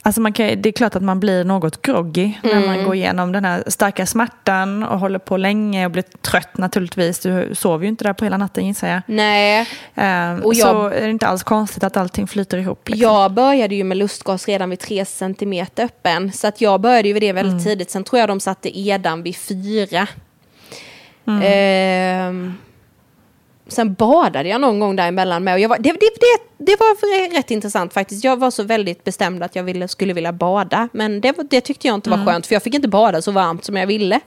Alltså 0.07 0.21
man 0.21 0.33
kan, 0.33 0.63
det 0.63 0.69
är 0.69 0.73
klart 0.73 0.97
att 0.97 1.03
man 1.03 1.21
blir 1.21 1.45
något 1.45 1.83
groggy 1.83 2.33
när 2.43 2.67
man 2.67 2.85
går 2.85 2.95
igenom 2.95 3.33
den 3.33 3.45
här 3.45 3.65
starka 3.67 4.07
smärtan 4.07 4.83
och 4.83 4.99
håller 5.01 5.19
på 5.19 5.37
länge 5.37 5.85
och 5.85 5.91
blir 5.91 6.03
trött 6.03 6.59
naturligtvis. 6.59 7.19
Du 7.21 7.55
sover 7.55 7.83
ju 7.85 7.89
inte 7.89 8.05
där 8.05 8.13
på 8.13 8.25
hela 8.25 8.37
natten 8.37 8.67
gissar 8.67 8.89
jag. 8.89 9.03
nej, 9.07 9.69
Ehm, 9.95 10.41
Och 10.43 10.55
jag- 10.55 10.69
Så 10.69 10.87
är 10.87 11.01
det 11.03 11.11
inte 11.11 11.27
alls 11.27 11.43
konstigt 11.43 11.85
att 11.85 11.97
allting 11.97 12.27
flyter 12.27 12.59
ihop. 12.59 12.89
Liksom. 12.89 13.03
Jag 13.11 13.33
började 13.33 13.75
ju 13.75 13.85
med 13.85 13.97
lustgas 13.97 14.49
redan 14.49 14.71
vid 14.71 14.79
3 14.81 15.05
cm 15.05 15.67
öppen. 15.77 16.33
Så 16.33 16.47
att 16.47 16.61
jag 16.61 16.81
började 16.81 17.09
ju 17.09 17.15
vid 17.15 17.23
det 17.23 17.33
väldigt 17.33 17.53
Mm. 17.53 17.65
tidigt. 17.65 17.91
Sen 17.91 18.05
tror 18.05 18.21
jag 18.21 18.29
de 18.29 18.41
satte 18.41 18.79
edan 18.79 19.23
vid 19.23 19.37
4. 19.37 20.07
Mm. 21.27 21.43
Ehm, 21.45 22.55
sen 23.69 23.95
badade 23.95 24.49
jag 24.49 24.61
någon 24.61 24.81
gång 24.81 24.97
däremellan 24.97 25.45
med. 25.45 25.55
Och 25.55 25.61
jag 25.61 25.69
var, 25.69 25.79
det, 25.79 25.93
det, 25.93 26.11
det, 26.21 26.65
det 26.65 26.77
var 26.81 27.35
rätt 27.37 27.51
intressant 27.51 27.93
faktiskt. 27.93 28.25
Jag 28.25 28.37
var 28.37 28.51
så 28.51 28.63
väldigt 28.63 29.05
bestämd 29.05 29.43
att 29.43 29.57
jag 29.57 29.63
ville, 29.63 29.89
skulle 29.89 30.13
vilja 30.13 30.33
bada. 30.33 30.89
Men 30.93 31.21
det, 31.21 31.35
det 31.51 31.61
tyckte 31.61 31.87
jag 31.87 31.95
inte 31.95 32.11
Mm. 32.11 32.25
var 32.25 32.33
skönt. 32.33 32.47
För 32.47 32.55
jag 32.55 32.63
fick 32.63 32.75
inte 32.75 32.89
bada 32.89 33.23
så 33.23 33.31
varmt 33.31 33.65
som 33.65 33.77
jag 33.77 33.87
ville. 33.87 34.21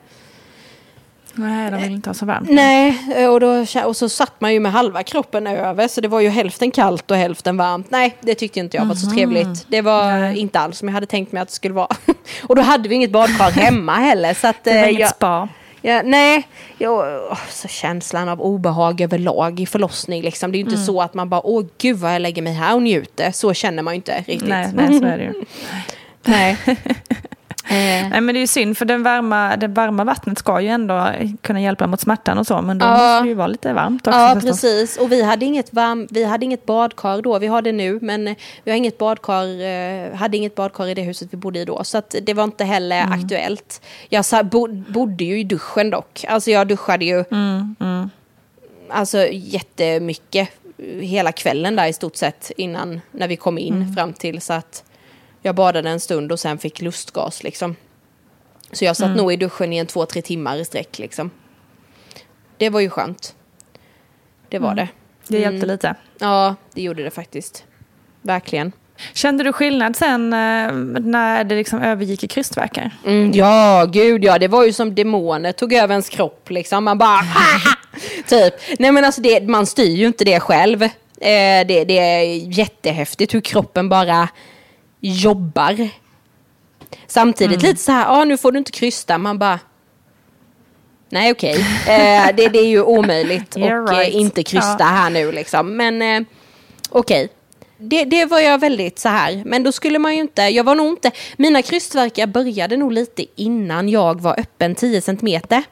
Nej, 1.33 1.71
de 1.71 1.77
vill 1.81 1.91
inte 1.91 2.09
ha 2.09 2.13
så 2.13 2.25
varmt. 2.25 2.49
Nej, 2.49 3.27
och, 3.29 3.39
då, 3.39 3.65
och 3.85 3.95
så 3.97 4.09
satt 4.09 4.41
man 4.41 4.53
ju 4.53 4.59
med 4.59 4.71
halva 4.71 5.03
kroppen 5.03 5.47
över. 5.47 5.87
Så 5.87 6.01
det 6.01 6.07
var 6.07 6.19
ju 6.19 6.29
hälften 6.29 6.71
kallt 6.71 7.11
och 7.11 7.17
hälften 7.17 7.57
varmt. 7.57 7.91
Nej, 7.91 8.17
det 8.21 8.35
tyckte 8.35 8.59
inte 8.59 8.77
jag 8.77 8.85
var 8.85 8.95
så 8.95 9.11
trevligt. 9.11 9.65
Det 9.67 9.81
var 9.81 10.31
inte 10.35 10.59
alls 10.59 10.77
som 10.77 10.87
jag 10.87 10.93
hade 10.93 11.05
tänkt 11.05 11.31
mig 11.31 11.41
att 11.41 11.47
det 11.47 11.53
skulle 11.53 11.73
vara. 11.73 11.95
och 12.47 12.55
då 12.55 12.61
hade 12.61 12.89
vi 12.89 12.95
inget 12.95 13.11
badkar 13.11 13.51
hemma 13.51 13.93
heller. 13.95 14.33
Så 14.33 14.47
att, 14.47 14.63
Det 14.63 14.71
var 14.71 14.77
eh, 14.83 14.89
inget 14.89 14.99
jag, 14.99 15.09
spa. 15.09 15.47
Ja, 15.82 16.01
nej, 16.05 16.47
jag, 16.77 17.21
så 17.49 17.67
känslan 17.67 18.30
av 18.30 18.41
obehag 18.41 19.01
överlag 19.01 19.59
i 19.59 19.65
förlossning. 19.65 20.21
Liksom. 20.21 20.51
Det 20.51 20.55
är 20.55 20.59
ju 20.59 20.65
inte 20.65 20.77
så 20.77 21.01
att 21.01 21.13
man 21.13 21.30
bara, 21.30 21.41
åh 21.45 21.65
gud 21.77 21.97
vad 21.97 22.13
jag 22.13 22.21
lägger 22.21 22.41
mig 22.41 22.53
här 22.53 22.75
och 22.75 22.82
njuter. 22.82 23.32
Så 23.32 23.53
känner 23.53 23.84
man 23.84 23.93
ju 23.93 23.95
inte 23.95 24.17
riktigt. 24.17 24.49
Nej, 24.49 24.69
nej, 24.73 24.99
så 24.99 25.05
är 25.05 25.17
det 25.17 25.23
ju. 25.23 25.34
Nej. 26.23 26.57
Nej, 27.70 28.22
men 28.22 28.26
det 28.28 28.38
är 28.38 28.41
ju 28.41 28.47
synd, 28.47 28.78
för 28.78 28.86
den 28.86 29.03
varma, 29.03 29.55
det 29.55 29.67
varma 29.67 30.03
vattnet 30.03 30.38
ska 30.39 30.61
ju 30.61 30.67
ändå 30.67 31.11
kunna 31.41 31.61
hjälpa 31.61 31.88
mot 31.88 31.99
smärtan 32.01 32.38
och 32.38 32.47
så, 32.47 32.61
men 32.61 32.78
då 32.78 32.86
Ja. 32.86 32.91
måste 32.91 33.24
det 33.24 33.28
ju 33.28 33.34
vara 33.34 33.47
lite 33.47 33.74
varmt 33.74 34.07
också. 34.07 34.20
Ja, 34.20 34.34
förstås. 34.36 34.61
precis. 34.61 34.97
Och 34.97 35.11
vi 35.11 35.24
hade, 35.24 35.45
inget 35.45 35.74
varm, 35.74 36.07
vi 36.11 36.24
hade 36.24 36.45
inget 36.45 36.65
badkar 36.65 37.22
då. 37.22 37.39
Vi 37.39 37.47
har 37.47 37.61
det 37.61 37.72
nu, 37.72 37.99
men 38.01 38.28
eh, 38.28 38.36
vi 38.63 38.72
har 38.72 38.78
inget 38.78 38.97
badkar, 38.97 39.61
eh, 39.61 40.15
hade 40.15 40.38
inget 40.38 40.55
badkar 40.55 40.88
i 40.88 40.93
det 40.93 41.01
huset 41.01 41.28
vi 41.32 41.38
bodde 41.38 41.59
i 41.59 41.65
då. 41.65 41.84
Så 41.84 41.97
att 41.97 42.15
det 42.22 42.34
var 42.34 42.43
inte 42.43 42.63
heller 42.63 43.01
Mm. 43.01 43.20
aktuellt. 43.20 43.82
Jag 44.09 44.26
sa, 44.26 44.43
bo, 44.43 44.67
bodde 44.67 45.24
ju 45.24 45.39
i 45.39 45.43
duschen 45.43 45.89
dock. 45.89 46.26
Alltså 46.28 46.51
jag 46.51 46.67
duschade 46.67 47.05
ju 47.05 47.24
Mm, 47.32 47.76
alltså, 48.89 49.28
jättemycket 49.32 50.49
eh, 50.78 50.86
hela 51.01 51.32
kvällen 51.32 51.76
där 51.76 51.88
i 51.88 51.93
stort 51.93 52.15
sett 52.15 52.51
innan 52.57 53.01
när 53.11 53.28
vi 53.28 53.36
kom 53.36 53.57
in 53.57 53.74
Mm. 53.74 53.95
fram 53.95 54.13
till 54.13 54.41
så 54.41 54.53
att 54.53 54.84
jag 55.41 55.55
badade 55.55 55.89
en 55.89 55.99
stund 55.99 56.31
och 56.31 56.39
sen 56.39 56.57
fick 56.57 56.81
lustgas 56.81 57.43
liksom. 57.43 57.75
Så 58.71 58.85
jag 58.85 58.95
satt 58.97 59.05
Mm. 59.05 59.17
nog 59.17 59.33
i 59.33 59.35
duschen 59.35 59.73
i 59.73 59.77
en 59.77 59.87
två, 59.87 60.05
tre 60.05 60.21
timmar 60.21 60.57
i 60.57 60.65
sträck 60.65 60.99
liksom. 60.99 61.31
Det 62.57 62.69
var 62.69 62.79
ju 62.79 62.89
skönt. 62.89 63.35
Det 64.49 64.59
var 64.59 64.75
det. 64.75 64.87
Det 65.27 65.39
hjälpte 65.39 65.65
lite. 65.67 65.95
Ja, 66.19 66.55
det 66.73 66.81
gjorde 66.81 67.03
det 67.03 67.11
faktiskt. 67.11 67.63
Verkligen. 68.21 68.71
Kände 69.13 69.43
du 69.43 69.53
skillnad 69.53 69.95
sen 69.95 70.33
eh, 70.33 70.71
när 71.01 71.43
det 71.43 71.55
liksom 71.55 71.81
övergick 71.81 72.23
i 72.23 72.27
krystvärkar? 72.27 72.91
Mm, 73.05 73.31
ja, 73.31 73.85
gud 73.91 74.23
ja. 74.23 74.39
Det 74.39 74.47
var 74.47 74.65
ju 74.65 74.73
som 74.73 74.95
demoner 74.95 75.51
tog 75.51 75.73
över 75.73 75.93
ens 75.93 76.09
kropp 76.09 76.49
liksom. 76.49 76.83
Man 76.83 76.97
bara... 76.97 77.19
typ. 78.27 78.53
Nej 78.79 78.91
men 78.91 79.05
alltså 79.05 79.21
det, 79.21 79.47
man 79.47 79.65
styr 79.65 79.95
ju 79.95 80.07
inte 80.07 80.23
det 80.25 80.39
själv. 80.39 80.83
Eh, 80.83 80.89
det, 81.67 81.83
det 81.87 81.99
är 81.99 82.23
jättehäftigt 82.59 83.33
hur 83.33 83.41
kroppen 83.41 83.89
bara 83.89 84.29
jobbar. 85.00 85.89
Samtidigt 87.08 87.62
lite 87.62 87.80
så 87.80 87.91
här, 87.91 88.06
ja 88.06 88.24
nu 88.24 88.38
får 88.38 88.52
du 88.52 88.58
inte 88.58 88.72
krysta. 88.72 89.18
Man 89.18 89.39
bara... 89.39 89.60
Nej 91.10 91.32
okej. 91.32 91.66
Eh, 91.88 92.36
det, 92.36 92.47
det 92.47 92.60
är 92.60 92.68
ju 92.68 92.82
omöjligt 92.82 93.50
att 93.56 93.58
eh, 93.58 93.84
right. 93.86 94.14
inte 94.14 94.43
krysta 94.43 94.78
Ja. 94.80 94.86
här 94.86 95.10
nu 95.10 95.32
liksom. 95.32 95.78
Men 95.78 96.02
eh, 96.02 96.28
okej. 96.89 97.30
Det, 97.78 98.04
det 98.06 98.26
var 98.26 98.39
jag 98.39 98.60
väldigt 98.60 99.00
så 99.00 99.10
här. 99.10 99.41
Men 99.45 99.64
då 99.64 99.72
skulle 99.72 100.00
man 100.00 100.16
ju 100.16 100.22
inte, 100.22 100.41
jag 100.41 100.64
var 100.64 100.76
nog 100.76 100.88
inte, 100.88 101.12
mina 101.38 101.62
krystvärkar 101.62 102.28
började 102.28 102.78
nog 102.78 102.91
lite 102.91 103.26
innan 103.36 103.89
jag 103.89 104.22
var 104.22 104.39
öppen 104.39 104.76
10 104.76 105.02
centimeter. 105.02 105.64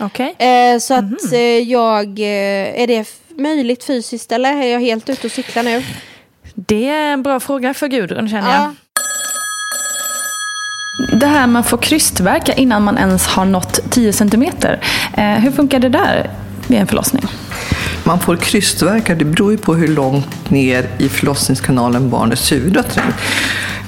Okej. 0.00 0.34
Eh, 0.38 0.78
så 0.78 0.94
att 0.94 1.32
eh, 1.32 1.40
jag, 1.40 2.18
eh, 2.18 2.82
är 2.82 2.86
det 2.86 3.08
möjligt 3.28 3.84
fysiskt 3.84 4.32
eller 4.32 4.52
är 4.52 4.66
jag 4.66 4.80
helt 4.80 5.08
ute 5.08 5.26
och 5.26 5.32
cyklar 5.32 5.62
nu? 5.62 5.82
Det 6.66 6.88
är 6.88 7.12
en 7.12 7.22
bra 7.22 7.40
fråga 7.40 7.74
för 7.74 7.88
Gudrun 7.88 8.28
känner 8.28 8.52
jag. 8.52 8.60
Ja. 8.60 8.74
Det 11.20 11.26
här 11.26 11.46
med 11.46 11.60
att 11.60 11.68
få 11.68 11.76
krystverka 11.76 12.52
innan 12.52 12.82
man 12.82 12.98
ens 12.98 13.26
har 13.26 13.44
nått 13.44 13.80
10 13.90 14.12
centimeter. 14.12 14.80
Eh, 15.16 15.24
hur 15.24 15.50
funkar 15.50 15.78
det 15.78 15.88
där 15.88 16.30
vid 16.66 16.78
en 16.78 16.86
förlossning? 16.86 17.24
Man 18.04 18.20
får 18.20 18.36
krystvärkar, 18.36 19.14
det 19.14 19.24
beror 19.24 19.50
ju 19.52 19.56
på 19.58 19.74
hur 19.74 19.88
långt 19.88 20.50
ner 20.50 20.86
i 20.98 21.08
förlossningskanalen 21.08 22.10
barnets 22.10 22.52
huvud 22.52 22.76
har 22.76 22.82
trängt. 22.82 23.14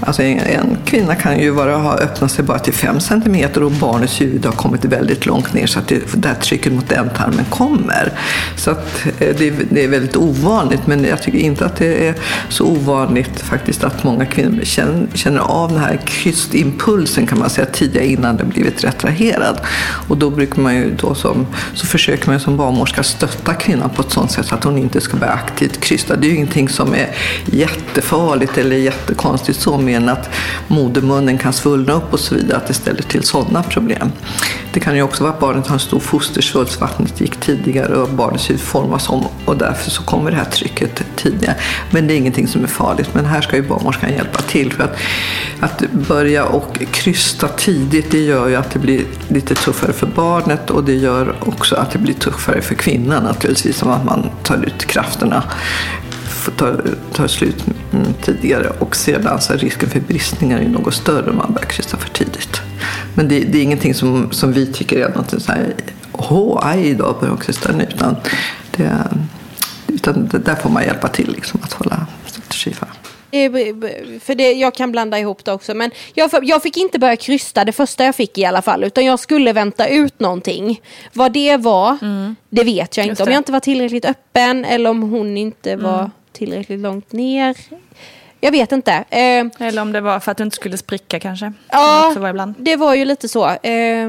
Alltså 0.03 0.23
en, 0.23 0.39
en 0.39 0.77
kvinna 0.85 1.15
kan 1.15 1.39
ju 1.39 1.53
bara 1.55 1.77
ha 1.77 1.95
öppnat 1.99 2.31
sig 2.33 2.45
bara 2.45 2.59
till 2.59 2.73
5 2.73 3.01
cm 3.01 3.51
och 3.65 3.71
barnets 3.73 4.21
huvud 4.21 4.45
har 4.47 4.53
kommit 4.53 4.85
väldigt 4.85 5.27
långt 5.27 5.55
ner 5.55 5.67
så 5.67 5.79
att 5.79 5.89
det, 5.89 6.01
där 6.15 6.35
trycket 6.35 6.73
mot 6.73 6.93
ändtarmen 6.93 7.45
kommer. 7.51 8.13
Så 8.57 8.71
att 8.71 9.07
eh, 9.19 9.35
det, 9.39 9.49
är- 9.49 9.67
det 9.71 9.85
är 9.85 9.89
väldigt 9.89 10.17
ovanligt 10.17 10.87
men 10.87 11.05
jag 11.05 11.23
tycker 11.23 11.39
inte 11.39 11.65
att 11.67 11.77
det 11.77 12.09
är 12.09 12.15
så 12.49 12.65
ovanligt 12.65 13.41
faktiskt 13.41 13.85
att 13.85 14.05
många 14.05 14.27
kvinnor 14.27 14.61
känner, 14.65 15.07
känner 15.15 15.41
av 15.41 15.71
den 15.73 15.81
här 15.81 16.01
krystimpulsen 16.07 17.27
kan 17.27 17.39
man 17.39 17.51
säga 17.51 17.67
tidigare 17.73 18.07
innan 18.07 18.37
den 18.37 18.49
blivit 18.49 18.85
retraherad. 18.85 19.61
Och 20.09 20.17
då 20.17 20.31
brukar 20.31 20.63
man 20.63 20.75
ju 20.77 20.95
då 21.01 21.15
som, 21.15 21.47
så 21.75 21.87
försöker 21.87 22.27
man 22.27 22.37
ju 22.37 22.41
som 22.41 22.57
barnmorska 22.57 23.03
stötta 23.03 23.55
kvinnan 23.55 23.91
på 24.01 24.07
ett 24.07 24.13
sådant 24.13 24.31
sätt 24.31 24.53
att 24.53 24.65
hon 24.65 24.79
inte 24.79 25.01
ska 25.01 25.17
börja 25.17 25.33
aktivt 25.33 25.81
krysta. 25.81 26.17
Det 26.17 26.27
är 26.27 26.29
ju 26.29 26.35
ingenting 26.37 26.69
som 26.69 26.95
är 26.95 27.15
jättefarligt 27.47 28.59
eller 28.59 28.77
jättekonstigt 28.77 29.61
så 29.61 29.79
mer 29.79 29.97
än 29.97 30.09
att 30.09 30.31
modermunnen 30.69 31.39
kan 31.39 31.53
svullna 31.53 31.93
upp 31.93 32.13
och 32.13 32.21
så 32.21 32.35
vidare, 32.35 32.57
att 32.57 32.67
det 32.67 32.75
ställer 32.75 33.03
till 33.03 33.23
sådana 33.23 33.63
problem. 33.63 34.13
Det 34.73 34.81
kan 34.81 34.97
ju 34.97 35.03
också 35.03 35.25
vara 35.25 35.33
att 35.33 35.41
barnet 35.41 35.67
har 35.67 35.75
en 35.75 35.81
stor 35.81 36.01
fostersvulst, 36.01 36.81
vattnet 36.81 37.21
gick 37.21 37.37
tidigare 37.37 37.97
och 37.97 38.09
barnets 38.09 38.51
hud 38.51 38.61
formas 38.61 39.09
om 39.09 39.25
och 39.45 39.57
därför 39.57 39.91
så 39.91 40.03
kommer 40.03 40.31
det 40.31 40.37
här 40.37 40.45
trycket 40.45 41.03
tidigare. 41.17 41.57
Men 41.91 42.07
det 42.07 42.15
är 42.15 42.17
ingenting 42.17 42.49
som 42.49 42.65
är 42.65 42.69
farligt. 42.69 43.09
Men 43.13 43.25
här 43.25 43.41
ska 43.41 43.57
ju 43.57 43.63
barnmorskan 43.63 44.13
hjälpa 44.13 44.43
till 44.43 44.73
för 44.73 44.85
att, 44.85 44.97
att 45.61 45.93
börja 45.93 46.45
och 46.45 46.79
krysta 46.91 47.49
tidigt 47.49 48.11
det 48.11 48.21
gör 48.21 48.49
ju 48.49 48.57
att 48.57 48.71
det 48.71 48.79
blir 48.79 49.05
lite 49.29 49.55
tuffare 49.55 49.93
för 49.93 50.07
barnet 50.07 50.71
och 50.71 50.85
det 50.85 50.95
gör 50.95 51.35
också 51.41 51.77
att 51.77 51.91
det 51.91 51.99
blir 51.99 52.15
tuffare 52.15 52.63
för 52.63 52.75
kvinnan 52.75 53.25
naturligtvis, 53.25 53.83
som 53.91 54.01
att 54.01 54.05
man 54.05 54.31
tar 54.43 54.57
ut 54.57 54.87
krafterna 54.87 55.43
tar, 56.57 56.83
tar 57.13 57.27
slut 57.27 57.65
mm, 57.93 58.15
tidigare 58.23 58.69
och 58.79 58.97
sedan 58.97 59.41
så 59.41 59.53
är 59.53 59.59
risken 59.59 59.91
för 59.91 60.01
bristningar 60.01 60.59
är 60.59 60.69
något 60.69 60.95
större 60.95 61.31
om 61.31 61.37
man 61.37 61.53
börjar 61.53 61.69
krysta 61.69 61.97
för 61.97 62.09
tidigt. 62.09 62.61
Men 63.15 63.29
det, 63.29 63.41
det 63.41 63.59
är 63.59 63.63
ingenting 63.63 63.95
som, 63.95 64.33
som 64.33 64.53
vi 64.53 64.67
tycker 64.67 65.09
är 65.09 65.15
något 65.15 65.43
så 65.43 65.53
här, 65.53 65.75
åh, 66.13 66.61
aj 66.63 66.95
då, 66.95 67.17
börjar 67.21 67.35
jag 67.35 67.43
krysta 67.43 67.73
nu, 67.73 67.85
utan, 67.85 68.17
det, 68.77 69.05
utan 69.87 70.29
det, 70.29 70.39
där 70.39 70.55
får 70.55 70.71
man 70.71 70.83
hjälpa 70.83 71.09
till 71.09 71.33
liksom, 71.33 71.61
att 71.63 71.73
hålla 71.73 72.07
strategi 72.27 72.73
för. 72.73 72.89
Eh, 73.31 73.53
För 74.21 74.35
det, 74.35 74.53
jag 74.53 74.75
kan 74.75 74.93
blanda 74.93 75.19
ihop 75.19 75.45
det 75.45 75.53
också. 75.53 75.75
Men 75.75 75.91
jag, 76.15 76.31
jag 76.43 76.63
fick 76.63 76.77
inte 76.77 76.99
börja 76.99 77.17
krysta 77.17 77.65
det 77.65 77.73
första 77.73 78.05
jag 78.05 78.15
fick 78.15 78.39
i 78.39 78.45
alla 78.45 78.63
fall. 78.63 78.85
Utan 78.85 79.05
jag 79.05 79.19
skulle 79.21 79.53
vänta 79.53 79.89
ut 79.89 80.21
någonting. 80.21 80.81
Vad 81.13 81.33
det 81.33 81.57
var, 81.57 81.99
det 82.51 82.65
vet 82.65 82.97
jag 82.97 83.07
Just 83.07 83.21
inte. 83.21 83.23
Om 83.23 83.33
jag 83.33 83.41
inte 83.41 83.53
var 83.53 83.61
tillräckligt 83.61 84.05
öppen 84.05 84.65
eller 84.65 84.91
om 84.91 85.03
hon 85.03 85.37
inte 85.37 85.77
var 85.77 86.11
tillräckligt 86.33 86.81
långt 86.81 87.13
ner. 87.13 87.57
Jag 88.41 88.53
vet 88.53 88.73
inte. 88.73 88.93
Eh, 88.93 89.67
Eller 89.67 89.83
om 89.83 89.93
det 89.93 90.01
var 90.01 90.21
för 90.21 90.31
att 90.33 90.37
du 90.39 90.45
inte 90.45 90.57
skulle 90.57 90.77
spricka 90.77 91.21
kanske? 91.21 91.45
Kan 91.47 91.55
Ja. 92.23 92.31
ibland. 92.31 92.55
det 92.59 92.77
var 92.77 92.95
ju 92.95 93.05
lite 93.05 93.29
så. 93.29 93.49
Eh, 93.51 94.09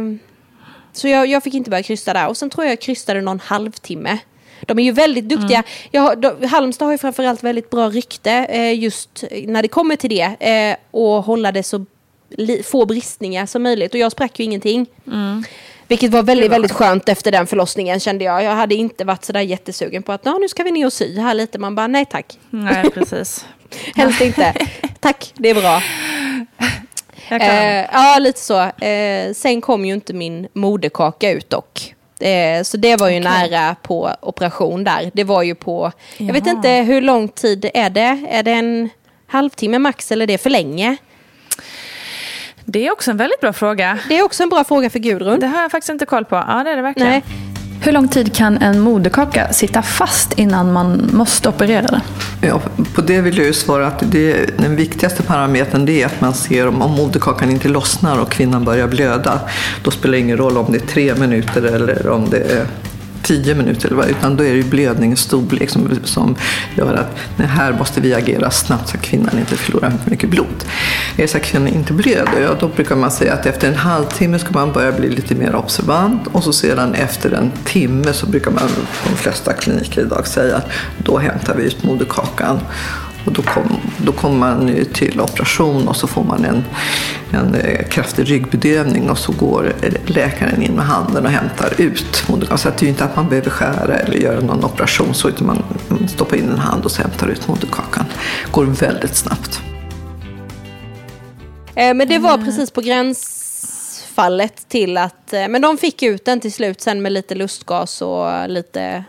så 0.94 1.08
jag, 1.08 1.28
jag 1.28 1.44
fick 1.44 1.54
inte 1.54 1.70
börja 1.70 1.84
krysta 1.84 2.14
där. 2.14 2.28
Och 2.28 2.38
sen 2.38 2.50
tror 2.50 2.66
jag 2.66 2.72
jag 2.72 2.82
krystade 2.82 3.22
någon 3.22 3.40
halvtimme. 3.40 4.18
De 4.62 4.80
är 4.80 4.84
ju 4.84 4.92
väldigt 4.92 5.30
duktiga. 5.30 5.64
Jag 5.92 6.02
har, 6.02 6.16
de, 6.16 6.48
Halmstad 6.48 6.86
har 6.88 6.92
ju 6.92 6.98
framförallt 6.98 7.44
väldigt 7.44 7.70
bra 7.70 7.90
rykte 7.90 8.32
eh, 8.32 8.80
just 8.80 9.24
när 9.48 9.62
det 9.62 9.68
kommer 9.68 9.96
till 9.96 10.10
det. 10.10 10.36
Eh, 10.50 10.76
och 10.92 11.24
hålla 11.24 11.52
det 11.52 11.64
så 11.64 11.86
li, 12.30 12.64
få 12.64 12.86
bristningar 12.86 13.46
som 13.46 13.64
möjligt. 13.64 13.94
Och 13.94 14.00
jag 14.00 14.12
sprack 14.12 14.40
ju 14.40 14.46
ingenting. 14.46 14.86
Vilket 15.88 16.12
var 16.12 16.24
väldigt, 16.24 16.52
väldigt 16.52 16.72
skönt 16.72 17.10
efter 17.10 17.32
den 17.32 17.48
förlossningen 17.48 18.00
kände 18.00 18.24
jag. 18.26 18.44
Jag 18.44 18.52
hade 18.56 18.76
inte 18.76 19.04
varit 19.06 19.26
sådär 19.26 19.42
jättesugen 19.42 20.04
på 20.04 20.12
att 20.12 20.22
"Ja, 20.26 20.38
nu 20.42 20.50
ska 20.50 20.64
vi 20.64 20.72
ner 20.72 20.86
och 20.86 20.94
sy 20.94 21.20
här 21.20 21.34
lite. 21.34 21.60
Man 21.60 21.76
bara 21.76 21.88
nej 21.88 22.06
tack. 22.06 22.40
Nej, 22.50 22.90
precis. 22.94 23.46
Helst 23.96 24.22
inte. 24.22 24.54
tack, 25.00 25.34
det 25.36 25.50
är 25.50 25.56
bra. 25.56 25.82
Eh, 27.30 27.86
ja, 27.94 28.18
lite 28.20 28.40
så. 28.40 28.62
Eh, 28.86 29.34
sen 29.34 29.62
kom 29.62 29.86
ju 29.86 29.94
inte 29.94 30.14
min 30.14 30.48
moderkaka 30.54 31.32
ut 31.32 31.50
dock. 31.50 31.96
Eh, 32.22 32.64
så 32.64 32.78
det 32.78 32.96
var 32.96 33.10
ju 33.10 33.20
nära 33.20 33.76
på 33.82 34.12
operation 34.22 34.84
där. 34.84 35.12
Det 35.14 35.24
var 35.24 35.44
ju 35.44 35.56
på, 35.56 35.92
jag 36.18 36.34
vet 36.34 36.48
inte 36.48 36.70
hur 36.70 37.02
lång 37.02 37.28
tid 37.28 37.70
är 37.74 37.90
det? 37.90 38.26
Är 38.30 38.44
det 38.44 38.52
en 38.52 38.90
halvtimme 39.28 39.80
max 39.80 40.12
eller 40.12 40.24
är 40.24 40.28
det 40.28 40.38
för 40.38 40.50
länge? 40.50 40.98
Det 42.66 42.88
är 42.88 42.92
också 42.92 43.12
en 43.12 43.18
väldigt 43.18 43.40
bra 43.42 43.54
fråga. 43.54 44.00
Det 44.10 44.18
är 44.18 44.24
också 44.24 44.44
en 44.44 44.50
bra 44.50 44.64
fråga 44.64 44.90
för 44.90 45.00
Gudrun. 45.00 45.40
Det 45.40 45.48
har 45.48 45.62
jag 45.62 45.72
faktiskt 45.72 45.90
inte 45.90 46.06
koll 46.06 46.26
på. 46.26 46.36
Ja, 46.36 46.64
det 46.64 46.72
är 46.72 46.76
det 46.76 46.82
verkligen. 46.82 47.10
Nej. 47.12 47.51
Hur 47.84 47.92
lång 47.92 48.08
tid 48.08 48.36
kan 48.36 48.58
en 48.58 48.80
moderkaka 48.80 49.54
sitta 49.54 49.82
fast 49.82 50.34
innan 50.34 50.74
man 50.74 51.10
måste 51.14 51.50
operera 51.50 51.82
den? 51.82 52.00
Ja, 52.42 52.62
på 52.94 53.02
det 53.02 53.22
vill 53.22 53.38
jag 53.38 53.48
ju 53.48 53.54
svara 53.54 53.88
att 53.88 54.12
det, 54.12 54.58
den 54.58 54.76
viktigaste 54.76 55.24
parametern 55.24 55.86
det 55.86 56.02
är 56.02 56.06
att 56.06 56.22
man 56.22 56.34
ser 56.34 56.68
om, 56.68 56.82
om 56.82 56.92
moderkakan 56.92 57.50
inte 57.50 57.68
lossnar 57.68 58.20
och 58.20 58.32
kvinnan 58.32 58.66
börjar 58.66 58.88
blöda. 58.88 59.40
Då 59.84 59.92
spelar 59.92 60.12
det 60.12 60.20
ingen 60.20 60.38
roll 60.38 60.58
om 60.58 60.72
det 60.72 60.78
är 60.78 60.88
tre 60.88 61.16
minuter 61.16 61.62
eller 61.62 62.10
om 62.10 62.30
det 62.30 62.38
är 62.38 62.66
tio 63.24 63.56
minuter, 63.56 63.88
eller 63.88 63.98
vad, 63.98 64.10
utan 64.10 64.38
då 64.38 64.44
är 64.44 64.50
det 64.50 64.58
ju 64.58 64.64
blödningens 64.64 65.20
storlek 65.20 65.70
som, 65.70 66.00
som 66.04 66.36
gör 66.76 66.94
att 66.94 67.18
nej, 67.38 67.48
här 67.48 67.74
måste 67.74 68.02
vi 68.02 68.14
agera 68.14 68.52
snabbt 68.52 68.90
så 68.90 68.98
att 68.98 69.04
kvinnan 69.04 69.40
inte 69.40 69.58
förlorar 69.58 69.90
för 70.04 70.12
mycket 70.12 70.30
blod. 70.30 70.66
Är 71.18 71.22
det 71.22 71.28
så 71.28 71.38
att 71.38 71.44
kvinnan 71.44 71.68
inte 71.68 71.94
blöder, 71.94 72.42
ja, 72.42 72.56
då 72.60 72.68
brukar 72.68 72.96
man 72.96 73.12
säga 73.12 73.34
att 73.34 73.46
efter 73.46 73.68
en 73.68 73.76
halvtimme 73.76 74.40
ska 74.40 74.52
man 74.52 74.72
börja 74.72 74.92
bli 74.92 75.10
lite 75.10 75.36
mer 75.36 75.56
observant 75.56 76.28
och 76.32 76.44
så 76.44 76.54
sedan 76.54 76.94
efter 76.94 77.32
en 77.32 77.52
timme 77.64 78.14
så 78.14 78.26
brukar 78.26 78.52
man 78.52 78.68
på 79.04 79.10
de 79.10 79.16
flesta 79.16 79.54
kliniker 79.54 80.02
idag 80.02 80.28
säga 80.28 80.56
att 80.56 80.68
då 80.98 81.18
hämtar 81.18 81.56
vi 81.56 81.64
ut 81.64 81.84
moderkakan. 81.84 82.60
Och 83.26 83.32
då, 83.32 83.42
kom, 83.42 83.78
då 83.98 84.12
kommer 84.12 84.38
man 84.38 84.86
till 84.94 85.22
operation 85.22 85.88
och 85.88 85.96
så 85.96 86.08
får 86.08 86.24
man 86.24 86.46
en, 86.46 86.64
en 87.32 87.56
eh, 87.56 87.88
kraftig 87.88 88.30
ryggbedövning 88.32 89.10
och 89.10 89.18
så 89.18 89.32
går 89.32 89.74
läkaren 90.06 90.62
in 90.62 90.74
med 90.74 90.86
handen 90.86 91.26
och 91.26 91.32
hämtar 91.32 91.74
ut 91.78 92.24
moderkakan. 92.30 92.58
Så 92.58 92.70
att 92.70 92.78
det 92.78 92.84
är 92.84 92.86
ju 92.86 92.92
inte 92.92 93.06
att 93.06 93.16
man 93.16 93.30
behöver 93.30 93.50
skära 93.50 93.98
eller 93.98 94.18
göra 94.18 94.40
någon 94.40 94.66
operation 94.66 95.14
så 95.14 95.30
utan 95.30 95.48
man 95.48 95.64
man 95.88 96.08
stoppar 96.08 96.38
in 96.38 96.50
en 96.50 96.60
hand 96.60 96.86
och 96.86 96.92
så 96.92 97.02
hämtar 97.02 97.28
ut 97.28 97.48
moderkakan. 97.48 98.06
Det 98.46 98.52
går 98.52 98.66
väldigt 98.66 99.16
snabbt. 99.16 99.62
Eh, 101.76 101.94
men 101.94 102.08
det 102.08 102.20
var 102.20 102.38
precis 102.38 102.72
på 102.72 102.82
gränsfallet 102.82 104.70
till 104.70 104.98
att, 104.98 105.34
eh, 105.34 105.48
men 105.48 105.62
de 105.62 105.78
fick 105.78 106.04
ut 106.04 106.26
den 106.26 106.40
till 106.40 106.54
slut 106.54 106.82
sen 106.82 107.02
med 107.02 107.12
lite 107.12 107.36
lustgas 107.36 108.02
och 108.02 108.50
lite, 108.50 109.04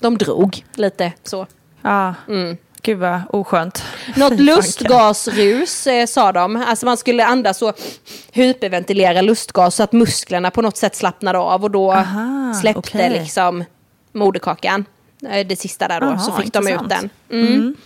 de 0.00 0.18
drog 0.18 0.64
lite 0.74 1.12
så. 1.24 1.46
Ja, 1.82 2.14
Mm. 2.28 2.56
Gud 2.82 2.98
vad 2.98 3.20
oskönt. 3.30 3.82
Något 4.16 4.32
lustgasrus 4.40 5.86
eh, 5.86 6.06
sa 6.06 6.32
de. 6.32 6.56
Alltså 6.56 6.86
man 6.86 6.96
skulle 6.96 7.24
andas 7.24 7.62
och 7.62 7.74
hyperventilera 8.32 9.20
lustgas 9.20 9.74
så 9.74 9.82
att 9.82 9.92
musklerna 9.92 10.50
på 10.50 10.62
något 10.62 10.76
sätt 10.76 10.96
slappnade 10.96 11.38
av 11.38 11.64
och 11.64 11.70
då 11.70 11.92
Aha, 11.92 12.54
släppte 12.60 12.78
okej. 12.78 13.10
liksom 13.10 13.64
moderkakan. 14.12 14.84
eh, 15.30 15.46
Det 15.46 15.56
sista 15.56 15.88
där 15.88 16.00
då, 16.00 16.06
Jaha, 16.06 16.18
så 16.18 16.32
fick 16.32 16.52
de 16.52 16.68
ut 16.68 16.80
intressant. 16.80 17.10
den. 17.28 17.40
Mm. 17.46 17.76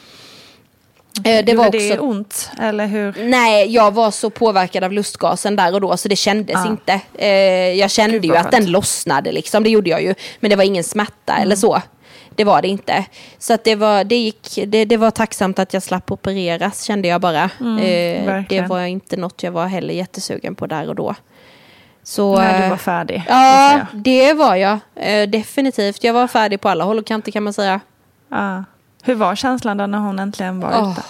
Eh, 1.24 1.44
Det 1.44 1.54
var 1.54 1.70
det 1.70 1.90
också... 1.92 2.02
ont? 2.02 2.50
Eller 2.60 2.86
hur? 2.86 3.14
Nej, 3.24 3.70
jag 3.74 3.94
var 3.94 4.10
så 4.10 4.30
påverkad 4.30 4.84
av 4.84 4.92
lustgasen 4.92 5.56
där 5.56 5.74
och 5.74 5.80
då 5.80 5.96
så 5.96 6.08
det 6.08 6.16
kändes 6.16 6.54
Ja. 6.54 6.66
inte. 6.68 7.00
Eh, 7.14 7.28
jag 7.72 7.90
kände 7.90 8.18
Gud, 8.18 8.24
ju 8.24 8.36
att 8.36 8.50
den 8.50 8.66
lossnade 8.70 9.32
liksom, 9.32 9.62
det 9.62 9.70
gjorde 9.70 9.90
jag 9.90 10.02
ju. 10.02 10.14
Men 10.40 10.50
det 10.50 10.56
var 10.56 10.64
ingen 10.64 10.84
smärta 10.84 11.32
Mm. 11.32 11.42
eller 11.42 11.56
så. 11.56 11.82
Det 12.34 12.44
var 12.44 12.62
det 12.62 12.68
inte. 12.68 13.04
Så 13.38 13.54
att 13.54 13.64
det, 13.64 13.74
var, 13.74 14.04
det, 14.04 14.16
gick, 14.16 14.58
det, 14.66 14.84
det 14.84 14.96
var 14.96 15.10
tacksamt 15.10 15.58
att 15.58 15.74
jag 15.74 15.82
slapp 15.82 16.10
opereras 16.10 16.82
kände 16.82 17.08
jag 17.08 17.20
bara. 17.20 17.50
Mm, 17.60 17.78
eh, 17.78 18.44
det 18.48 18.60
var 18.60 18.82
inte 18.82 19.16
något 19.16 19.42
jag 19.42 19.52
var 19.52 19.66
heller 19.66 19.94
jättesugen 19.94 20.54
på 20.54 20.66
där 20.66 20.88
och 20.88 20.94
då. 20.94 21.14
Så, 22.02 22.36
När 22.36 22.58
du 22.58 22.64
eh, 22.64 22.70
var 22.70 22.76
färdig? 22.76 23.24
Ja, 23.28 23.80
det 23.92 24.32
var 24.32 24.56
jag. 24.56 24.78
Eh, 24.96 25.28
definitivt. 25.28 26.04
Jag 26.04 26.12
var 26.14 26.26
färdig 26.26 26.60
på 26.60 26.68
alla 26.68 26.84
håll 26.84 26.98
och 26.98 27.06
kanter 27.06 27.32
kan 27.32 27.42
man 27.42 27.52
säga. 27.52 27.80
Ja. 28.28 28.64
Hur 29.02 29.14
var 29.14 29.34
känslan 29.34 29.76
då 29.76 29.86
när 29.86 29.98
hon 29.98 30.18
äntligen 30.18 30.60
var 30.60 30.80
Åh. 30.80 30.92
ute? 30.92 31.02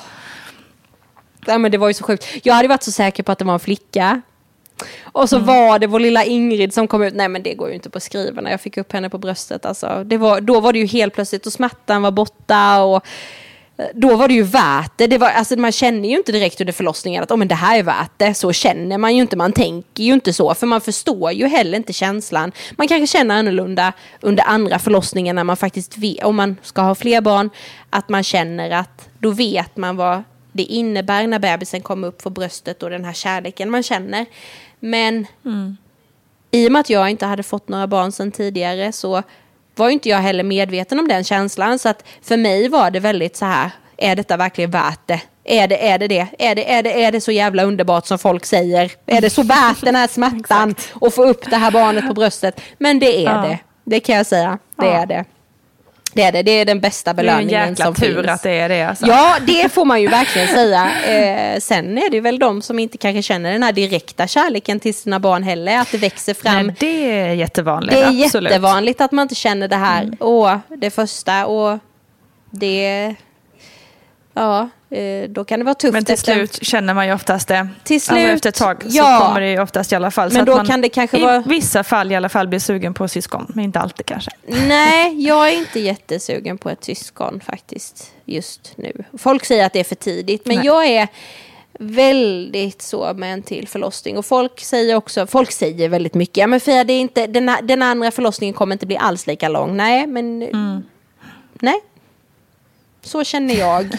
Ja, 1.47 1.59
men 1.59 1.73
det 1.73 1.79
var 1.79 1.89
ju 1.89 1.95
så 1.95 2.05
sjukt. 2.05 2.27
Jag 2.43 2.55
hade 2.55 2.69
varit 2.69 2.83
så 2.83 2.93
säker 2.93 3.23
på 3.23 3.33
att 3.33 3.39
det 3.39 3.45
var 3.45 3.55
en 3.55 3.61
flicka. 3.61 4.23
Och 5.03 5.21
Mm. 5.21 5.29
så 5.29 5.39
var 5.39 5.79
det 5.79 5.87
vår 5.87 6.01
lilla 6.01 6.25
Ingrid 6.25 6.75
som 6.75 6.89
kom 6.89 7.03
ut. 7.03 7.15
Nej 7.15 7.29
men 7.29 7.43
det 7.43 7.55
går 7.55 7.69
ju 7.69 7.75
inte 7.75 7.91
på 7.91 8.01
skriva 8.01 8.41
när 8.41 8.51
jag 8.51 8.61
fick 8.61 8.77
upp 8.77 8.93
henne 8.93 9.11
på 9.11 9.19
bröstet. 9.19 9.67
Alltså, 9.67 10.05
det 10.05 10.17
var, 10.17 10.41
då 10.41 10.61
var 10.61 10.73
det 10.73 10.79
ju 10.79 10.87
helt 10.87 11.15
plötsligt 11.15 11.47
och 11.47 11.53
smärtan 11.53 12.03
var 12.03 12.11
borta. 12.11 12.83
Och 12.83 13.07
eh, 13.77 13.87
då 13.95 14.17
var 14.17 14.29
det 14.29 14.35
ju 14.35 14.43
värt 14.43 14.93
det. 14.97 15.07
det 15.07 15.19
var, 15.19 15.29
alltså, 15.29 15.57
man 15.57 15.73
känner 15.73 16.09
ju 16.09 16.17
inte 16.17 16.33
direkt 16.33 16.61
under 16.61 16.73
förlossningen 16.73 17.23
att 17.23 17.31
oh, 17.31 17.37
men 17.37 17.49
det 17.49 17.55
här 17.55 17.79
är 17.79 17.83
värt 17.83 18.13
det. 18.17 18.35
Så 18.35 18.53
känner 18.53 18.99
man 18.99 19.15
ju 19.15 19.23
inte. 19.23 19.37
Man 19.37 19.53
tänker 19.53 20.05
ju 20.05 20.13
inte 20.13 20.33
så. 20.33 20.55
För 20.55 20.67
man 20.67 20.81
förstår 20.81 21.33
ju 21.33 21.47
heller 21.47 21.79
inte 21.79 21.93
känslan. 21.93 22.53
Man 22.77 22.89
kanske 22.89 23.19
känner 23.19 23.35
annorlunda 23.39 23.93
under 24.21 24.45
andra 24.45 24.79
förlossningen 24.79 25.37
när 25.37 25.45
man 25.45 25.57
faktiskt 25.57 25.99
vet, 25.99 26.25
om 26.25 26.37
man 26.37 26.57
ska 26.63 26.83
ha 26.83 26.95
fler 26.95 27.21
barn. 27.21 27.51
Att 27.91 28.09
man 28.09 28.23
känner 28.23 28.71
att 28.71 29.09
då 29.19 29.31
vet 29.31 29.77
man 29.77 29.97
vad 29.97 30.23
det 30.57 30.63
innebär 30.63 31.27
när 31.27 31.39
bebisen 31.39 31.81
kommer 31.81 32.09
upp 32.09 32.23
för 32.23 32.31
bröstet 32.31 32.83
och 32.83 32.91
den 32.91 33.05
här 33.05 33.13
kärleken 33.13 33.71
man 33.71 33.83
känner. 33.83 34.27
Men 34.85 35.27
i 36.51 36.69
och 36.69 36.73
med 36.73 36.81
att 36.81 36.91
jag 36.91 37.11
inte 37.11 37.27
hade 37.27 37.43
fått 37.43 37.69
några 37.69 37.87
barn 37.87 38.13
sedan 38.13 38.33
tidigare 38.33 38.93
så 38.93 39.23
var 39.75 39.89
inte 39.91 40.09
jag 40.09 40.19
heller 40.19 40.45
medveten 40.45 40.99
om 40.99 41.09
den 41.09 41.25
känslan. 41.25 41.79
Så 41.79 41.89
att 41.89 42.05
för 42.23 42.37
mig 42.37 42.69
var 42.69 42.91
det 42.91 43.01
väldigt 43.01 43.37
så 43.37 43.45
här, 43.45 43.71
är 43.97 44.17
detta 44.17 44.37
verkligen 44.37 44.71
värt 44.71 45.01
det? 45.07 45.21
Är 45.45 45.69
det 45.69 45.89
är 45.89 45.99
det, 45.99 46.09
det? 46.09 46.29
Är, 46.39 46.55
det, 46.55 46.73
är, 46.73 46.83
det, 46.83 47.05
är 47.05 47.13
det 47.13 47.21
så 47.21 47.33
jävla 47.33 47.63
underbart 47.65 48.07
som 48.07 48.19
folk 48.19 48.47
säger? 48.47 48.93
Är 49.07 49.21
det 49.21 49.31
så 49.31 49.43
värt 49.43 49.81
den 49.81 49.95
här 49.95 50.07
smärtan 50.13 50.75
att 51.01 51.15
få 51.15 51.25
upp 51.25 51.51
det 51.51 51.57
här 51.57 51.71
barnet 51.71 52.07
på 52.09 52.15
bröstet? 52.15 52.61
Men 52.79 52.99
det 52.99 53.27
är 53.27 53.35
Ja. 53.35 53.43
det. 53.43 53.59
Det 53.85 54.01
kan 54.01 54.17
jag 54.17 54.27
säga. 54.27 54.59
Det 54.77 54.87
Ja. 54.87 54.93
är 54.93 55.07
det. 55.07 55.25
Det 56.15 56.23
är 56.23 56.33
det. 56.33 56.43
Det 56.43 56.51
är 56.51 56.65
den 56.65 56.81
bästa 56.81 57.13
Det 57.13 57.23
är 57.23 57.25
en 57.25 57.27
belöningen 57.27 57.69
jäkla 57.71 57.85
som 57.85 57.95
tur 57.95 58.15
finns. 58.15 58.29
att 58.29 58.43
det 58.43 58.51
är 58.51 58.69
det. 58.69 58.83
Alltså. 58.83 59.07
Ja, 59.07 59.37
det 59.47 59.73
får 59.73 59.85
man 59.85 60.03
ju 60.03 60.09
verkligen 60.09 60.49
säga. 60.49 60.91
Eh, 61.07 61.61
sen 61.61 61.99
är 61.99 62.11
det 62.11 62.21
väl 62.21 62.39
de 62.39 62.63
som 62.63 62.79
inte 62.79 62.99
kanske 62.99 63.23
känner 63.23 63.53
den 63.53 63.63
här 63.63 63.73
direkta 63.73 64.27
kärleken 64.27 64.81
till 64.81 64.95
sina 64.95 65.21
barn 65.21 65.43
heller. 65.43 65.79
Att 65.79 65.93
det 65.93 65.99
växer 65.99 66.35
fram. 66.35 66.67
Nej, 66.67 66.77
det 66.81 67.11
är 67.11 67.35
jättevanligt. 67.35 67.95
det 67.95 68.03
är 68.03 68.25
absolut. 68.25 68.51
jättevanligt 68.53 69.01
att 69.01 69.13
man 69.13 69.23
inte 69.23 69.35
känner 69.35 69.69
det 69.69 69.77
här. 69.77 70.17
Åh, 70.21 70.57
det 70.69 70.91
första 70.91 71.47
och 71.47 71.79
det... 72.51 73.15
Ja, 74.35 74.69
då 75.29 75.45
kan 75.45 75.59
det 75.59 75.65
vara 75.65 75.75
tufft. 75.75 75.93
Men 75.93 76.05
till 76.05 76.15
efter- 76.15 76.33
slut 76.35 76.59
känner 76.63 76.95
man 76.95 77.07
ju 77.07 77.13
oftast 77.15 77.49
det. 77.49 77.69
Till 77.85 77.97
Alltså 77.97 78.13
slut, 78.15 78.31
efter 78.35 78.49
ett 78.49 78.55
tag 78.55 78.83
så 78.83 78.89
ja. 78.91 79.21
kommer 79.27 79.41
det 79.41 79.51
ju 79.51 79.61
oftast 79.61 79.93
i 79.93 79.95
alla 79.95 80.11
fall. 80.11 80.31
så 80.31 80.35
Men 80.39 80.49
att 80.49 80.59
då 80.59 80.65
kan 80.65 80.81
det 80.81 80.89
kanske 80.89 81.19
i 81.19 81.23
vara- 81.23 81.41
vissa 81.47 81.85
fall 81.85 82.13
i 82.13 82.15
alla 82.15 82.29
fall 82.29 82.49
blir 82.49 82.59
sugen 82.59 82.95
på 82.95 83.09
syskon. 83.09 83.47
Men 83.55 83.65
inte 83.65 83.81
alltid 83.81 84.07
kanske. 84.07 84.31
Nej, 84.47 85.27
jag 85.27 85.49
är 85.49 85.53
inte 85.59 85.81
jättesugen 85.81 86.59
på 86.59 86.71
ett 86.71 86.85
syskon 86.85 87.41
faktiskt 87.47 88.13
just 88.25 88.73
nu. 88.77 88.93
Folk 89.19 89.45
säger 89.45 89.67
att 89.67 89.73
det 89.73 89.81
är 89.81 89.85
för 89.85 89.95
tidigt, 89.95 90.47
men 90.47 90.57
Nej. 90.57 90.67
jag 90.67 90.87
är 90.87 91.09
väldigt 91.79 92.83
så 92.83 93.15
med 93.15 93.33
en 93.33 93.43
till 93.43 93.69
förlossning. 93.69 94.19
Och 94.19 94.27
folk 94.27 94.61
säger 94.61 94.95
också, 94.97 95.27
folk 95.27 95.53
säger 95.53 95.89
väldigt 95.89 96.15
mycket, 96.15 96.37
ja 96.37 96.47
men 96.47 96.61
Fia, 96.61 96.85
det 96.85 96.93
är 96.93 97.01
inte, 97.01 97.27
den, 97.27 97.51
den 97.63 97.83
andra 97.83 98.11
förlossningen 98.11 98.55
kommer 98.55 98.73
inte 98.75 98.87
bli 98.87 98.97
alls 98.97 99.27
lika 99.27 99.49
lång. 99.49 99.77
Nej, 99.77 100.07
men 100.07 100.43
Mm. 100.43 100.83
nej. 101.61 101.81
Så 103.03 103.25
känner 103.25 103.55
jag. 103.55 103.87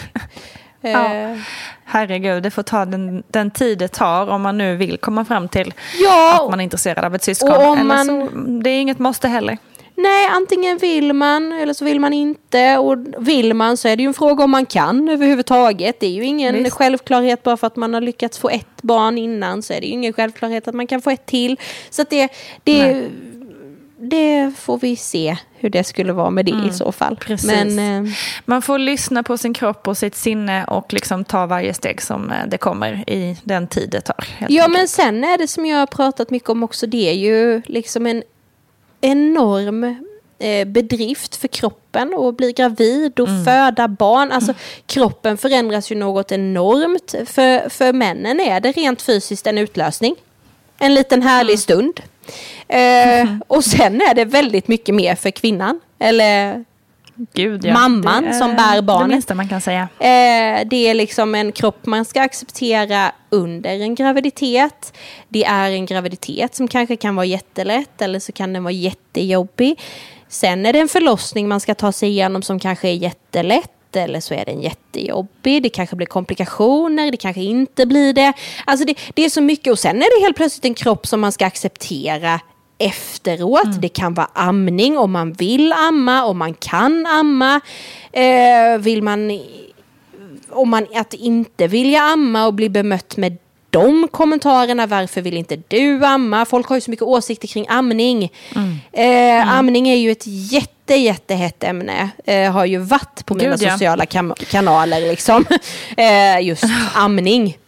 Ja. 0.92 1.14
Eh, 1.14 1.36
Herregud, 1.84 2.42
det 2.42 2.50
får 2.50 2.62
ta 2.62 2.84
den, 2.84 3.22
den 3.28 3.50
tid 3.50 3.78
det 3.78 3.88
tar 3.88 4.28
om 4.30 4.42
man 4.42 4.58
nu 4.58 4.76
vill 4.76 4.98
komma 4.98 5.24
fram 5.24 5.48
till 5.48 5.74
Ja, 6.04 6.40
att 6.44 6.50
man 6.50 6.60
är 6.60 6.64
intresserad 6.64 7.04
av 7.04 7.14
ett 7.14 7.22
syskon. 7.24 7.52
och 7.52 7.62
om 7.68 7.88
man- 7.88 8.06
så, 8.06 8.28
det 8.62 8.70
är 8.70 8.80
inget 8.80 8.98
måste 8.98 9.28
heller. 9.28 9.58
Nej, 9.98 10.26
antingen 10.32 10.78
vill 10.78 11.12
man 11.12 11.52
eller 11.52 11.74
så 11.74 11.84
vill 11.84 12.00
man 12.00 12.12
inte. 12.12 12.78
Och 12.78 12.96
vill 13.18 13.54
man 13.54 13.76
så 13.76 13.88
är 13.88 13.96
det 13.96 14.02
ju 14.02 14.06
en 14.06 14.14
fråga 14.14 14.44
om 14.44 14.50
man 14.50 14.66
kan 14.66 15.08
överhuvudtaget. 15.08 16.00
Det 16.00 16.06
är 16.06 16.10
ju 16.10 16.24
ingen 16.24 16.54
Visst. 16.54 16.76
självklarhet 16.76 17.42
bara 17.42 17.56
för 17.56 17.66
att 17.66 17.76
man 17.76 17.94
har 17.94 18.00
lyckats 18.00 18.38
få 18.38 18.48
ett 18.48 18.82
barn 18.82 19.18
innan 19.18 19.62
så 19.62 19.72
är 19.72 19.80
det 19.80 19.86
ju 19.86 19.92
ingen 19.92 20.12
självklarhet 20.12 20.68
att 20.68 20.74
man 20.74 20.86
kan 20.86 21.02
få 21.02 21.10
ett 21.10 21.26
till. 21.26 21.56
Så 21.90 22.02
att 22.02 22.10
det, 22.10 22.28
det, 22.64 23.06
det 23.98 24.52
får 24.56 24.78
vi 24.78 24.96
se 24.96 25.36
hur 25.54 25.70
det 25.70 25.84
skulle 25.84 26.12
vara 26.12 26.30
med 26.30 26.44
det 26.44 26.68
i 26.68 26.72
så 26.72 26.92
fall. 26.92 27.12
Mm, 27.12 27.16
precis. 27.16 27.50
Men 27.50 28.04
eh, 28.06 28.12
Man 28.44 28.62
får 28.62 28.78
lyssna 28.78 29.22
på 29.22 29.38
sin 29.38 29.54
kropp 29.54 29.88
och 29.88 29.98
sitt 29.98 30.16
sinne 30.16 30.64
och 30.64 30.92
liksom 30.92 31.24
ta 31.24 31.46
varje 31.46 31.74
steg 31.74 32.02
som 32.02 32.30
eh, 32.30 32.46
det 32.46 32.58
kommer 32.58 33.10
i 33.10 33.36
den 33.44 33.66
tid 33.66 33.90
det 33.90 34.00
tar. 34.00 34.26
Ja, 34.38 34.46
enkelt. 34.46 34.72
men 34.72 34.88
sen 34.88 35.24
är 35.24 35.38
det 35.38 35.48
som 35.48 35.66
jag 35.66 35.78
har 35.78 35.86
pratat 35.86 36.30
mycket 36.30 36.48
om 36.48 36.62
också, 36.62 36.86
det 36.86 37.08
är 37.10 37.14
ju 37.14 37.62
liksom 37.66 38.06
en 38.06 38.22
enorm 39.00 39.84
eh, 40.38 40.64
bedrift 40.66 41.36
för 41.36 41.48
kroppen 41.48 42.14
att 42.14 42.36
bli 42.36 42.52
gravid 42.52 43.20
och 43.20 43.28
föda 43.44 43.88
barn. 43.88 44.32
Alltså 44.32 44.54
kroppen 44.86 45.36
förändras 45.36 45.92
ju 45.92 45.96
något 45.96 46.32
enormt. 46.32 47.14
För, 47.26 47.68
för 47.68 47.92
männen 47.92 48.40
är 48.40 48.60
det 48.60 48.72
rent 48.72 49.02
fysiskt 49.02 49.46
en 49.46 49.58
utlösning. 49.58 50.16
En 50.78 50.94
liten 50.94 51.22
härlig 51.22 51.58
stund. 51.58 52.00
Eh, 52.68 53.28
och 53.46 53.64
sen 53.64 54.00
är 54.00 54.14
det 54.14 54.24
väldigt 54.24 54.68
mycket 54.68 54.94
mer 54.94 55.14
för 55.14 55.30
kvinnan. 55.30 55.80
Eller 55.98 56.64
Gud, 57.34 57.64
ja. 57.64 57.72
mamman 57.72 58.22
Det 58.22 58.28
är 58.28 58.32
som 58.32 58.56
bär 58.56 58.82
barnet. 58.82 59.08
Det 59.08 59.14
minsta 59.14 59.34
man 59.34 59.48
kan 59.48 59.60
säga. 59.60 59.88
Eh, 59.98 60.66
det 60.66 60.88
är 60.88 60.94
liksom 60.94 61.34
en 61.34 61.52
kropp 61.52 61.86
man 61.86 62.04
ska 62.04 62.22
acceptera 62.22 63.12
under 63.30 63.80
en 63.80 63.94
graviditet. 63.94 64.92
Det 65.28 65.44
är 65.44 65.70
en 65.70 65.86
graviditet 65.86 66.54
som 66.54 66.68
kanske 66.68 66.96
kan 66.96 67.16
vara 67.16 67.26
jättelätt 67.26 68.02
eller 68.02 68.20
så 68.20 68.32
kan 68.32 68.52
den 68.52 68.64
vara 68.64 68.72
jättejobbig. 68.72 69.80
Sen 70.28 70.66
är 70.66 70.72
det 70.72 70.78
en 70.78 70.88
förlossning 70.88 71.48
man 71.48 71.60
ska 71.60 71.74
ta 71.74 71.92
sig 71.92 72.08
igenom 72.08 72.42
som 72.42 72.60
kanske 72.60 72.88
är 72.88 72.92
jättelätt 72.92 73.75
eller 74.00 74.20
så 74.20 74.34
är 74.34 74.44
den 74.44 74.60
jättejobbig. 74.62 75.62
Det 75.62 75.68
kanske 75.68 75.96
blir 75.96 76.06
komplikationer, 76.06 77.10
det 77.10 77.16
kanske 77.16 77.42
inte 77.42 77.86
blir 77.86 78.12
det. 78.12 78.32
Alltså 78.64 78.86
det, 78.86 78.94
det 79.14 79.24
är 79.24 79.30
så 79.30 79.40
mycket 79.40 79.70
och 79.70 79.78
sen 79.78 79.96
är 79.96 80.18
det 80.18 80.24
helt 80.24 80.36
plötsligt 80.36 80.64
en 80.64 80.74
kropp 80.74 81.06
som 81.06 81.20
man 81.20 81.32
ska 81.32 81.46
acceptera 81.46 82.40
efteråt. 82.78 83.80
Det 83.80 83.88
kan 83.88 84.14
vara 84.14 84.30
amning 84.32 84.98
om 84.98 85.12
man 85.12 85.32
vill 85.32 85.72
amma, 85.72 86.24
om 86.24 86.38
man 86.38 86.54
kan 86.54 87.06
amma. 87.06 87.60
Eh, 88.12 88.78
vill 88.78 89.02
man, 89.02 89.40
om 90.50 90.70
man 90.70 90.86
att 90.94 91.14
inte 91.14 91.66
vilja 91.66 92.00
amma 92.02 92.46
och 92.46 92.54
bli 92.54 92.68
bemött 92.68 93.16
med 93.16 93.36
de 93.70 94.08
kommentarerna. 94.08 94.86
Varför 94.86 95.20
vill 95.20 95.36
inte 95.36 95.56
du 95.68 96.04
amma? 96.04 96.44
Folk 96.44 96.66
har 96.66 96.76
ju 96.76 96.80
så 96.80 96.90
mycket 96.90 97.06
åsikter 97.06 97.48
kring 97.48 97.66
amning. 97.68 98.32
Eh, 98.92 99.58
Amning 99.58 99.88
är 99.88 99.96
ju 99.96 100.10
ett 100.10 100.26
jätte, 100.26 100.72
jättehett 100.94 101.64
ämne. 101.64 102.10
Eh, 102.24 102.52
har 102.52 102.64
ju 102.64 102.78
varit 102.78 103.26
på 103.26 103.34
mina 103.34 103.50
Gud, 103.50 103.62
ja. 103.62 103.70
sociala 103.72 104.04
kam- 104.04 104.34
kanaler 104.50 105.00
liksom. 105.00 105.44
eh, 105.96 106.40
just 106.46 106.64
amning. 106.94 107.58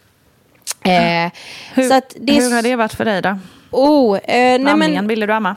Eh, 0.83 1.31
Hur, 1.73 1.89
så 1.89 2.01
det 2.15 2.33
hur 2.33 2.55
har 2.55 2.61
det 2.61 2.75
varit 2.75 2.93
för 2.93 3.05
dig 3.05 3.21
då? 3.21 3.37
Oh, 3.71 4.17
eh, 4.17 4.21
nej 4.27 4.59
men, 4.59 4.67
Amningen, 4.67 5.07
ville 5.07 5.25
du 5.25 5.33
amma? 5.33 5.55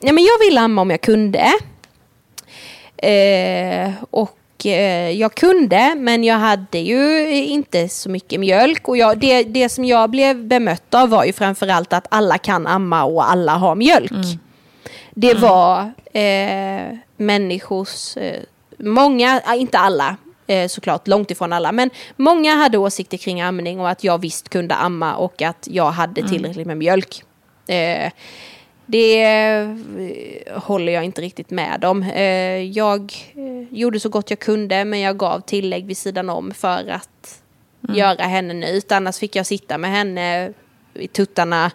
nej 0.00 0.12
men 0.12 0.24
jag 0.24 0.38
ville 0.46 0.60
amma 0.60 0.82
om 0.82 0.90
jag 0.90 1.00
kunde. 1.00 1.52
Eh, 2.96 3.90
och 4.10 4.66
eh, 4.66 5.10
jag 5.10 5.34
kunde, 5.34 5.94
men 5.96 6.24
jag 6.24 6.36
hade 6.38 6.78
ju 6.78 7.28
inte 7.44 7.88
så 7.88 8.10
mycket 8.10 8.40
mjölk. 8.40 8.88
Och 8.88 8.96
jag, 8.96 9.18
det, 9.18 9.42
det 9.42 9.68
som 9.68 9.84
jag 9.84 10.10
blev 10.10 10.44
bemött 10.46 10.94
av 10.94 11.08
var 11.08 11.24
ju 11.24 11.32
framförallt 11.32 11.92
att 11.92 12.06
alla 12.10 12.38
kan 12.38 12.66
amma 12.66 13.04
och 13.04 13.30
alla 13.30 13.52
har 13.52 13.74
mjölk. 13.74 14.12
Det 15.20 15.34
var 15.34 15.92
eh, 16.12 16.96
människors, 17.16 18.16
eh, 18.16 18.42
många, 18.78 19.42
inte 19.56 19.78
alla, 19.78 20.16
eh, 20.46 20.68
såklart, 20.68 21.08
långt 21.08 21.30
ifrån 21.30 21.52
alla. 21.52 21.72
Men 21.72 21.90
många 22.16 22.54
hade 22.54 22.78
åsikter 22.78 23.16
kring 23.16 23.40
amning 23.40 23.80
och 23.80 23.90
att 23.90 24.04
jag 24.04 24.18
visst 24.20 24.48
kunde 24.48 24.74
amma 24.74 25.14
och 25.16 25.42
att 25.42 25.68
jag 25.70 25.90
hade 25.90 26.20
Mm. 26.20 26.32
tillräckligt 26.32 26.66
med 26.66 26.76
mjölk. 26.76 27.22
Eh, 27.66 28.12
det 28.86 29.24
eh, 29.24 29.68
håller 30.60 30.92
jag 30.92 31.04
inte 31.04 31.20
riktigt 31.20 31.50
med 31.50 31.84
om. 31.84 32.02
Eh, 32.02 32.62
jag 32.62 33.12
gjorde 33.70 34.00
så 34.00 34.08
gott 34.08 34.30
jag 34.30 34.38
kunde 34.38 34.84
men 34.84 35.00
jag 35.00 35.16
gav 35.16 35.40
tillägg 35.40 35.86
vid 35.86 35.96
sidan 35.96 36.30
om 36.30 36.50
för 36.54 36.90
att 36.90 37.42
göra 37.94 38.22
henne 38.22 38.54
nöjd. 38.54 38.92
Annars 38.92 39.18
fick 39.18 39.36
jag 39.36 39.46
sitta 39.46 39.78
med 39.78 39.90
henne 39.90 40.52
i 40.94 41.08
tuttarna 41.08 41.70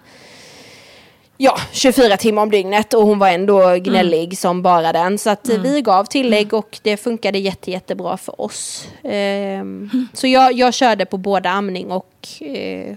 ja, 1.37 1.57
24 1.71 2.17
timmar 2.17 2.41
om 2.41 2.49
dygnet 2.51 2.93
och 2.93 3.01
hon 3.03 3.19
var 3.19 3.29
ändå 3.29 3.75
gnällig 3.77 4.37
som 4.37 4.61
bara 4.61 4.91
den. 4.93 5.17
Så 5.17 5.29
att 5.29 5.49
eh, 5.49 5.55
vi 5.61 5.81
gav 5.81 6.05
tillägg 6.05 6.53
och 6.53 6.79
det 6.83 6.97
funkade 6.97 7.37
jätte, 7.39 7.71
jättebra 7.71 8.17
för 8.17 8.41
oss. 8.41 8.87
Ehm, 9.03 9.89
Så 10.13 10.27
jag, 10.27 10.53
jag 10.53 10.73
körde 10.73 11.05
på 11.05 11.17
både 11.17 11.49
amning 11.49 11.91
och 11.91 12.27
eh, 12.41 12.95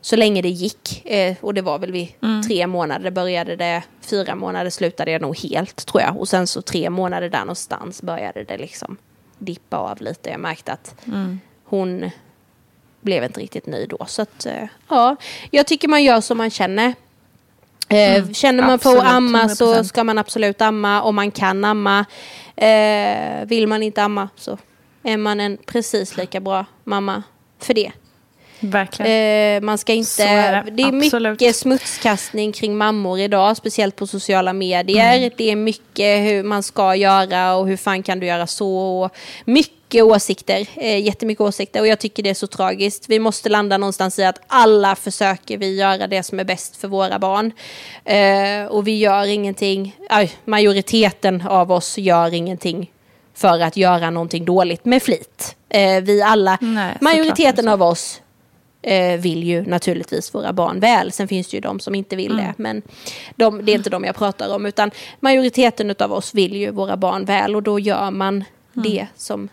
så 0.00 0.16
länge 0.16 0.42
det 0.42 0.48
gick. 0.48 1.06
Eh, 1.06 1.36
och 1.40 1.54
det 1.54 1.62
var 1.62 1.78
väl 1.78 1.92
vid 1.92 2.08
tre 2.48 2.66
månader 2.66 3.10
började 3.10 3.56
det, 3.56 3.82
fyra 4.00 4.34
månader 4.34 4.70
slutade 4.70 5.10
jag 5.10 5.22
nog 5.22 5.36
helt 5.38 5.86
tror 5.86 6.02
jag. 6.02 6.16
Och 6.20 6.28
sen 6.28 6.46
så 6.46 6.62
tre 6.62 6.90
månader 6.90 7.28
där 7.28 7.40
någonstans 7.40 8.02
började 8.02 8.44
det 8.44 8.58
liksom 8.58 8.96
dippa 9.38 9.76
av 9.76 10.00
lite. 10.02 10.30
Jag 10.30 10.40
märkte 10.40 10.72
att 10.72 10.94
hon 11.64 12.10
blev 13.00 13.24
inte 13.24 13.40
riktigt 13.40 13.66
nöjd 13.66 13.88
då. 13.88 14.04
Så 14.06 14.22
att, 14.22 14.46
eh, 14.46 14.68
ja, 14.88 15.16
jag 15.50 15.66
tycker 15.66 15.88
man 15.88 16.04
gör 16.04 16.20
som 16.20 16.38
man 16.38 16.50
känner. 16.50 16.94
Eh, 17.90 18.30
Känner 18.32 18.66
man 18.66 18.78
för 18.78 18.90
att 18.90 18.96
Absolut, 18.96 19.12
amma 19.16 19.48
så 19.48 19.74
100%. 19.74 19.82
ska 19.84 20.04
man 20.04 20.18
absolut 20.18 20.60
amma 20.62 21.02
om 21.02 21.14
man 21.14 21.30
kan 21.30 21.64
amma. 21.64 22.04
Eh, 22.56 23.46
vill 23.46 23.66
man 23.66 23.82
inte 23.82 24.02
amma 24.02 24.28
så 24.36 24.58
är 25.02 25.16
man 25.16 25.40
en 25.40 25.58
precis 25.66 26.16
lika 26.16 26.40
bra 26.40 26.64
mamma 26.84 27.22
för 27.58 27.74
det. 27.74 27.92
Verkligen. 28.60 29.56
Eh, 29.56 29.66
man 29.66 29.78
ska 29.78 29.92
inte, 29.92 30.24
är 30.24 30.64
det, 30.64 30.70
det, 30.70 30.82
är 30.82 31.04
absolut. 31.04 31.40
mycket 31.40 31.56
smutskastning 31.56 32.52
kring 32.52 32.76
mammor 32.76 33.18
idag, 33.18 33.56
speciellt 33.56 33.96
på 33.96 34.06
sociala 34.06 34.52
medier. 34.52 35.16
Mm. 35.16 35.30
Det 35.36 35.50
är 35.50 35.56
mycket 35.56 36.24
hur 36.24 36.42
man 36.42 36.62
ska 36.62 36.94
göra 36.94 37.54
och 37.54 37.68
hur 37.68 37.76
fan 37.76 38.02
kan 38.02 38.20
du 38.20 38.26
göra 38.26 38.46
så. 38.46 39.10
Mycket 39.44 40.02
åsikter, 40.02 40.66
eh, 40.76 41.00
jättemycket 41.00 41.40
åsikter 41.40 41.80
och 41.80 41.86
jag 41.86 41.98
tycker 41.98 42.22
det 42.22 42.30
är 42.30 42.34
så 42.34 42.46
tragiskt. 42.46 43.04
Vi 43.08 43.18
måste 43.18 43.48
landa 43.48 43.78
någonstans 43.78 44.18
i 44.18 44.24
att 44.24 44.40
alla 44.46 44.96
försöker 44.96 45.58
vi 45.58 45.76
göra 45.76 46.06
det 46.06 46.22
som 46.22 46.40
är 46.40 46.44
bäst 46.44 46.76
för 46.76 46.88
våra 46.88 47.18
barn. 47.18 47.52
Eh, 48.04 48.72
och 48.72 48.88
vi 48.88 48.98
gör 48.98 49.26
ingenting, 49.26 49.96
aj, 50.08 50.32
majoriteten 50.44 51.42
av 51.46 51.72
oss 51.72 51.98
gör 51.98 52.34
ingenting 52.34 52.90
för 53.34 53.60
att 53.60 53.76
göra 53.76 54.10
någonting 54.10 54.44
dåligt 54.44 54.84
med 54.84 55.02
flit. 55.02 55.56
Eh, 55.68 56.02
vi 56.02 56.22
alla, 56.22 56.58
Nej, 56.60 56.96
majoriteten 57.00 57.68
av 57.68 57.82
oss 57.82 58.20
eh, 58.82 59.20
vill 59.20 59.44
ju 59.44 59.62
naturligtvis 59.66 60.34
våra 60.34 60.52
barn 60.52 60.80
väl. 60.80 61.12
Sen 61.12 61.28
finns 61.28 61.48
det 61.48 61.56
ju 61.56 61.60
de 61.60 61.80
som 61.80 61.94
inte 61.94 62.16
vill 62.16 62.32
Mm. 62.32 62.44
det. 62.44 62.54
Men 62.56 62.82
de, 63.36 63.64
det 63.64 63.72
är 63.72 63.76
inte 63.76 63.90
de 63.90 64.04
jag 64.04 64.16
pratar 64.16 64.54
om. 64.54 64.66
Utan 64.66 64.90
majoriteten 65.20 65.94
av 65.98 66.12
oss 66.12 66.34
vill 66.34 66.56
ju 66.56 66.70
våra 66.70 66.96
barn 66.96 67.24
väl. 67.24 67.56
Och 67.56 67.62
då 67.62 67.78
gör 67.78 68.10
man 68.10 68.44
Mm. 68.76 68.90
det 68.90 69.06
som 69.16 69.48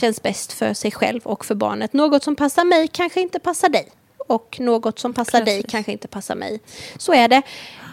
känns 0.00 0.22
bäst 0.22 0.52
för 0.52 0.74
sig 0.74 0.90
själv 0.90 1.20
och 1.24 1.44
för 1.44 1.54
barnet. 1.54 1.92
Något 1.92 2.22
som 2.24 2.36
passar 2.36 2.64
mig 2.64 2.88
kanske 2.88 3.20
inte 3.20 3.38
passar 3.38 3.68
dig. 3.68 3.88
Och 4.26 4.56
något 4.60 4.98
som 4.98 5.12
passar 5.14 5.40
dig 5.44 5.56
Precis. 5.58 5.70
kanske 5.72 5.92
inte 5.92 6.08
passar 6.08 6.34
mig. 6.34 6.60
Så 6.98 7.14
är 7.14 7.28
det. 7.28 7.42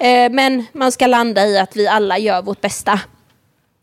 Eh, 0.05 0.31
men 0.31 0.65
man 0.73 0.91
ska 0.91 1.07
landa 1.07 1.45
i 1.47 1.57
att 1.57 1.75
vi 1.75 1.87
alla 1.87 2.17
gör 2.17 2.41
vårt 2.41 2.61
bästa. 2.61 2.99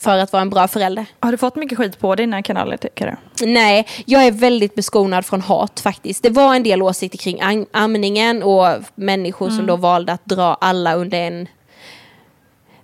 För 0.00 0.18
att 0.18 0.32
vara 0.32 0.42
en 0.42 0.50
bra 0.50 0.68
förälder. 0.68 1.06
Har 1.20 1.32
du 1.32 1.38
fått 1.38 1.56
mycket 1.56 1.78
skit 1.78 1.98
på 1.98 2.14
dina 2.14 2.42
kanaler 2.42 2.76
tycker 2.76 3.16
du? 3.38 3.46
Nej, 3.46 3.86
jag 4.06 4.26
är 4.26 4.30
väldigt 4.32 4.74
beskonad 4.74 5.26
från 5.26 5.40
hat 5.40 5.80
faktiskt. 5.80 6.22
Det 6.22 6.30
var 6.30 6.54
en 6.54 6.62
del 6.62 6.82
åsikter 6.82 7.18
kring 7.18 7.40
am- 7.40 7.66
amningen 7.72 8.42
och 8.42 8.66
människor 8.94 9.50
som 9.50 9.66
då 9.66 9.76
valde 9.76 10.12
att 10.12 10.24
dra 10.26 10.54
alla 10.60 10.94
under 10.94 11.18
en... 11.18 11.48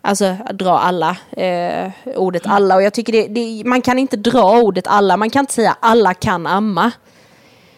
Alltså 0.00 0.36
dra 0.52 0.78
alla, 0.78 1.16
eh, 1.30 1.90
ordet 2.16 2.42
alla. 2.46 2.74
Och 2.76 2.82
jag 2.82 2.94
tycker 2.94 3.12
det, 3.12 3.26
det, 3.28 3.62
man 3.64 3.82
kan 3.82 3.98
inte 3.98 4.16
dra 4.16 4.60
ordet 4.60 4.86
alla, 4.86 5.16
man 5.16 5.30
kan 5.30 5.40
inte 5.40 5.52
säga 5.52 5.76
alla 5.80 6.14
kan 6.14 6.46
amma. 6.46 6.92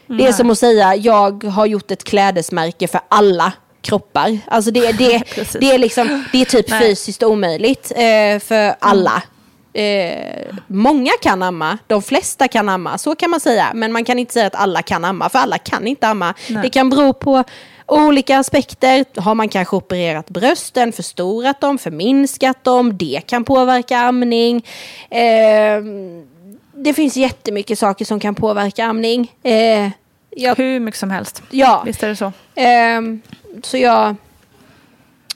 Det 0.06 0.26
är 0.26 0.32
som 0.32 0.50
att 0.50 0.58
säga 0.58 0.94
jag 0.96 1.44
har 1.44 1.66
gjort 1.66 1.90
ett 1.90 2.04
klädesmärke 2.04 2.88
för 2.88 3.00
alla 3.08 3.52
kroppar. 3.86 4.38
Alltså 4.46 4.70
det, 4.70 4.92
det, 4.92 5.22
det, 5.60 5.70
är, 5.74 5.78
liksom, 5.78 6.24
det 6.32 6.40
är 6.40 6.44
typ 6.44 6.70
Nej. 6.70 6.80
fysiskt 6.80 7.22
omöjligt 7.22 7.92
eh, 7.96 8.38
för 8.38 8.74
alla. 8.78 9.22
Eh, 9.72 10.54
många 10.66 11.10
kan 11.22 11.42
amma, 11.42 11.78
de 11.86 12.02
flesta 12.02 12.48
kan 12.48 12.68
amma, 12.68 12.98
så 12.98 13.14
kan 13.14 13.30
man 13.30 13.40
säga. 13.40 13.70
Men 13.74 13.92
man 13.92 14.04
kan 14.04 14.18
inte 14.18 14.32
säga 14.32 14.46
att 14.46 14.54
alla 14.54 14.82
kan 14.82 15.04
amma, 15.04 15.28
för 15.28 15.38
alla 15.38 15.58
kan 15.58 15.86
inte 15.86 16.06
amma. 16.06 16.34
Det 16.62 16.70
kan 16.70 16.90
bero 16.90 17.12
på 17.12 17.44
olika 17.86 18.38
aspekter. 18.38 19.04
Har 19.20 19.34
man 19.34 19.48
kanske 19.48 19.76
opererat 19.76 20.30
brösten, 20.30 20.92
förstorat 20.92 21.60
dem, 21.60 21.78
förminskat 21.78 22.64
dem, 22.64 22.96
det 22.96 23.20
kan 23.26 23.44
påverka 23.44 23.98
amning. 23.98 24.64
Eh, 25.10 25.82
det 26.74 26.94
finns 26.94 27.16
jättemycket 27.16 27.78
saker 27.78 28.04
som 28.04 28.20
kan 28.20 28.34
påverka 28.34 28.84
amning. 28.84 29.32
Eh, 29.42 29.88
jag, 30.30 30.56
Hur 30.56 30.80
mycket 30.80 31.00
som 31.00 31.10
helst. 31.10 31.42
ja, 31.50 31.82
Visst 31.86 32.02
är 32.02 32.08
det 32.08 32.16
så? 32.16 32.32
Ehm, 32.54 33.20
så 33.62 33.76
jag... 33.76 34.14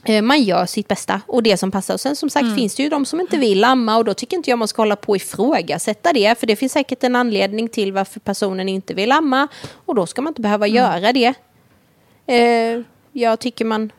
eh, 0.04 0.22
Man 0.22 0.42
gör 0.42 0.66
sitt 0.66 0.88
bästa 0.88 1.20
och 1.26 1.42
det 1.42 1.56
som 1.56 1.70
passar. 1.70 1.94
Och 1.94 2.00
sen 2.00 2.16
som 2.16 2.30
sagt 2.30 2.44
Mm. 2.44 2.56
finns 2.56 2.74
det 2.74 2.82
ju 2.82 2.88
de 2.88 3.04
som 3.04 3.20
inte 3.20 3.36
vill 3.36 3.64
amma 3.64 3.96
och 3.96 4.04
då 4.04 4.14
tycker 4.14 4.36
inte 4.36 4.50
jag 4.50 4.58
man 4.58 4.68
ska 4.68 4.82
hålla 4.82 4.96
på 4.96 5.10
och 5.12 5.16
ifrågasätta 5.16 6.12
det. 6.12 6.38
För 6.40 6.46
det 6.46 6.56
finns 6.56 6.72
säkert 6.72 7.04
en 7.04 7.16
anledning 7.16 7.68
till 7.68 7.92
varför 7.92 8.20
personen 8.20 8.68
inte 8.68 8.94
vill 8.94 9.12
amma. 9.12 9.48
Och 9.86 9.94
då 9.94 10.06
ska 10.06 10.22
man 10.22 10.30
inte 10.30 10.40
behöva 10.42 10.66
Mm. 10.66 10.76
göra 10.76 11.12
det. 11.12 11.34
Eh, 12.26 12.82
jag 13.12 13.40
tycker 13.40 13.64
man 13.64 13.92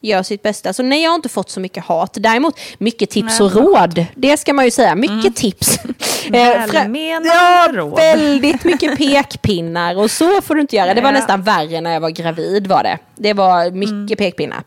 gör 0.00 0.22
sitt 0.22 0.42
bästa. 0.42 0.72
Så 0.72 0.82
nej, 0.82 1.02
jag 1.02 1.10
har 1.10 1.14
inte 1.14 1.28
fått 1.28 1.50
så 1.50 1.60
mycket 1.60 1.84
hat. 1.84 2.10
Däremot 2.20 2.60
mycket 2.78 3.10
tips 3.10 3.40
Nej, 3.40 3.46
och 3.46 3.54
råd. 3.54 4.06
Det 4.14 4.36
ska 4.36 4.52
man 4.52 4.64
ju 4.64 4.70
säga. 4.70 4.94
Mycket 4.94 5.36
tips. 5.36 5.78
Eh, 6.26 6.32
Välmenande 6.72 7.28
ja, 7.28 7.68
råd. 7.72 7.96
väldigt 7.96 8.64
mycket 8.64 8.98
pekpinnar 8.98 9.96
och 9.98 10.10
så 10.10 10.40
får 10.42 10.54
du 10.54 10.60
inte 10.60 10.76
göra. 10.76 10.94
Det 10.94 11.00
var 11.00 11.08
Ja. 11.12 11.18
nästan 11.18 11.42
värre 11.42 11.80
när 11.80 11.92
jag 11.92 12.00
var 12.00 12.10
gravid 12.10 12.66
var 12.66 12.82
det. 12.82 12.98
Det 13.16 13.32
var 13.32 13.70
mycket 13.70 14.18
pekpinnar. 14.18 14.62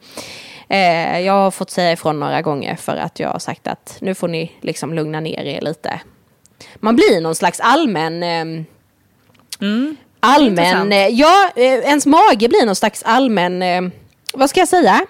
Eh, 0.69 1.19
jag 1.19 1.33
har 1.33 1.51
fått 1.51 1.71
säga 1.71 1.91
ifrån 1.91 2.19
några 2.19 2.41
gånger 2.41 2.75
för 2.75 2.95
att 2.97 3.19
jag 3.19 3.29
har 3.29 3.39
sagt 3.39 3.67
att 3.67 3.97
nu 4.01 4.15
får 4.15 4.27
ni 4.27 4.51
liksom 4.61 4.93
lugna 4.93 5.19
ner 5.19 5.43
er 5.45 5.61
lite. 5.61 5.99
Man 6.75 6.95
blir 6.95 7.21
någon 7.21 7.35
slags 7.35 7.59
allmän... 7.59 8.23
ehm, 8.23 8.65
allmän... 10.19 10.49
Intressant. 10.65 10.93
eh, 10.93 11.07
Ja, 11.07 11.49
ens 11.55 12.05
mage 12.05 12.47
blir 12.49 12.65
någon 12.65 12.75
slags 12.75 13.03
allmän... 13.03 13.61
eh, 13.61 13.81
Vad 14.33 14.49
ska 14.49 14.59
jag 14.59 14.69
säga? 14.69 15.01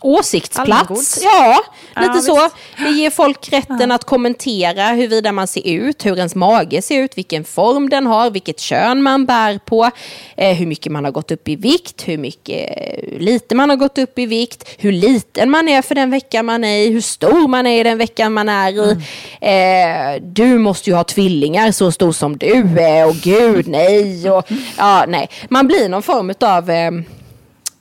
Åsiktsplats. 0.00 1.20
Ja, 1.22 1.62
Ja, 1.94 2.02
lite 2.02 2.20
så. 2.20 2.42
visst. 2.44 2.54
Det 2.78 2.90
ger 2.90 3.10
folk 3.10 3.52
rätten 3.52 3.92
att 3.92 4.04
kommentera 4.04 4.86
huruvida 4.86 5.32
man 5.32 5.46
ser 5.46 5.66
ut, 5.68 6.06
hur 6.06 6.16
ens 6.16 6.34
mage 6.34 6.82
ser 6.82 7.02
ut, 7.02 7.18
vilken 7.18 7.44
form 7.44 7.88
den 7.90 8.06
har, 8.06 8.30
vilket 8.30 8.60
kön 8.60 9.02
man 9.02 9.26
bär 9.26 9.58
på, 9.58 9.90
eh, 10.36 10.56
hur 10.56 10.66
mycket 10.66 10.92
man 10.92 11.04
har 11.04 11.12
gått 11.12 11.30
upp 11.30 11.48
i 11.48 11.56
vikt, 11.56 12.08
hur 12.08 12.18
mycket 12.18 12.70
eh, 12.76 13.18
lite 13.18 13.54
man 13.54 13.70
har 13.70 13.76
gått 13.76 13.98
upp 13.98 14.18
i 14.18 14.26
vikt, 14.26 14.68
hur 14.78 14.92
liten 14.92 15.50
man 15.50 15.68
är 15.68 15.82
för 15.82 15.94
den 15.94 16.10
veckan 16.10 16.46
man 16.46 16.64
är 16.64 16.78
i, 16.78 16.92
hur 16.92 17.00
stor 17.00 17.48
man 17.48 17.66
är 17.66 17.80
i 17.80 17.82
den 17.82 17.98
veckan 17.98 18.32
man 18.32 18.48
är 18.48 18.72
i. 18.72 18.96
Eh, 19.40 20.22
du 20.22 20.58
måste 20.58 20.90
ju 20.90 20.96
ha 20.96 21.04
tvillingar 21.04 21.72
så 21.72 21.92
stor 21.92 22.12
som 22.12 22.36
du 22.38 22.78
är 22.80 23.06
och 23.06 23.14
gud 23.14 23.68
nej. 23.68 24.30
Och, 24.30 24.44
ja, 24.78 25.04
nej. 25.08 25.28
Man 25.48 25.66
blir 25.66 25.88
någon 25.88 26.02
form 26.02 26.34
av... 26.40 26.70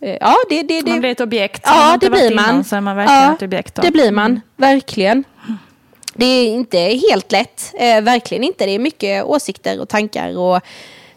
Eh, 0.02 0.18
ja, 0.22 0.36
det, 0.50 0.64
det, 0.64 0.82
det, 0.82 0.92
Man 0.92 1.00
blir 1.00 1.12
ett 1.12 1.22
objekt. 1.22 1.62
Ja, 1.66 1.76
man 1.76 2.00
det 2.00 2.10
blir 2.10 2.32
innan 2.32 2.56
man. 2.56 2.64
Så 2.64 2.76
är 2.76 2.82
man 2.82 2.96
verkligen 2.96 3.22
ja, 3.24 3.34
ett 3.34 3.42
objekt. 3.42 3.76
Då. 3.76 3.82
Det 3.82 3.92
blir 3.92 4.12
man, 4.12 4.42
verkligen. 4.56 5.24
Det 6.14 6.26
är 6.26 6.48
inte 6.48 6.78
helt 6.80 7.32
lätt, 7.32 7.74
eh, 7.80 8.02
verkligen 8.02 8.44
inte. 8.44 8.66
Det 8.66 8.72
är 8.72 8.80
mycket 8.80 9.26
åsikter 9.26 9.80
och 9.80 9.90
tankar 9.90 10.38
och 10.38 10.62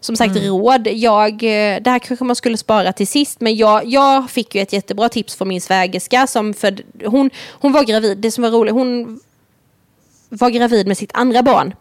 som 0.01 0.17
sagt 0.17 0.37
råd. 0.37 0.89
Jag, 0.93 1.33
eh, 1.33 1.81
det 1.83 1.91
här 1.91 1.99
kanske 1.99 2.25
man 2.25 2.37
skulle 2.37 2.57
spara 2.57 2.93
till 2.93 3.07
sist, 3.07 3.41
men 3.41 3.57
jag, 3.57 3.87
jag 3.87 4.31
fick 4.31 4.55
ju 4.55 4.61
ett 4.61 4.73
jättebra 4.73 5.09
tips 5.09 5.37
från 5.37 5.49
min 5.49 5.61
svägerska. 5.61 6.27
Som 6.27 6.55
för, 6.55 6.79
hon, 7.05 7.31
hon 7.51 7.73
var 7.73 7.85
gravid, 7.85 8.19
det 8.19 8.31
som 8.31 8.43
var 8.43 8.51
roligt, 8.51 8.75
hon 8.75 9.21
var 10.29 10.51
gravid 10.51 10.87
med 10.87 10.99
sitt 10.99 11.11
andra 11.15 11.43
barn. 11.43 11.75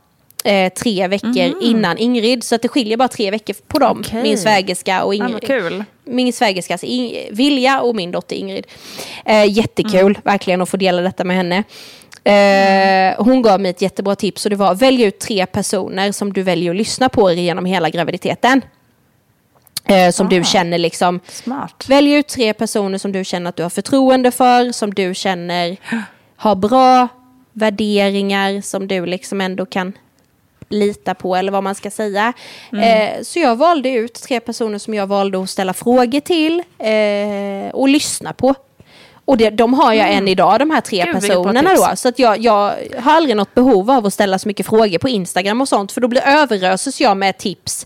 Eh, 0.44 0.74
tre 0.74 1.08
veckor 1.08 1.54
innan 1.62 1.98
Ingrid, 1.98 2.44
så 2.44 2.56
att 2.56 2.62
det 2.62 2.68
skiljer 2.68 2.98
bara 2.98 3.08
tre 3.08 3.32
veckor 3.32 3.56
på 3.68 3.80
dem. 3.80 4.04
Okej. 4.08 4.24
Min 4.24 4.38
svägerska 4.38 5.04
och 5.04 5.16
Ja, 5.16 5.28
Ingrid 5.28 5.48
kul. 5.48 5.84
min 6.04 6.34
svägerskas 6.34 6.84
In- 6.84 7.36
Vilja 7.36 7.82
och 7.82 7.96
min 7.96 8.12
dotter 8.12 8.36
Ingrid. 8.36 8.68
Eh, 9.26 9.46
jättekul 9.46 10.00
Mm. 10.00 10.22
verkligen 10.24 10.62
att 10.62 10.70
få 10.70 10.78
dela 10.78 11.02
detta 11.02 11.24
med 11.24 11.36
henne. 11.38 11.64
Eh, 12.24 13.24
hon 13.26 13.42
gav 13.42 13.62
mig 13.62 13.72
ett 13.72 13.82
jättebra 13.82 14.16
tips 14.16 14.46
och 14.46 14.50
det 14.50 14.56
var 14.56 14.76
välj 14.76 15.04
ut 15.04 15.20
tre 15.20 15.46
personer 15.46 16.12
som 16.12 16.34
du 16.34 16.44
väljer 16.44 16.72
att 16.72 16.78
lyssna 16.78 17.10
på 17.10 17.32
genom 17.32 17.66
hela 17.66 17.89
graviditeten. 17.89 18.62
Eh, 19.86 20.12
som 20.12 20.28
Ah. 20.28 20.30
du 20.30 20.44
känner 20.44 20.78
liksom. 20.78 21.20
Smart. 21.28 21.86
Välj 21.89 22.12
ut 22.14 22.28
tre 22.28 22.54
personer 22.54 22.98
som 22.98 23.12
du 23.12 23.24
känner 23.26 23.50
att 23.50 23.56
du 23.56 23.64
har 23.64 23.70
förtroende 23.70 24.32
för, 24.32 24.72
som 24.72 24.94
du 24.94 25.14
känner 25.14 25.78
har 26.36 26.56
bra 26.56 27.08
värderingar, 27.54 28.62
som 28.62 28.88
du 28.88 29.06
liksom 29.06 29.42
ändå 29.42 29.66
kan 29.66 29.94
lita 30.72 31.14
på 31.14 31.36
eller 31.36 31.52
vad 31.52 31.64
man 31.64 31.76
ska 31.76 31.92
säga. 31.92 32.34
Eh, 32.74 33.24
så 33.24 33.40
jag 33.40 33.56
valde 33.56 33.90
ut 33.90 34.14
tre 34.14 34.40
personer 34.40 34.78
som 34.78 34.94
jag 34.94 35.08
valde 35.08 35.44
att 35.44 35.50
ställa 35.50 35.74
frågor 35.74 36.20
till 36.20 36.64
eh, 36.80 37.76
och 37.76 37.90
lyssna 37.90 38.34
på. 38.34 38.56
Och 39.26 39.38
det, 39.38 39.50
de 39.50 39.74
har 39.74 39.94
jag 39.94 40.12
än 40.12 40.28
idag, 40.28 40.60
de 40.60 40.72
här 40.72 40.82
tre 40.82 41.06
Gud, 41.06 41.14
personerna 41.14 41.74
då. 41.76 41.96
Så 41.96 42.08
att 42.08 42.20
jag, 42.20 42.40
jag 42.40 42.74
har 43.00 43.14
aldrig 43.14 43.36
något 43.36 43.56
behov 43.56 43.92
av 43.92 44.06
att 44.06 44.14
ställa 44.14 44.40
så 44.40 44.48
mycket 44.48 44.66
frågor 44.66 44.98
på 44.98 45.10
Instagram 45.10 45.62
och 45.62 45.68
sånt. 45.68 45.92
För 45.92 46.02
då 46.02 46.08
blir 46.08 46.22
överöses 46.28 47.02
jag 47.02 47.18
med 47.18 47.38
tips 47.38 47.86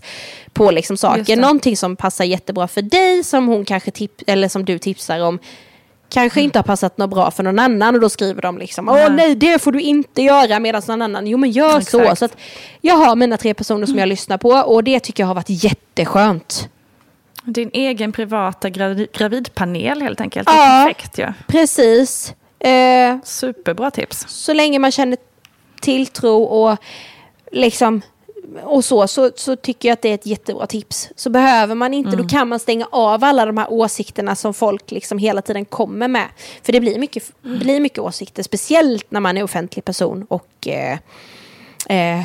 på 0.52 0.70
liksom 0.70 0.96
saker. 0.96 1.36
Någonting 1.36 1.76
som 1.76 1.96
passar 1.96 2.24
jättebra 2.24 2.68
för 2.68 2.82
dig, 2.82 3.24
som 3.24 3.46
hon 3.46 3.64
kanske 3.64 3.90
tip 3.90 4.12
eller 4.26 4.48
som 4.48 4.64
du 4.64 4.78
tipsar 4.78 5.20
om. 5.20 5.38
Kanske 6.08 6.40
inte 6.40 6.58
har 6.58 6.62
passat 6.64 6.98
något 6.98 7.10
bra 7.10 7.30
för 7.30 7.42
någon 7.42 7.58
annan 7.58 7.94
och 7.94 8.00
då 8.00 8.08
skriver 8.08 8.42
de 8.42 8.58
liksom 8.58 8.88
Åh 8.88 9.10
Nej. 9.10 9.34
det 9.34 9.62
får 9.62 9.72
du 9.72 9.80
inte 9.80 10.22
göra 10.22 10.60
medan 10.60 10.82
någon 10.88 11.02
annan 11.02 11.26
Jo 11.26 11.38
men 11.38 11.50
gör 11.50 11.80
så. 11.80 12.00
Exakt. 12.00 12.18
så 12.18 12.24
att 12.24 12.36
jag 12.80 12.94
har 12.94 13.16
mina 13.16 13.36
tre 13.36 13.54
personer 13.54 13.86
som 13.86 13.98
jag 13.98 14.08
lyssnar 14.08 14.38
på 14.38 14.48
och 14.50 14.84
det 14.84 15.00
tycker 15.00 15.22
jag 15.22 15.28
har 15.28 15.34
varit 15.34 15.64
jätteskönt. 15.64 16.68
Din 17.44 17.70
egen 17.72 18.12
privata 18.12 18.70
gravid, 18.70 19.08
gravidpanel 19.12 20.02
helt 20.02 20.20
enkelt. 20.20 20.48
Ja. 20.50 20.82
perfekt 20.86 21.18
ju. 21.18 21.32
Precis. 21.46 22.34
Eh, 22.58 23.16
Superbra 23.24 23.90
tips. 23.90 24.24
så 24.28 24.52
länge 24.52 24.78
man 24.78 24.92
känner 24.92 25.18
tilltro 25.80 26.42
och 26.42 26.78
liksom 27.52 28.02
och 28.62 28.84
så, 28.84 29.08
så, 29.08 29.30
så 29.36 29.56
tycker 29.56 29.88
jag 29.88 29.92
att 29.92 30.02
det 30.02 30.08
är 30.08 30.14
ett 30.14 30.26
jättebra 30.26 30.66
tips. 30.66 31.08
Så 31.16 31.30
behöver 31.30 31.74
man 31.74 31.94
inte, 31.94 32.16
då 32.16 32.28
kan 32.28 32.48
man 32.48 32.58
stänga 32.58 32.86
av 32.92 33.24
alla 33.24 33.46
de 33.46 33.56
här 33.58 33.72
åsikterna 33.72 34.34
som 34.36 34.54
folk 34.54 34.90
liksom 34.90 35.18
hela 35.18 35.42
tiden 35.42 35.64
kommer 35.64 36.08
med. 36.08 36.26
För 36.62 36.72
det 36.72 36.80
blir 36.80 36.98
mycket, 36.98 37.32
blir 37.42 37.80
mycket 37.80 37.98
åsikter, 37.98 38.42
speciellt 38.42 39.10
när 39.10 39.20
man 39.20 39.36
är 39.36 39.42
offentlig 39.42 39.84
person 39.84 40.26
och 40.28 40.68
eh, 40.68 40.98
eh, 41.88 42.18
eh, 42.20 42.24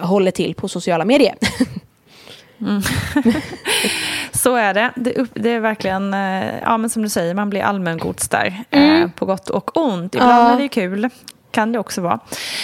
håller 0.00 0.30
till 0.30 0.54
på 0.54 0.68
sociala 0.68 1.04
medier. 1.04 1.34
Så 4.32 4.54
är 4.56 4.74
det. 4.74 4.90
Det, 4.96 5.26
det 5.34 5.50
är 5.50 5.60
verkligen, 5.60 6.14
eh, 6.14 6.58
ja 6.62 6.78
men 6.78 6.90
som 6.90 7.02
du 7.02 7.08
säger, 7.08 7.34
man 7.34 7.50
blir 7.50 7.62
allmängods 7.62 8.28
där. 8.28 8.64
Mm. 8.70 9.02
Eh, 9.02 9.10
på 9.10 9.26
gott 9.26 9.50
och 9.50 9.76
ont. 9.76 10.14
Ibland 10.14 10.32
Ja. 10.32 10.52
är 10.52 10.58
det 10.62 10.68
kul. 10.68 11.08
Kan 11.50 11.72
det 11.72 11.78
också 11.78 12.00
vara. 12.00 12.18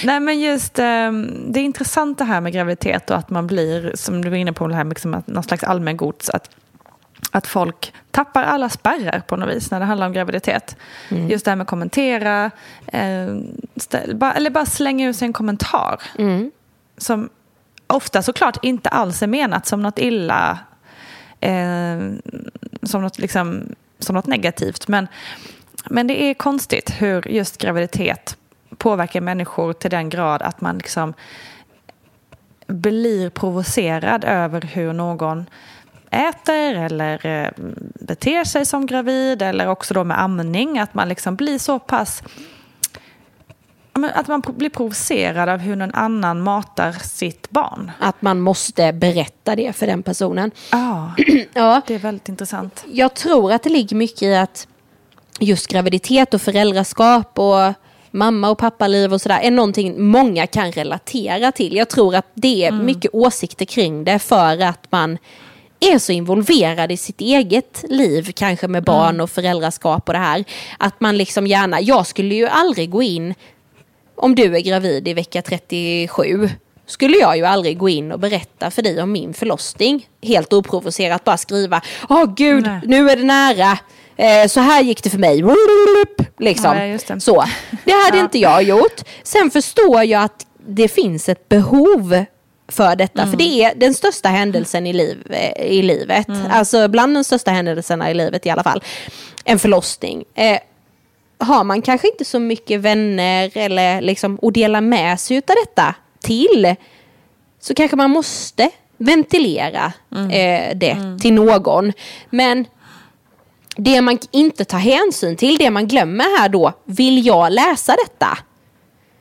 Nej 0.05 0.21
men 0.21 0.41
just, 0.41 0.79
eh, 0.79 1.13
det 1.49 1.61
är 1.61 1.65
intressant 1.65 2.19
det 2.19 2.25
här 2.25 2.41
med 2.41 2.53
graviditet 2.53 3.11
och 3.11 3.17
att 3.17 3.31
man 3.31 3.47
blir, 3.47 3.93
som 3.95 4.23
du 4.25 4.31
var 4.31 4.37
inne 4.37 4.53
på, 4.53 4.67
det 4.67 4.75
här 4.75 4.85
liksom 4.85 5.23
någon 5.27 5.43
slags 5.43 5.65
allmängods. 5.65 6.31
Att, 6.31 6.51
att 7.31 7.47
folk 7.47 7.93
tappar 8.11 8.43
alla 8.45 8.69
spärrar 8.69 9.21
på 9.21 9.37
något 9.37 9.57
vis 9.57 9.71
när 9.71 9.81
det 9.81 9.87
handlar 9.87 10.07
om 10.07 10.13
graviditet. 10.13 10.77
Mm. 11.09 11.29
Just 11.29 11.45
det 11.45 11.51
här 11.51 11.57
med 11.57 11.65
att 11.65 11.69
kommentera, 11.69 12.51
eh, 12.87 13.01
stä- 13.75 14.15
bara, 14.15 14.33
eller 14.33 14.51
bara 14.51 14.67
slänga 14.67 15.09
ut 15.09 15.17
sig 15.17 15.27
en 15.27 15.33
kommentar. 15.33 16.01
Mm. 16.19 16.51
Som 16.99 17.29
ofta 17.87 18.23
såklart 18.23 18.59
inte 18.63 18.89
alls 18.89 19.23
är 19.23 19.27
menat 19.27 19.67
som 19.67 19.83
något 19.83 19.99
illa, 19.99 20.59
eh, 21.41 21.99
som, 22.83 23.03
något, 23.03 23.19
liksom, 23.19 23.63
som 23.99 24.15
något 24.15 24.27
negativt. 24.27 24.89
Men, 24.89 25.09
men 25.91 26.07
det 26.07 26.23
är 26.23 26.35
konstigt 26.35 26.91
hur 26.99 27.29
just 27.29 27.59
graviditet 27.59 28.37
påverkar 28.79 29.21
människor 29.21 29.73
till 29.73 29.91
den 29.91 30.09
grad 30.09 30.43
att 30.43 30.61
man 30.61 30.79
liksom 30.79 31.15
blir 32.67 33.31
provocerad 33.31 34.25
över 34.25 34.61
hur 34.61 34.93
någon 34.93 35.47
äter 36.11 36.75
eller 36.75 37.27
eh, 37.27 37.51
beter 38.01 38.45
sig 38.45 38.67
som 38.67 38.87
gravid 38.87 39.43
eller 39.43 39.69
också 39.69 39.95
då 39.95 40.05
med 40.05 40.21
amning. 40.23 40.79
Att 40.79 40.95
man 40.95 41.09
liksom 41.09 41.37
blir 41.37 41.59
så 41.59 41.79
pass 41.79 42.23
Att 44.15 44.29
man 44.29 44.41
blir 44.41 44.71
provocerad 44.71 45.49
av 45.49 45.59
hur 45.59 45.77
någon 45.77 45.95
annan 45.95 46.41
matar 46.41 46.93
sitt 46.93 47.51
barn. 47.51 47.91
Att 47.99 48.23
man 48.23 48.41
måste 48.41 48.93
berätta 48.93 49.57
det 49.57 49.77
för 49.77 49.87
den 49.87 50.03
personen. 50.03 50.51
Ja, 50.73 51.15
Ja. 51.55 51.83
det 51.87 51.95
är 51.95 51.99
väldigt 51.99 52.29
intressant. 52.29 52.85
Jag 52.93 53.15
tror 53.15 53.53
att 53.53 53.63
det 53.63 53.71
ligger 53.71 53.97
mycket 53.97 54.23
i 54.23 54.35
att 54.35 54.69
just 55.41 55.67
graviditet 55.67 56.35
och 56.35 56.43
föräldraskap 56.43 57.39
och 57.39 57.73
mamma 58.17 58.51
och 58.51 58.59
pappaliv 58.59 59.13
och 59.13 59.21
sådär 59.21 59.41
är 59.43 59.51
någonting 59.51 60.07
många 60.07 60.47
kan 60.47 60.73
relatera 60.73 61.53
till. 61.53 61.77
Jag 61.77 61.89
tror 61.89 62.15
att 62.15 62.27
det 62.35 62.65
är 62.65 62.73
mycket 62.73 63.15
åsikter 63.15 63.65
kring 63.65 64.05
det 64.05 64.19
för 64.19 64.63
att 64.63 64.87
man 64.91 65.19
är 65.81 65.99
så 65.99 66.13
involverad 66.13 66.93
i 66.93 66.97
sitt 66.97 67.21
eget 67.21 67.85
liv, 67.89 68.33
kanske 68.35 68.69
med 68.69 68.85
barn 68.85 69.21
och 69.21 69.31
föräldraskap 69.31 70.09
och 70.09 70.13
det 70.13 70.19
här. 70.21 70.45
Att 70.79 71.01
man 71.01 71.17
liksom 71.17 71.47
gärna, 71.47 71.81
jag 71.81 72.07
skulle 72.07 72.35
ju 72.35 72.47
aldrig 72.47 72.91
gå 72.91 73.03
in, 73.03 73.35
om 74.17 74.35
du 74.35 74.57
är 74.57 74.61
gravid 74.61 75.09
i 75.09 75.15
vecka 75.15 75.43
37, 75.43 76.49
skulle 76.87 77.17
jag 77.17 77.37
ju 77.37 77.45
aldrig 77.45 77.79
gå 77.79 77.89
in 77.89 78.13
och 78.13 78.21
berätta 78.21 78.71
för 78.71 78.83
dig 78.83 79.03
om 79.03 79.13
min 79.13 79.35
förlossning. 79.35 80.09
Helt 80.23 80.53
oprovocerat 80.53 81.25
bara 81.25 81.37
skriva, 81.37 81.81
åh 82.09 82.35
gud, 82.37 82.67
Nej. 82.67 82.81
nu 82.85 83.11
är 83.11 83.17
det 83.17 83.25
nära. 83.25 83.79
Eh, 84.17 84.47
så 84.49 84.61
här 84.61 84.83
gick 84.83 85.03
det 85.03 85.11
för 85.11 85.19
mig. 85.19 85.45
Liksom. 86.39 86.77
Ja, 86.79 86.99
det. 87.09 87.21
Så. 87.21 87.45
Det 87.85 87.93
hade 87.93 88.17
Ja. 88.19 88.23
inte 88.23 88.39
jag 88.39 88.63
gjort. 88.63 89.01
Sen 89.23 89.51
förstår 89.51 90.05
jag 90.05 90.23
att 90.23 90.47
det 90.69 90.89
finns 90.89 91.29
ett 91.29 91.49
behov 91.49 92.25
för 92.69 92.97
detta. 92.97 93.23
Mm. 93.23 93.31
För 93.33 93.39
det 93.39 93.63
är 93.65 93.75
den 93.75 93.95
största 93.95 94.29
händelsen 94.29 94.87
i, 94.87 94.93
liv, 94.93 95.19
eh, 95.31 95.67
i 95.67 95.83
livet. 95.83 96.29
Mm. 96.29 96.47
Alltså 96.51 96.89
bland 96.89 97.15
de 97.17 97.25
största 97.25 97.51
händelserna 97.51 98.11
i 98.11 98.15
livet 98.15 98.47
i 98.47 98.51
alla 98.51 98.63
fall. 98.63 98.83
En 99.45 99.59
förlossning. 99.59 100.25
Eh, 100.35 100.59
har 101.39 101.65
man 101.65 101.83
kanske 101.83 102.09
inte 102.09 102.25
så 102.25 102.39
mycket 102.39 102.81
vänner 102.81 103.51
eller 103.55 104.01
liksom 104.01 104.39
att 104.43 104.55
dela 104.55 104.81
med 104.81 105.21
sig 105.21 105.37
av 105.37 105.43
detta 105.67 105.95
till 106.21 106.75
så 107.61 107.75
kanske 107.75 107.97
man 107.97 108.11
måste 108.11 108.71
ventilera 108.99 109.93
Mm. 110.17 110.31
eh, 110.31 110.77
det 110.77 111.19
till 111.21 111.33
någon. 111.33 111.93
Men 112.31 112.65
det 113.77 114.01
man 114.01 114.19
inte 114.31 114.65
tar 114.65 114.79
hänsyn 114.79 115.37
till, 115.37 115.57
det 115.57 115.71
man 115.71 115.89
glömmer 115.89 116.39
här 116.39 116.49
då, 116.49 116.73
vill 116.85 117.27
jag 117.27 117.53
läsa 117.53 117.97
detta? 118.05 118.39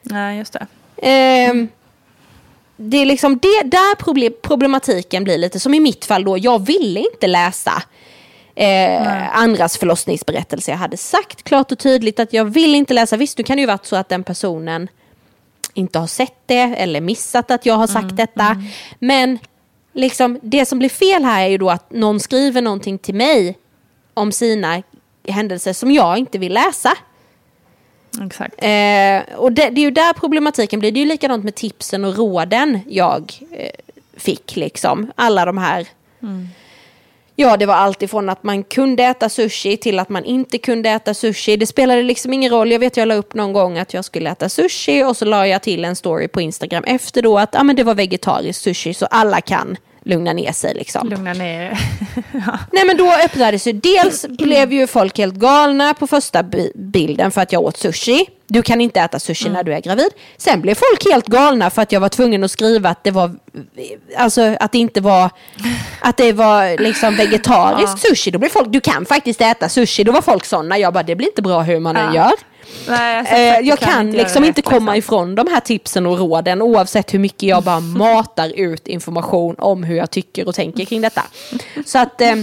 Nej, 0.01 0.38
just 0.38 0.53
det. 0.53 0.68
Ehm, 1.01 1.68
det 2.78 2.97
är 2.97 3.06
liksom 3.06 3.39
det 3.41 3.62
där 3.64 3.95
problem, 3.95 4.34
problematiken 4.41 5.24
blir 5.24 5.38
lite 5.38 5.60
som 5.60 5.74
i 5.74 5.80
mitt 5.80 6.06
fall 6.06 6.24
då, 6.24 6.38
jag 6.38 6.66
ville 6.66 6.99
inte 6.99 7.28
läsa 7.28 7.84
eh, 8.56 9.38
andras 9.38 9.78
förlossningsberättelse. 9.78 10.72
Jag 10.72 10.78
hade 10.78 10.97
sagt 10.97 11.43
klart 11.43 11.72
och 11.72 11.80
tydligt 11.80 12.20
att 12.20 12.34
jag 12.34 12.45
vill 12.45 12.76
inte 12.76 12.93
läsa. 12.93 13.18
Visst, 13.18 13.38
nu 13.38 13.43
kan 13.43 13.58
det 13.58 13.62
ju 13.62 13.68
varit 13.68 13.86
så 13.86 13.95
att 13.95 14.10
den 14.10 14.24
personen 14.24 14.88
inte 15.74 15.99
har 15.99 16.08
sett 16.08 16.38
det 16.45 16.76
eller 16.78 17.01
missat 17.01 17.51
att 17.51 17.66
jag 17.66 17.74
har 17.74 17.88
sagt 17.88 18.18
detta. 18.18 18.62
Men 18.99 19.39
liksom, 19.93 20.39
det 20.41 20.66
som 20.66 20.80
blir 20.80 20.89
fel 20.89 21.24
här 21.24 21.43
är 21.43 21.47
ju 21.47 21.58
då 21.58 21.70
att 21.70 21.91
någon 21.91 22.20
skriver 22.20 22.62
någonting 22.62 22.97
till 22.97 23.16
mig 23.16 23.58
om 24.16 24.32
sina 24.32 24.84
händelser 25.28 25.74
som 25.74 25.91
jag 25.91 26.18
inte 26.18 26.38
vill 26.38 26.53
läsa. 26.53 26.97
Exakt. 28.26 28.55
Eh, 28.57 29.38
och 29.38 29.51
det, 29.51 29.70
det 29.70 29.82
är 29.82 29.86
ju 29.86 29.91
där 29.91 30.13
problematiken 30.13 30.80
blir. 30.80 30.91
Det 30.91 30.99
är 30.99 31.01
ju 31.01 31.07
likadant 31.07 31.43
med 31.43 31.55
tipsen 31.55 32.05
och 32.05 32.18
råden 32.18 32.80
jag 32.88 33.34
eh, 33.51 33.70
fick. 34.18 34.55
Liksom. 34.55 35.11
Alla 35.16 35.45
de 35.45 35.57
här. 35.57 35.88
Ja, 37.38 37.57
det 37.57 37.66
var 37.66 37.74
allt 37.74 38.01
ifrån 38.01 38.30
att 38.30 38.43
man 38.43 38.63
kunde 38.63 39.03
äta 39.03 39.30
sushi 39.30 39.78
till 39.78 39.99
att 39.99 40.09
man 40.09 40.26
inte 40.26 40.57
kunde 40.57 40.89
äta 40.89 41.13
sushi. 41.13 41.57
Det 41.57 41.66
spelade 41.66 42.03
liksom 42.03 42.34
ingen 42.34 42.51
roll. 42.51 42.72
Jag 42.72 42.80
vet 42.80 42.97
jag 42.97 43.07
la 43.07 43.16
upp 43.16 43.34
någon 43.34 43.53
gång 43.53 43.78
att 43.78 43.93
jag 43.93 44.05
skulle 44.05 44.30
äta 44.30 44.49
sushi 44.49 45.03
och 45.03 45.18
så 45.18 45.26
la 45.26 45.47
jag 45.47 45.61
till 45.61 45.86
en 45.86 45.95
story 45.95 46.28
på 46.28 46.41
Instagram 46.41 46.84
efter 46.84 47.22
då 47.22 47.39
att 47.39 47.55
ah, 47.55 47.63
men 47.63 47.76
det 47.76 47.84
var 47.84 47.95
vegetarisk 47.95 48.61
sushi 48.61 48.93
så 48.93 49.05
alla 49.05 49.41
kan 49.41 49.78
lugna 50.06 50.34
ner 50.34 50.51
sig. 50.51 50.74
Liksom. 50.74 51.10
Lugna 51.10 51.34
ner 51.34 51.62
er. 51.72 51.80
Nej 52.72 52.86
men 52.86 52.97
då 52.97 53.12
öppnades 53.26 53.68
ju, 53.68 53.72
dels 53.72 54.26
blev 54.30 54.74
ju 54.74 54.88
folk 54.88 55.18
helt 55.18 55.36
galna 55.36 55.93
på 55.93 56.08
första 56.08 56.43
bi- 56.43 56.72
bilden 56.76 57.32
för 57.32 57.41
att 57.41 57.51
jag 57.51 57.62
åt 57.64 57.78
sushi. 57.78 58.26
Du 58.47 58.62
kan 58.62 58.82
inte 58.82 58.99
äta 59.01 59.20
sushi 59.20 59.49
när 59.49 59.64
du 59.64 59.74
är 59.74 59.82
gravid. 59.82 60.10
Sen 60.38 60.62
blev 60.62 60.76
folk 60.76 61.06
helt 61.14 61.28
galna 61.28 61.70
för 61.70 61.82
att 61.82 61.91
jag 61.91 61.99
var 61.99 62.10
tvungen 62.10 62.43
att 62.43 62.51
skriva 62.51 62.89
att 62.89 63.03
det 63.03 63.12
var, 63.12 63.32
alltså 64.18 64.56
att 64.60 64.72
det 64.72 64.78
inte 64.78 65.01
var, 65.01 65.30
att 66.01 66.18
det 66.18 66.32
var 66.34 66.82
liksom 66.84 67.16
vegetarisk 67.18 68.08
sushi. 68.08 68.32
Då 68.32 68.39
blev 68.39 68.49
folk, 68.49 68.72
du 68.72 68.82
kan 68.82 69.06
faktiskt 69.06 69.41
äta 69.41 69.70
sushi. 69.70 70.03
Då 70.03 70.12
var 70.12 70.22
folk 70.22 70.45
sådana, 70.45 70.78
jag 70.78 70.93
bara 70.93 71.03
det 71.03 71.16
blir 71.16 71.28
inte 71.28 71.41
bra 71.41 71.62
hur 71.62 71.80
man 71.80 71.95
än 71.97 72.14
Ja. 72.14 72.24
gör. 72.26 72.34
Nej, 72.88 73.20
alltså, 73.20 73.36
Eh, 73.36 73.59
jag 73.59 73.80
du 73.80 73.86
kan 73.86 74.07
inte 74.07 74.18
liksom 74.18 74.43
inte 74.43 74.61
komma 74.61 74.93
liksom. 74.93 75.16
ifrån 75.16 75.36
de 75.36 75.47
här 75.47 75.59
tipsen 75.59 76.05
och 76.05 76.20
råden 76.20 76.61
oavsett 76.61 77.13
hur 77.13 77.20
mycket 77.20 77.43
jag 77.43 77.63
bara 77.63 77.80
matar 77.97 78.49
ut 78.49 78.88
information 78.88 79.55
om 79.57 79.84
hur 79.84 79.95
jag 79.95 80.11
tycker 80.11 80.47
och 80.47 80.55
tänker 80.55 80.86
kring 80.86 81.01
detta. 81.01 81.24
Så 81.86 81.99
att, 81.99 82.22
eh, 82.22 82.36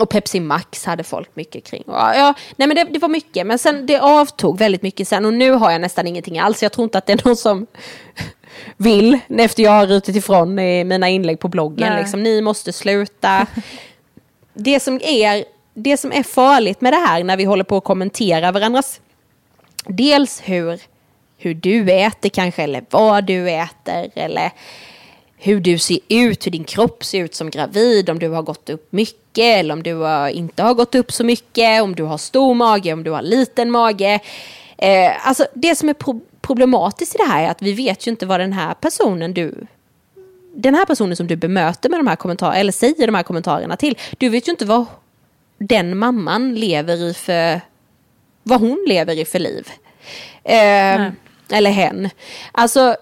och 0.00 0.08
Pepsi 0.08 0.40
Max 0.40 0.84
hade 0.84 1.04
folk 1.04 1.36
mycket 1.36 1.64
kring. 1.64 1.82
Ja, 1.86 2.34
nej 2.56 2.68
men 2.68 2.76
det, 2.76 2.84
det 2.84 2.98
var 2.98 3.08
mycket, 3.08 3.46
men 3.46 3.58
sen 3.58 3.86
det 3.86 3.98
avtog 3.98 4.58
väldigt 4.58 4.82
mycket 4.82 5.08
sen 5.08 5.24
och 5.24 5.34
nu 5.34 5.50
har 5.50 5.70
jag 5.70 5.80
nästan 5.80 6.06
ingenting 6.06 6.38
alls. 6.38 6.62
Jag 6.62 6.72
tror 6.72 6.84
inte 6.84 6.98
att 6.98 7.06
det 7.06 7.12
är 7.12 7.20
någon 7.24 7.36
som 7.36 7.66
vill 8.76 9.18
efter 9.28 9.62
jag 9.62 9.70
har 9.70 9.86
rutit 9.86 10.16
ifrån 10.16 10.58
i 10.58 10.84
mina 10.84 11.08
inlägg 11.08 11.40
på 11.40 11.48
bloggen. 11.48 11.96
Liksom, 11.96 12.22
ni 12.22 12.42
måste 12.42 12.72
sluta. 12.72 13.46
det, 14.54 14.80
som 14.80 15.00
är, 15.02 15.44
det 15.74 15.96
som 15.96 16.12
är 16.12 16.22
farligt 16.22 16.80
med 16.80 16.92
det 16.92 16.96
här 16.96 17.24
när 17.24 17.36
vi 17.36 17.44
håller 17.44 17.64
på 17.64 17.76
att 17.76 17.84
kommentera 17.84 18.52
varandras 18.52 19.00
dels 19.88 20.42
hur 20.44 20.80
hur 21.38 21.54
du 21.54 21.90
äter 21.92 22.28
kanske, 22.28 22.62
eller 22.62 22.84
vad 22.90 23.24
du 23.24 23.50
äter, 23.50 24.10
eller 24.14 24.50
hur 25.36 25.60
du 25.60 25.78
ser 25.78 25.98
ut, 26.08 26.46
hur 26.46 26.50
din 26.50 26.64
kropp 26.64 27.04
ser 27.04 27.24
ut 27.24 27.34
som 27.34 27.50
gravid, 27.50 28.10
om 28.10 28.18
du 28.18 28.28
har 28.28 28.42
gått 28.42 28.70
upp 28.70 28.92
mycket 28.92 29.58
eller 29.58 29.74
om 29.74 29.82
du 29.82 29.94
har, 29.94 30.28
inte 30.28 30.62
har 30.62 30.74
gått 30.74 30.94
upp 30.94 31.12
så 31.12 31.24
mycket, 31.24 31.82
om 31.82 31.94
du 31.94 32.02
har 32.02 32.18
stor 32.18 32.54
mage, 32.54 32.92
om 32.92 33.04
du 33.04 33.10
har 33.10 33.22
liten 33.22 33.70
mage. 33.70 34.20
Eh, 34.78 35.28
alltså 35.28 35.46
det 35.54 35.74
som 35.74 35.88
är 35.88 35.94
pro 35.94 36.20
problematiskt 36.40 37.14
i 37.14 37.18
det 37.18 37.24
här 37.24 37.44
är 37.44 37.50
att 37.50 37.62
vi 37.62 37.72
vet 37.72 38.06
ju 38.06 38.10
inte 38.10 38.26
vad 38.26 38.40
den 38.40 38.52
här 38.52 38.74
personen 38.74 39.34
du 39.34 39.66
den 40.54 40.74
här 40.74 40.84
personen 40.84 41.16
som 41.16 41.26
du 41.26 41.36
bemöter 41.36 41.88
med 41.88 41.98
de 41.98 42.06
här 42.06 42.16
kommentarerna, 42.16 42.56
eller 42.56 42.72
säger 42.72 43.06
de 43.06 43.14
här 43.14 43.22
kommentarerna 43.22 43.76
till, 43.76 43.98
du 44.18 44.28
vet 44.28 44.48
ju 44.48 44.50
inte 44.50 44.64
vad 44.64 44.84
den 45.58 45.98
mamman 45.98 46.54
lever 46.54 47.02
i 47.02 47.14
för, 47.14 47.60
vad 48.48 48.60
hon 48.60 48.84
lever 48.88 49.18
i 49.18 49.24
för 49.24 49.38
liv. 49.38 49.68
Eh, 50.44 51.08
eller 51.50 51.70
hen. 51.70 52.10
Alltså, 52.52 52.96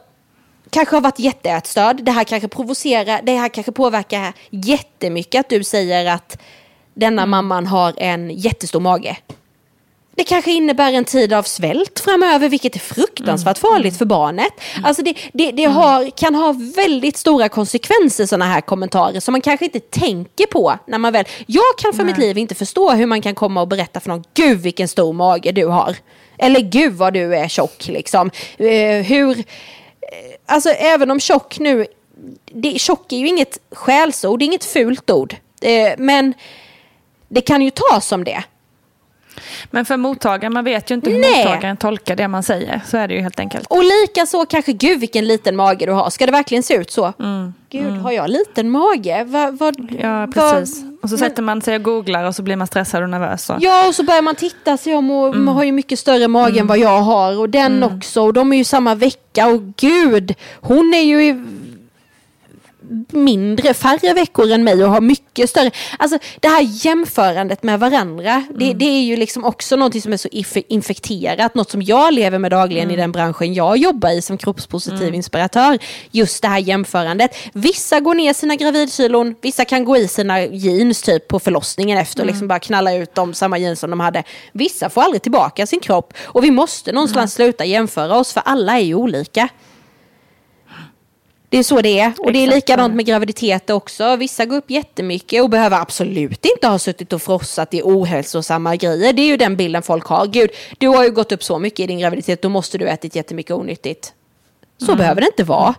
kanske 0.70 0.97
har 0.97 1.01
varit 1.01 1.18
jätteätstörd. 1.18 2.05
Det 2.05 2.12
här 2.12 2.24
kanske 2.24 2.49
provocerar, 2.49 3.20
det 3.22 3.32
här 3.32 3.49
kanske 3.49 3.72
påverkar 3.72 4.32
jättemycket 4.51 5.40
att 5.40 5.49
du 5.49 5.64
säger 5.64 6.07
att 6.07 6.38
denna 6.94 7.22
mm. 7.22 7.30
mamman 7.30 7.66
har 7.66 7.94
en 7.97 8.30
jättestor 8.30 8.80
mage. 8.80 9.16
Det 10.16 10.24
kanske 10.24 10.52
innebär 10.52 10.92
en 10.92 11.04
tid 11.04 11.32
av 11.32 11.42
svält 11.42 12.00
framöver, 12.00 12.48
vilket 12.48 12.76
är 12.76 12.80
fruktansvärt 12.80 13.64
mm. 13.64 13.72
farligt 13.72 13.98
för 13.98 14.04
barnet. 14.04 14.52
Mm. 14.74 14.84
Alltså 14.84 15.02
det, 15.02 15.14
det, 15.32 15.52
det 15.52 15.64
mm. 15.64 15.76
har, 15.76 16.10
kan 16.10 16.34
ha 16.34 16.54
väldigt 16.76 17.16
stora 17.16 17.48
konsekvenser, 17.48 18.26
sådana 18.26 18.44
här 18.44 18.60
kommentarer, 18.60 19.20
som 19.20 19.32
man 19.32 19.40
kanske 19.40 19.64
inte 19.64 19.80
tänker 19.80 20.46
på 20.46 20.78
när 20.86 20.98
man 20.98 21.12
väl... 21.12 21.24
Jag 21.46 21.78
kan 21.78 21.92
för 21.92 22.04
Nej. 22.04 22.06
mitt 22.06 22.18
liv 22.18 22.38
inte 22.38 22.54
förstå 22.54 22.90
hur 22.90 23.06
man 23.06 23.22
kan 23.22 23.34
komma 23.34 23.60
och 23.60 23.68
berätta 23.68 24.00
för 24.00 24.08
någon, 24.08 24.24
gud 24.34 24.58
vilken 24.58 24.88
stor 24.88 25.12
mage 25.12 25.52
du 25.52 25.66
har. 25.66 25.96
Eller 26.38 26.60
gud 26.60 26.92
vad 26.92 27.12
du 27.12 27.36
är 27.36 27.48
tjock 27.48 27.88
liksom. 27.88 28.30
Uh, 28.60 29.02
hur... 29.02 29.44
Alltså 30.46 30.70
även 30.70 31.10
om 31.10 31.20
tjock 31.20 31.58
nu... 31.58 31.86
Det, 32.44 32.80
tjock 32.80 33.12
är 33.12 33.16
ju 33.16 33.28
inget 33.28 33.58
skällsord, 33.70 34.38
det 34.38 34.44
är 34.44 34.46
inget 34.46 34.64
fult 34.64 35.10
ord. 35.10 35.32
Uh, 35.32 35.94
men 35.98 36.34
det 37.28 37.40
kan 37.40 37.62
ju 37.62 37.70
tas 37.70 38.06
som 38.06 38.24
det. 38.24 38.44
Men 39.70 39.84
för 39.84 39.97
mottagaren, 39.97 40.55
man 40.55 40.64
vet 40.64 40.91
ju 40.91 40.95
inte 40.95 41.11
hur 41.11 41.18
Nej. 41.18 41.45
mottagaren 41.45 41.76
tolkar 41.76 42.16
det 42.16 42.28
man 42.28 42.43
säger. 42.43 42.80
Så 42.87 42.97
är 42.97 43.09
det 43.09 43.14
ju 43.14 43.20
helt 43.20 43.41
enkelt. 43.41 43.66
Och 43.66 43.84
lika 43.84 44.26
så 44.26 44.47
kanske, 44.47 44.72
gud 44.72 45.01
vilken 45.01 45.26
liten 45.26 45.57
mage 45.57 45.87
du 45.87 45.93
har. 45.93 46.11
Ska 46.11 46.26
det 46.26 46.32
verkligen 46.32 46.62
se 46.62 46.74
ut 46.74 46.91
så? 46.91 47.12
Mm. 47.18 47.55
Gud, 47.70 47.87
mm. 47.87 48.01
har 48.01 48.12
jag 48.12 48.30
liten 48.30 48.70
mage? 48.70 49.24
Va, 49.24 49.51
va, 49.51 49.72
ja, 50.01 50.28
precis. 50.34 50.82
Va, 50.82 50.89
och 51.03 51.11
så 51.11 51.16
sätter 51.16 51.43
man 51.43 51.62
sig 51.62 51.76
och 51.76 51.82
googlar 51.82 52.24
och 52.24 52.34
så 52.34 52.43
blir 52.43 52.57
man 52.57 52.66
stressad 52.66 53.03
och 53.03 53.11
nervös. 53.11 53.51
Och... 53.51 53.57
Ja, 53.61 53.89
och 53.89 53.95
så 53.95 54.05
börjar 54.05 54.22
man 54.22 54.34
titta 54.34 54.76
sig 54.76 54.95
om 54.95 55.11
och 55.11 55.26
mm. 55.26 55.45
man 55.45 55.55
har 55.55 55.64
ju 55.64 55.72
mycket 55.72 55.99
större 55.99 56.28
mage 56.28 56.51
än 56.51 56.57
mm. 56.57 56.66
vad 56.66 56.78
jag 56.78 57.01
har. 57.01 57.39
Och 57.39 57.51
den 57.51 57.76
mm. 57.76 57.97
också. 57.97 58.22
Och 58.22 58.32
de 58.32 58.53
är 58.53 58.57
ju 58.57 58.64
samma 58.64 58.95
vecka. 58.95 59.49
Och 59.49 59.62
gud, 59.76 60.34
hon 60.61 60.95
är 60.95 61.03
ju 61.03 61.47
mindre, 63.11 63.74
färre 63.74 64.14
veckor 64.14 64.51
än 64.51 64.64
mig 64.64 64.84
och 64.84 64.91
har 64.91 65.01
mycket 65.01 65.51
större. 65.51 65.70
Alltså 65.99 66.18
det 66.41 66.49
här 66.49 66.87
jämförandet 66.87 67.62
med 67.62 67.80
varandra, 67.80 68.30
mm. 68.30 68.59
det, 68.59 68.72
det, 68.72 68.84
är 68.84 69.03
ju 69.03 69.16
liksom 69.16 69.45
också 69.45 69.76
något 69.76 70.03
som 70.03 70.12
är 70.12 70.16
så 70.16 70.28
infekterat, 70.68 71.55
något 71.55 71.70
som 71.70 71.82
jag 71.82 72.14
lever 72.14 72.39
med 72.39 72.51
dagligen 72.51 72.84
mm. 72.84 72.95
i 72.95 73.01
den 73.01 73.12
branschen 73.12 73.55
jag 73.55 73.76
jobbar 73.76 74.11
i 74.11 74.22
som 74.22 74.39
kroppspositiv 74.39 75.03
mm. 75.03 75.14
inspiratör. 75.14 75.78
Just 76.11 76.43
det 76.43 76.49
här 76.49 76.59
jämförandet. 76.59 77.37
Vissa 77.53 78.01
går 78.01 78.14
ner 78.14 78.32
sina 78.32 78.57
gravidkilon, 78.57 79.34
vissa 79.43 79.64
kan 79.64 79.84
gå 79.84 79.97
i 79.97 80.09
sina 80.09 80.45
jeans 80.45 81.03
typ 81.03 81.28
på 81.28 81.39
förlossningen 81.39 81.99
efter 81.99 82.20
och 82.20 82.24
mm. 82.24 82.32
liksom 82.32 82.49
bara 82.49 82.59
knalla 82.59 82.95
ut 82.95 83.14
de 83.14 83.34
samma 83.34 83.59
jeans 83.59 83.80
som 83.80 83.91
de 83.91 84.01
hade. 84.01 84.22
Vissa 84.53 84.91
får 84.91 85.03
aldrig 85.03 85.22
tillbaka 85.22 85.66
sin 85.66 85.80
kropp 85.80 86.14
och 86.22 86.45
vi 86.45 86.51
måste 86.51 86.93
någonstans 86.93 87.34
sluta 87.34 87.64
jämföra 87.64 88.18
oss 88.18 88.32
för 88.32 88.43
alla 88.45 88.78
är 88.78 88.84
ju 88.84 88.95
olika. 88.95 89.49
Det 91.57 91.61
är 91.61 91.64
så 91.64 91.80
det 91.80 91.98
är. 91.98 92.12
Och 92.18 92.32
det 92.32 92.38
är 92.38 92.46
likadant 92.46 92.94
med 92.94 93.07
graviditet 93.07 93.70
också. 93.70 94.16
Vissa 94.16 94.44
går 94.44 94.57
upp 94.57 94.70
jättemycket 94.70 95.42
och 95.42 95.50
behöver 95.50 95.80
absolut 95.80 96.44
inte 96.44 96.68
ha 96.68 96.78
suttit 96.78 97.12
och 97.12 97.22
frossat 97.22 97.74
i 97.74 97.82
ohälsosamma 97.84 98.76
grejer. 98.76 99.12
Det 99.12 99.22
är 99.22 99.26
ju 99.26 99.36
den 99.36 99.57
bilden 99.57 99.82
folk 99.82 100.07
har. 100.07 100.26
Gud, 100.26 100.50
du 100.78 100.88
har 100.88 101.04
ju 101.04 101.11
gått 101.11 101.32
upp 101.32 101.44
så 101.44 101.59
mycket 101.59 101.80
i 101.80 101.86
din 101.86 101.98
graviditet, 101.98 102.42
då 102.42 102.48
måste 102.48 102.78
du 102.78 102.88
ätit 102.88 103.16
jättemycket 103.16 103.50
onyttigt. 103.50 104.12
Så 104.78 104.84
mm. 104.84 104.98
behöver 104.98 105.20
det 105.20 105.26
inte 105.26 105.44
vara. 105.44 105.74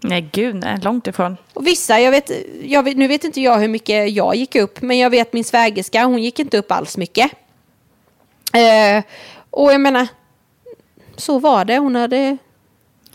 Nej, 0.00 0.28
gud 0.32 0.54
nej, 0.54 0.78
långt 0.82 1.06
ifrån. 1.06 1.36
Och 1.54 1.66
vissa, 1.66 2.00
jag 2.00 2.10
vet, 2.10 2.30
jag 2.62 2.82
vet, 2.82 2.96
nu 2.96 3.08
vet 3.08 3.24
inte 3.24 3.40
jag 3.40 3.58
hur 3.58 3.68
mycket 3.68 4.10
jag 4.12 4.34
gick 4.34 4.54
upp, 4.54 4.82
men 4.82 4.98
jag 4.98 5.10
vet 5.10 5.32
min 5.32 5.44
svägerska, 5.44 6.04
hon 6.04 6.22
gick 6.22 6.38
inte 6.38 6.58
upp 6.58 6.72
alls 6.72 6.96
mycket. 6.96 7.30
Eh, 8.52 9.04
och 9.50 9.72
jag 9.72 9.80
menar, 9.80 10.06
så 11.16 11.38
var 11.38 11.64
det. 11.64 11.78
Hon 11.78 11.96
hade 11.96 12.38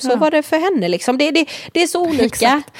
så 0.02 0.10
ja. 0.10 0.16
var 0.16 0.32
det 0.32 0.44
för 0.44 0.58
henne. 0.58 0.88
Liksom. 0.88 1.18
Det, 1.18 1.32
det, 1.32 1.46
det 1.72 1.84
är 1.84 1.88
så 1.88 2.02
olika. 2.08 2.26
Exakt. 2.26 2.72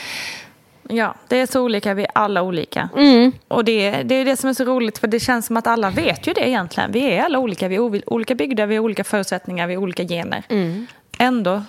Ja, 0.92 1.16
det 1.28 1.38
är 1.38 1.46
så 1.46 1.62
olika. 1.62 1.94
Vi 1.94 2.04
är 2.04 2.12
alla 2.16 2.42
olika. 2.42 2.90
Mm. 2.98 3.32
Och 3.48 3.66
det, 3.66 3.92
det 3.92 4.16
är 4.16 4.26
det 4.26 4.38
som 4.38 4.50
är 4.50 4.54
så 4.54 4.64
roligt, 4.64 4.98
för 4.98 5.08
det 5.08 5.20
känns 5.20 5.46
som 5.46 5.58
att 5.58 5.68
alla 5.68 5.90
vet 5.90 6.28
ju 6.28 6.34
det 6.34 6.48
egentligen. 6.48 6.92
Vi 6.92 7.12
är 7.12 7.24
alla 7.24 7.40
olika. 7.40 7.68
Vi 7.68 7.76
är 7.76 8.14
olika 8.14 8.36
byggda, 8.36 8.66
vi 8.66 8.76
har 8.76 8.84
olika 8.84 9.04
förutsättningar, 9.04 9.68
vi 9.68 9.76
har 9.76 9.84
olika 9.84 10.04
gener. 10.04 10.44
Mm. 10.50 10.88
Ändå 11.20 11.64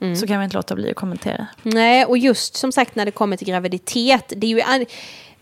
mm. 0.00 0.16
så 0.16 0.26
kan 0.26 0.38
vi 0.38 0.44
inte 0.44 0.56
låta 0.56 0.74
bli 0.74 0.90
att 0.90 0.96
kommentera. 0.96 1.46
Nej, 1.62 2.04
och 2.04 2.18
just 2.18 2.56
som 2.56 2.72
sagt 2.72 2.96
när 2.96 3.04
det 3.04 3.10
kommer 3.10 3.36
till 3.36 3.48
graviditet. 3.48 4.32
Det 4.36 4.46
är 4.46 4.50
ju 4.50 4.86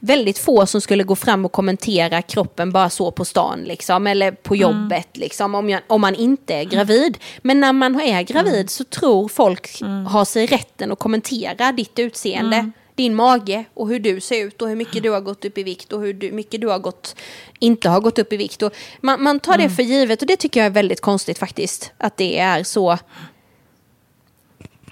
väldigt 0.05 0.39
få 0.39 0.67
som 0.67 0.81
skulle 0.81 1.05
gå 1.05 1.17
fram 1.17 1.45
och 1.45 1.53
kommentera 1.53 2.23
kroppen 2.23 2.73
bara 2.73 2.91
så 2.91 3.11
på 3.11 3.25
stan 3.25 3.65
liksom, 3.65 4.07
eller 4.07 4.31
på 4.31 4.55
mm. 4.55 4.63
jobbet 4.63 5.17
mm. 5.17 5.25
liksom, 5.25 5.55
om, 5.55 5.71
jag, 5.71 5.81
om 5.87 6.01
man 6.01 6.15
inte 6.15 6.55
är 6.55 6.65
gravid. 6.65 7.19
Men 7.43 7.61
när 7.61 7.73
man 7.73 8.01
är 8.01 8.23
gravid 8.23 8.55
mm. 8.55 8.69
så 8.69 8.85
tror 8.85 9.29
folk 9.29 9.81
mm. 9.81 10.07
har 10.07 10.25
sig 10.25 10.47
rätten 10.47 10.93
att 10.93 10.99
kommentera 10.99 11.73
ditt 11.73 11.99
utseende 11.99 12.57
mm. 12.57 12.73
din 12.95 13.15
mage 13.15 13.65
och 13.75 13.89
hur 13.89 14.01
du 14.01 14.21
ser 14.21 14.45
ut 14.45 14.63
och 14.63 14.69
hur 14.69 14.77
mycket 14.77 15.03
du 15.03 15.11
har 15.11 15.21
gått 15.21 15.45
upp 15.45 15.59
i 15.59 15.63
vikt 15.63 15.93
och 15.93 16.01
hur 16.01 16.15
du, 16.15 16.33
mycket 16.33 16.61
du 16.61 16.69
har 16.69 16.79
gått, 16.79 17.17
inte 17.59 17.89
har 17.89 18.01
gått 18.01 18.19
upp 18.19 18.33
i 18.33 18.37
vikt. 18.37 18.63
Och 18.63 18.73
man, 19.01 19.23
man 19.23 19.41
tar 19.41 19.59
det 19.59 19.71
för 19.71 19.83
givet 19.83 20.23
och 20.23 20.29
det 20.29 20.37
tycker 20.37 20.61
jag 20.61 20.67
är 20.67 20.71
väldigt 20.71 21.01
konstigt 21.01 21.39
faktiskt. 21.39 21.93
Att 21.99 22.17
det 22.17 22.39
är 22.39 22.63
så 22.63 22.99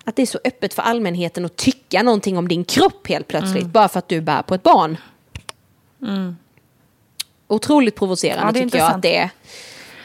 att 0.04 0.16
det 0.16 0.22
är 0.22 0.26
så 0.26 0.38
öppet 0.44 0.74
för 0.74 0.82
allmänheten 0.82 1.44
att 1.44 1.56
tycka 1.56 2.02
någonting 2.02 2.38
om 2.38 2.48
din 2.48 2.64
kropp 2.64 3.08
helt 3.08 3.28
plötsligt. 3.28 3.62
Mm. 3.62 3.70
Bara 3.70 3.88
för 3.88 3.98
att 3.98 4.08
du 4.08 4.20
bär 4.20 4.42
på 4.42 4.54
ett 4.54 4.62
barn. 4.62 4.96
Mm. 6.02 6.36
Otroligt 7.48 7.96
provocerande 7.96 8.58
ja, 8.58 8.64
tycker 8.64 8.78
jag 8.78 8.90
att 8.90 9.02
det 9.02 9.16
är. 9.16 9.30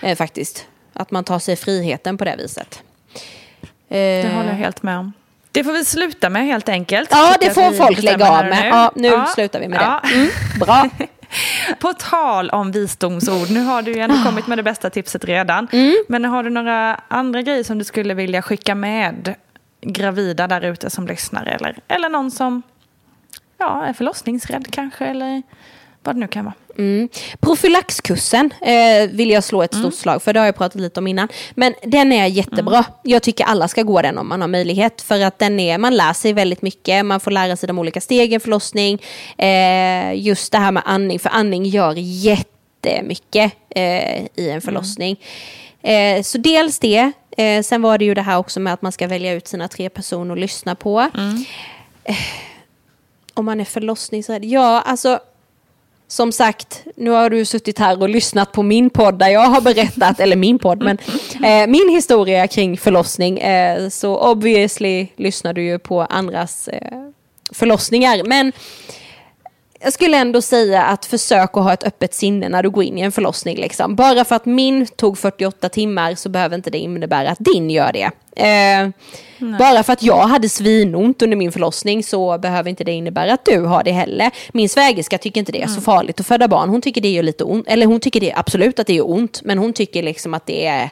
Eh, 0.02 0.16
faktiskt. 0.16 0.68
Att 0.94 1.12
man 1.12 1.24
tar 1.24 1.40
sig 1.40 1.56
friheten 1.56 2.18
på 2.18 2.26
det 2.26 2.36
viset. 2.38 2.84
Det 3.88 4.22
eh. 4.22 4.32
håller 4.32 4.50
jag 4.50 4.56
helt 4.56 4.84
med 4.84 5.00
om. 5.00 5.14
Det 5.52 5.64
får 5.64 5.72
vi 5.72 5.86
sluta 5.86 6.30
med 6.30 6.46
helt 6.46 6.70
enkelt. 6.70 7.10
Ja, 7.12 7.36
det 7.40 7.54
får 7.54 7.72
folk 7.72 8.04
lägga 8.04 8.30
av 8.30 8.46
med. 8.46 8.64
Nu. 8.64 8.68
Ja, 8.68 8.92
nu 8.96 9.08
ja. 9.08 9.26
slutar 9.26 9.60
vi 9.60 9.68
med 9.68 9.80
det. 9.80 10.14
Mm, 10.16 10.30
bra. 10.60 10.90
På 11.80 11.94
tal 11.94 12.50
om 12.50 12.72
visdomsord, 12.72 13.50
nu 13.50 13.60
har 13.60 13.82
du 13.82 13.94
ju 13.94 14.00
ändå 14.00 14.24
kommit 14.24 14.48
med 14.48 14.58
det 14.58 14.64
bästa 14.64 14.90
tipset 14.90 15.26
redan. 15.26 15.68
Mm. 15.72 15.96
Men 16.08 16.26
har 16.26 16.44
du 16.44 16.50
några 16.50 17.02
andra 17.08 17.42
grejer 17.42 17.64
som 17.64 17.78
du 17.78 17.84
skulle 17.84 18.14
vilja 18.14 18.42
skicka 18.42 18.76
med 18.76 19.36
gravida 19.94 20.48
där 20.48 20.62
ute 20.62 20.90
som 20.90 21.08
lyssnar 21.08 21.46
eller, 21.46 21.78
eller 21.88 22.10
någon 22.10 22.32
som 22.32 22.62
ja, 23.58 23.86
är 23.86 23.94
förlossningsrädd 23.94 24.68
kanske 24.72 25.06
eller 25.06 25.42
vad 26.04 26.16
det 26.16 26.20
nu 26.20 26.28
kan 26.28 26.46
vara. 26.46 26.56
Mm. 26.78 27.10
Profylaxkursen 27.40 28.54
eh, 28.62 29.10
vill 29.10 29.30
jag 29.30 29.44
slå 29.44 29.64
ett 29.64 29.74
stort 29.74 29.84
mm. 29.84 29.92
slag 29.92 30.22
för, 30.22 30.34
det 30.34 30.40
har 30.40 30.46
jag 30.46 30.56
pratat 30.56 30.82
lite 30.82 31.00
om 31.00 31.08
innan. 31.08 31.28
Men 31.56 31.74
den 31.84 32.12
är 32.12 32.26
jättebra. 32.26 32.78
Mm. 32.78 32.92
Jag 33.04 33.24
tycker 33.24 33.46
alla 33.46 33.68
ska 33.68 33.84
gå 33.84 34.02
den 34.02 34.18
om 34.18 34.30
man 34.30 34.42
har 34.42 34.48
möjlighet. 34.48 35.02
För 35.02 35.24
att 35.24 35.40
den 35.40 35.60
är, 35.60 35.78
man 35.78 35.96
lär 35.96 36.14
sig 36.14 36.34
väldigt 36.34 36.62
mycket, 36.62 37.06
man 37.06 37.20
får 37.20 37.32
lära 37.32 37.56
sig 37.56 37.68
de 37.68 37.80
olika 37.80 38.02
stegen 38.02 38.40
förlossning. 38.40 39.02
Eh, 39.38 40.14
just 40.14 40.52
det 40.52 40.58
här 40.58 40.72
med 40.72 40.84
andning, 40.86 41.20
för 41.20 41.30
andning 41.30 41.66
gör 41.66 41.94
jättemycket 41.98 43.54
eh, 43.70 44.22
i 44.22 44.30
en 44.36 44.50
mm. 44.50 44.62
förlossning. 44.62 45.20
Eh, 45.82 46.22
så 46.22 46.38
dels 46.38 46.80
det, 46.80 47.12
Eh, 47.38 47.64
sen 47.64 47.82
var 47.82 47.98
det 47.98 48.06
ju 48.06 48.14
det 48.14 48.22
här 48.22 48.38
också 48.38 48.60
med 48.60 48.74
att 48.74 48.82
man 48.82 48.92
ska 48.92 49.08
välja 49.08 49.34
ut 49.34 49.48
sina 49.48 49.68
tre 49.68 49.90
personer 49.90 50.34
att 50.34 50.40
lyssna 50.40 50.76
på. 50.76 51.00
Mm. 51.00 51.46
Eh, 52.04 52.16
om 53.34 53.46
man 53.46 53.60
är 53.60 53.66
förlossningsrädd. 53.66 54.46
Ja, 54.46 54.82
alltså 54.82 55.20
som 56.08 56.32
sagt, 56.32 56.84
nu 56.96 57.10
har 57.10 57.30
du 57.30 57.46
suttit 57.46 57.80
här 57.80 58.02
och 58.02 58.10
lyssnat 58.10 58.52
på 58.52 58.64
min 58.64 58.90
podd 58.90 59.20
där 59.20 59.30
jag 59.30 59.48
har 59.48 59.62
berättat, 59.62 60.20
eller 60.20 60.36
min 60.36 60.60
podd, 60.60 60.84
men 60.84 60.98
eh, 61.44 61.68
min 61.68 61.90
historia 61.90 62.48
kring 62.48 62.78
förlossning. 62.78 63.40
Eh, 63.40 63.90
så 63.90 64.18
obviously 64.32 65.08
lyssnar 65.16 65.54
du 65.54 65.64
ju 65.64 65.80
på 65.80 66.02
andras 66.02 66.68
eh, 66.68 67.10
förlossningar. 67.52 68.24
Men 68.24 68.52
jag 69.80 69.94
skulle 69.94 70.18
ändå 70.18 70.42
säga 70.42 70.84
att 70.84 71.06
försök 71.06 71.58
att 71.58 71.64
ha 71.64 71.74
ett 71.74 71.84
öppet 71.84 72.14
sinne 72.14 72.50
när 72.50 72.64
du 72.64 72.70
går 72.70 72.84
in 72.84 72.98
i 72.98 73.02
en 73.02 73.12
förlossning. 73.12 73.58
Liksom. 73.58 73.96
Bara 73.96 74.26
för 74.26 74.36
att 74.36 74.46
min 74.46 74.88
tog 74.88 75.18
48 75.18 75.70
timmar 75.70 76.16
så 76.16 76.30
behöver 76.30 76.56
inte 76.56 76.70
det 76.70 76.78
innebära 76.78 77.30
att 77.30 77.40
din 77.40 77.70
gör 77.70 77.94
det. 77.94 78.12
Eh, 78.44 78.90
bara 79.60 79.84
för 79.84 79.94
att 79.94 80.04
jag 80.04 80.28
hade 80.28 80.50
svinont 80.50 81.22
under 81.22 81.38
min 81.38 81.52
förlossning 81.52 82.04
så 82.04 82.38
behöver 82.38 82.70
inte 82.70 82.84
det 82.84 82.92
innebära 82.92 83.34
att 83.34 83.46
du 83.46 83.62
har 83.62 83.84
det 83.84 83.92
heller. 83.92 84.32
Min 84.54 84.70
svägerska 84.70 85.18
tycker 85.18 85.40
inte 85.40 85.52
det 85.52 85.62
är 85.62 85.64
mm. 85.64 85.76
så 85.76 85.82
farligt 85.82 86.20
att 86.20 86.28
föda 86.28 86.48
barn. 86.48 86.70
Hon 86.70 86.82
tycker 86.82 87.02
det 87.02 87.18
är 87.18 87.24
lite 87.24 87.44
ont, 87.44 87.68
eller 87.68 87.86
hon 87.86 88.00
tycker 88.00 88.20
det 88.20 88.34
absolut 88.34 88.80
att 88.80 88.88
det 88.88 88.98
är 88.98 89.10
ont, 89.10 89.42
men 89.44 89.58
hon 89.58 89.74
tycker 89.74 90.04
liksom 90.04 90.34
att 90.34 90.46
det 90.46 90.66
är 90.66 90.90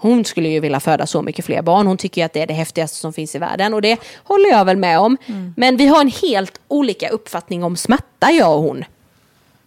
hon 0.00 0.24
skulle 0.24 0.48
ju 0.48 0.60
vilja 0.60 0.80
föda 0.80 1.06
så 1.06 1.22
mycket 1.22 1.44
fler 1.44 1.62
barn. 1.62 1.86
Hon 1.86 1.96
tycker 1.96 2.24
att 2.24 2.32
det 2.32 2.40
är 2.40 2.46
det 2.46 2.54
häftigaste 2.54 2.96
som 2.96 3.12
finns 3.12 3.34
i 3.34 3.38
världen. 3.38 3.74
Och 3.74 3.82
det 3.82 4.00
håller 4.24 4.50
jag 4.50 4.64
väl 4.64 4.76
med 4.76 4.98
om. 4.98 5.16
Mm. 5.26 5.54
Men 5.56 5.76
vi 5.76 5.86
har 5.86 6.00
en 6.00 6.12
helt 6.22 6.60
olika 6.68 7.08
uppfattning 7.08 7.64
om 7.64 7.76
smärta, 7.76 8.30
jag 8.30 8.56
och 8.56 8.62
hon. 8.62 8.84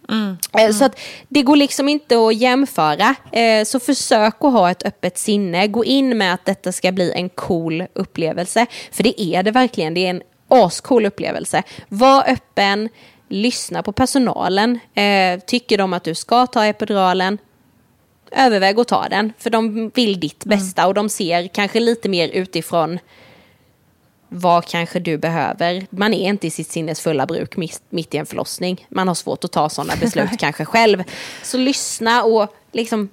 Mm. 0.08 0.36
Mm. 0.52 0.72
Så 0.72 0.84
att 0.84 0.98
det 1.28 1.42
går 1.42 1.56
liksom 1.56 1.88
inte 1.88 2.26
att 2.26 2.34
jämföra. 2.34 3.14
Eh, 3.32 3.64
så 3.64 3.80
försök 3.80 4.34
att 4.40 4.52
ha 4.52 4.70
ett 4.70 4.86
öppet 4.86 5.18
sinne. 5.18 5.66
Gå 5.66 5.84
in 5.84 6.18
med 6.18 6.34
att 6.34 6.44
detta 6.44 6.72
ska 6.72 6.92
bli 6.92 7.12
en 7.12 7.28
cool 7.28 7.84
upplevelse. 7.92 8.66
För 8.92 9.02
det 9.02 9.22
är 9.22 9.42
det 9.42 9.50
verkligen. 9.50 9.94
Det 9.94 10.06
är 10.06 10.10
en 10.10 10.22
ascool 10.48 11.06
upplevelse. 11.06 11.62
Var 11.88 12.30
öppen, 12.30 12.88
lyssna 13.28 13.82
på 13.82 13.92
personalen. 13.92 14.78
Eh, 14.94 15.40
tycker 15.46 15.78
de 15.78 15.92
att 15.92 16.04
du 16.04 16.14
ska 16.14 16.46
ta 16.46 16.66
epiduralen, 16.66 17.38
överväg 18.34 18.78
att 18.78 18.88
ta 18.88 19.08
den. 19.08 19.32
För 19.38 19.50
de 19.50 19.90
vill 19.94 20.20
ditt 20.20 20.46
mm. 20.46 20.58
bästa 20.58 20.86
och 20.86 20.94
de 20.94 21.08
ser 21.08 21.48
kanske 21.48 21.80
lite 21.80 22.08
mer 22.08 22.28
utifrån 22.28 22.98
vad 24.28 24.66
kanske 24.66 25.00
du 25.00 25.18
behöver. 25.18 25.86
Man 25.90 26.14
är 26.14 26.28
inte 26.28 26.46
i 26.46 26.50
sitt 26.50 26.70
sinnes 26.70 27.00
fulla 27.00 27.26
bruk 27.26 27.56
mitt 27.90 28.14
i 28.14 28.16
en 28.16 28.26
förlossning. 28.26 28.86
Man 28.88 29.08
har 29.08 29.14
svårt 29.14 29.44
att 29.44 29.52
ta 29.52 29.68
sådana 29.68 29.96
beslut 30.00 30.30
kanske 30.38 30.64
själv. 30.64 31.04
Så 31.42 31.58
lyssna 31.58 32.22
och 32.22 32.54
liksom 32.72 33.08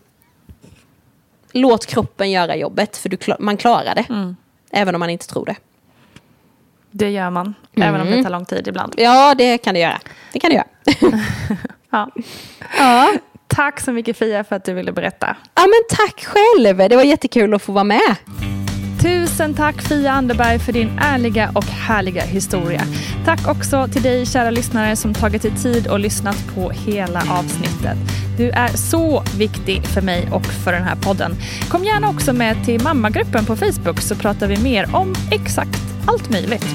låt 1.51 1.85
kroppen 1.85 2.31
göra 2.31 2.55
jobbet. 2.55 2.97
För 2.97 3.09
du, 3.09 3.17
man 3.39 3.57
klarar 3.57 3.95
det. 3.95 4.05
Mm. 4.09 4.35
Även 4.71 4.95
om 4.95 4.99
man 4.99 5.09
inte 5.09 5.27
tror 5.27 5.45
det. 5.45 5.55
Det 6.91 7.09
gör 7.09 7.29
man. 7.29 7.53
Mm. 7.75 7.89
Även 7.89 8.01
om 8.01 8.07
det 8.07 8.23
tar 8.23 8.29
lång 8.29 8.45
tid 8.45 8.67
ibland. 8.67 8.93
Ja, 8.97 9.35
det 9.35 9.57
kan 9.57 9.73
det 9.73 9.79
göra. 9.79 9.99
Det 10.33 10.39
kan 10.39 10.49
det 10.49 10.55
göra. 10.55 10.67
ja. 11.89 12.11
ja. 12.77 13.13
Tack 13.55 13.79
så 13.79 13.91
mycket 13.91 14.17
Fia 14.17 14.43
för 14.43 14.55
att 14.55 14.63
du 14.63 14.73
ville 14.73 14.91
berätta. 14.91 15.35
Ja, 15.55 15.61
men 15.61 15.97
tack 15.97 16.25
själv. 16.25 16.89
Det 16.89 16.95
var 16.95 17.03
jättekul 17.03 17.53
att 17.53 17.61
få 17.61 17.71
vara 17.71 17.83
med. 17.83 18.15
Tusen 19.01 19.53
tack 19.53 19.81
Fia 19.81 20.11
Anderberg 20.11 20.59
för 20.59 20.73
din 20.73 20.99
ärliga 21.01 21.51
och 21.55 21.65
härliga 21.65 22.21
historia. 22.21 22.81
Tack 23.25 23.47
också 23.47 23.87
till 23.87 24.01
dig 24.01 24.25
kära 24.25 24.51
lyssnare 24.51 24.95
som 24.95 25.13
tagit 25.13 25.41
dig 25.41 25.51
tid 25.51 25.87
och 25.87 25.99
lyssnat 25.99 26.37
på 26.55 26.69
hela 26.69 27.19
avsnittet. 27.19 27.97
Du 28.37 28.49
är 28.49 28.67
så 28.67 29.23
viktig 29.37 29.85
för 29.85 30.01
mig 30.01 30.29
och 30.31 30.45
för 30.45 30.73
den 30.73 30.83
här 30.83 30.95
podden. 30.95 31.35
Kom 31.69 31.83
gärna 31.83 32.09
också 32.09 32.33
med 32.33 32.65
till 32.65 32.83
mammagruppen 32.83 33.45
på 33.45 33.55
Facebook 33.55 34.01
så 34.01 34.15
pratar 34.15 34.47
vi 34.47 34.57
mer 34.57 34.95
om 34.95 35.15
exakt 35.31 35.79
allt 36.07 36.29
möjligt. 36.29 36.65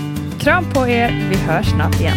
Kram 0.41 0.65
på 0.73 0.89
er, 0.89 1.29
vi 1.31 1.37
hörs 1.37 1.67
snart 1.67 2.01
igen. 2.01 2.17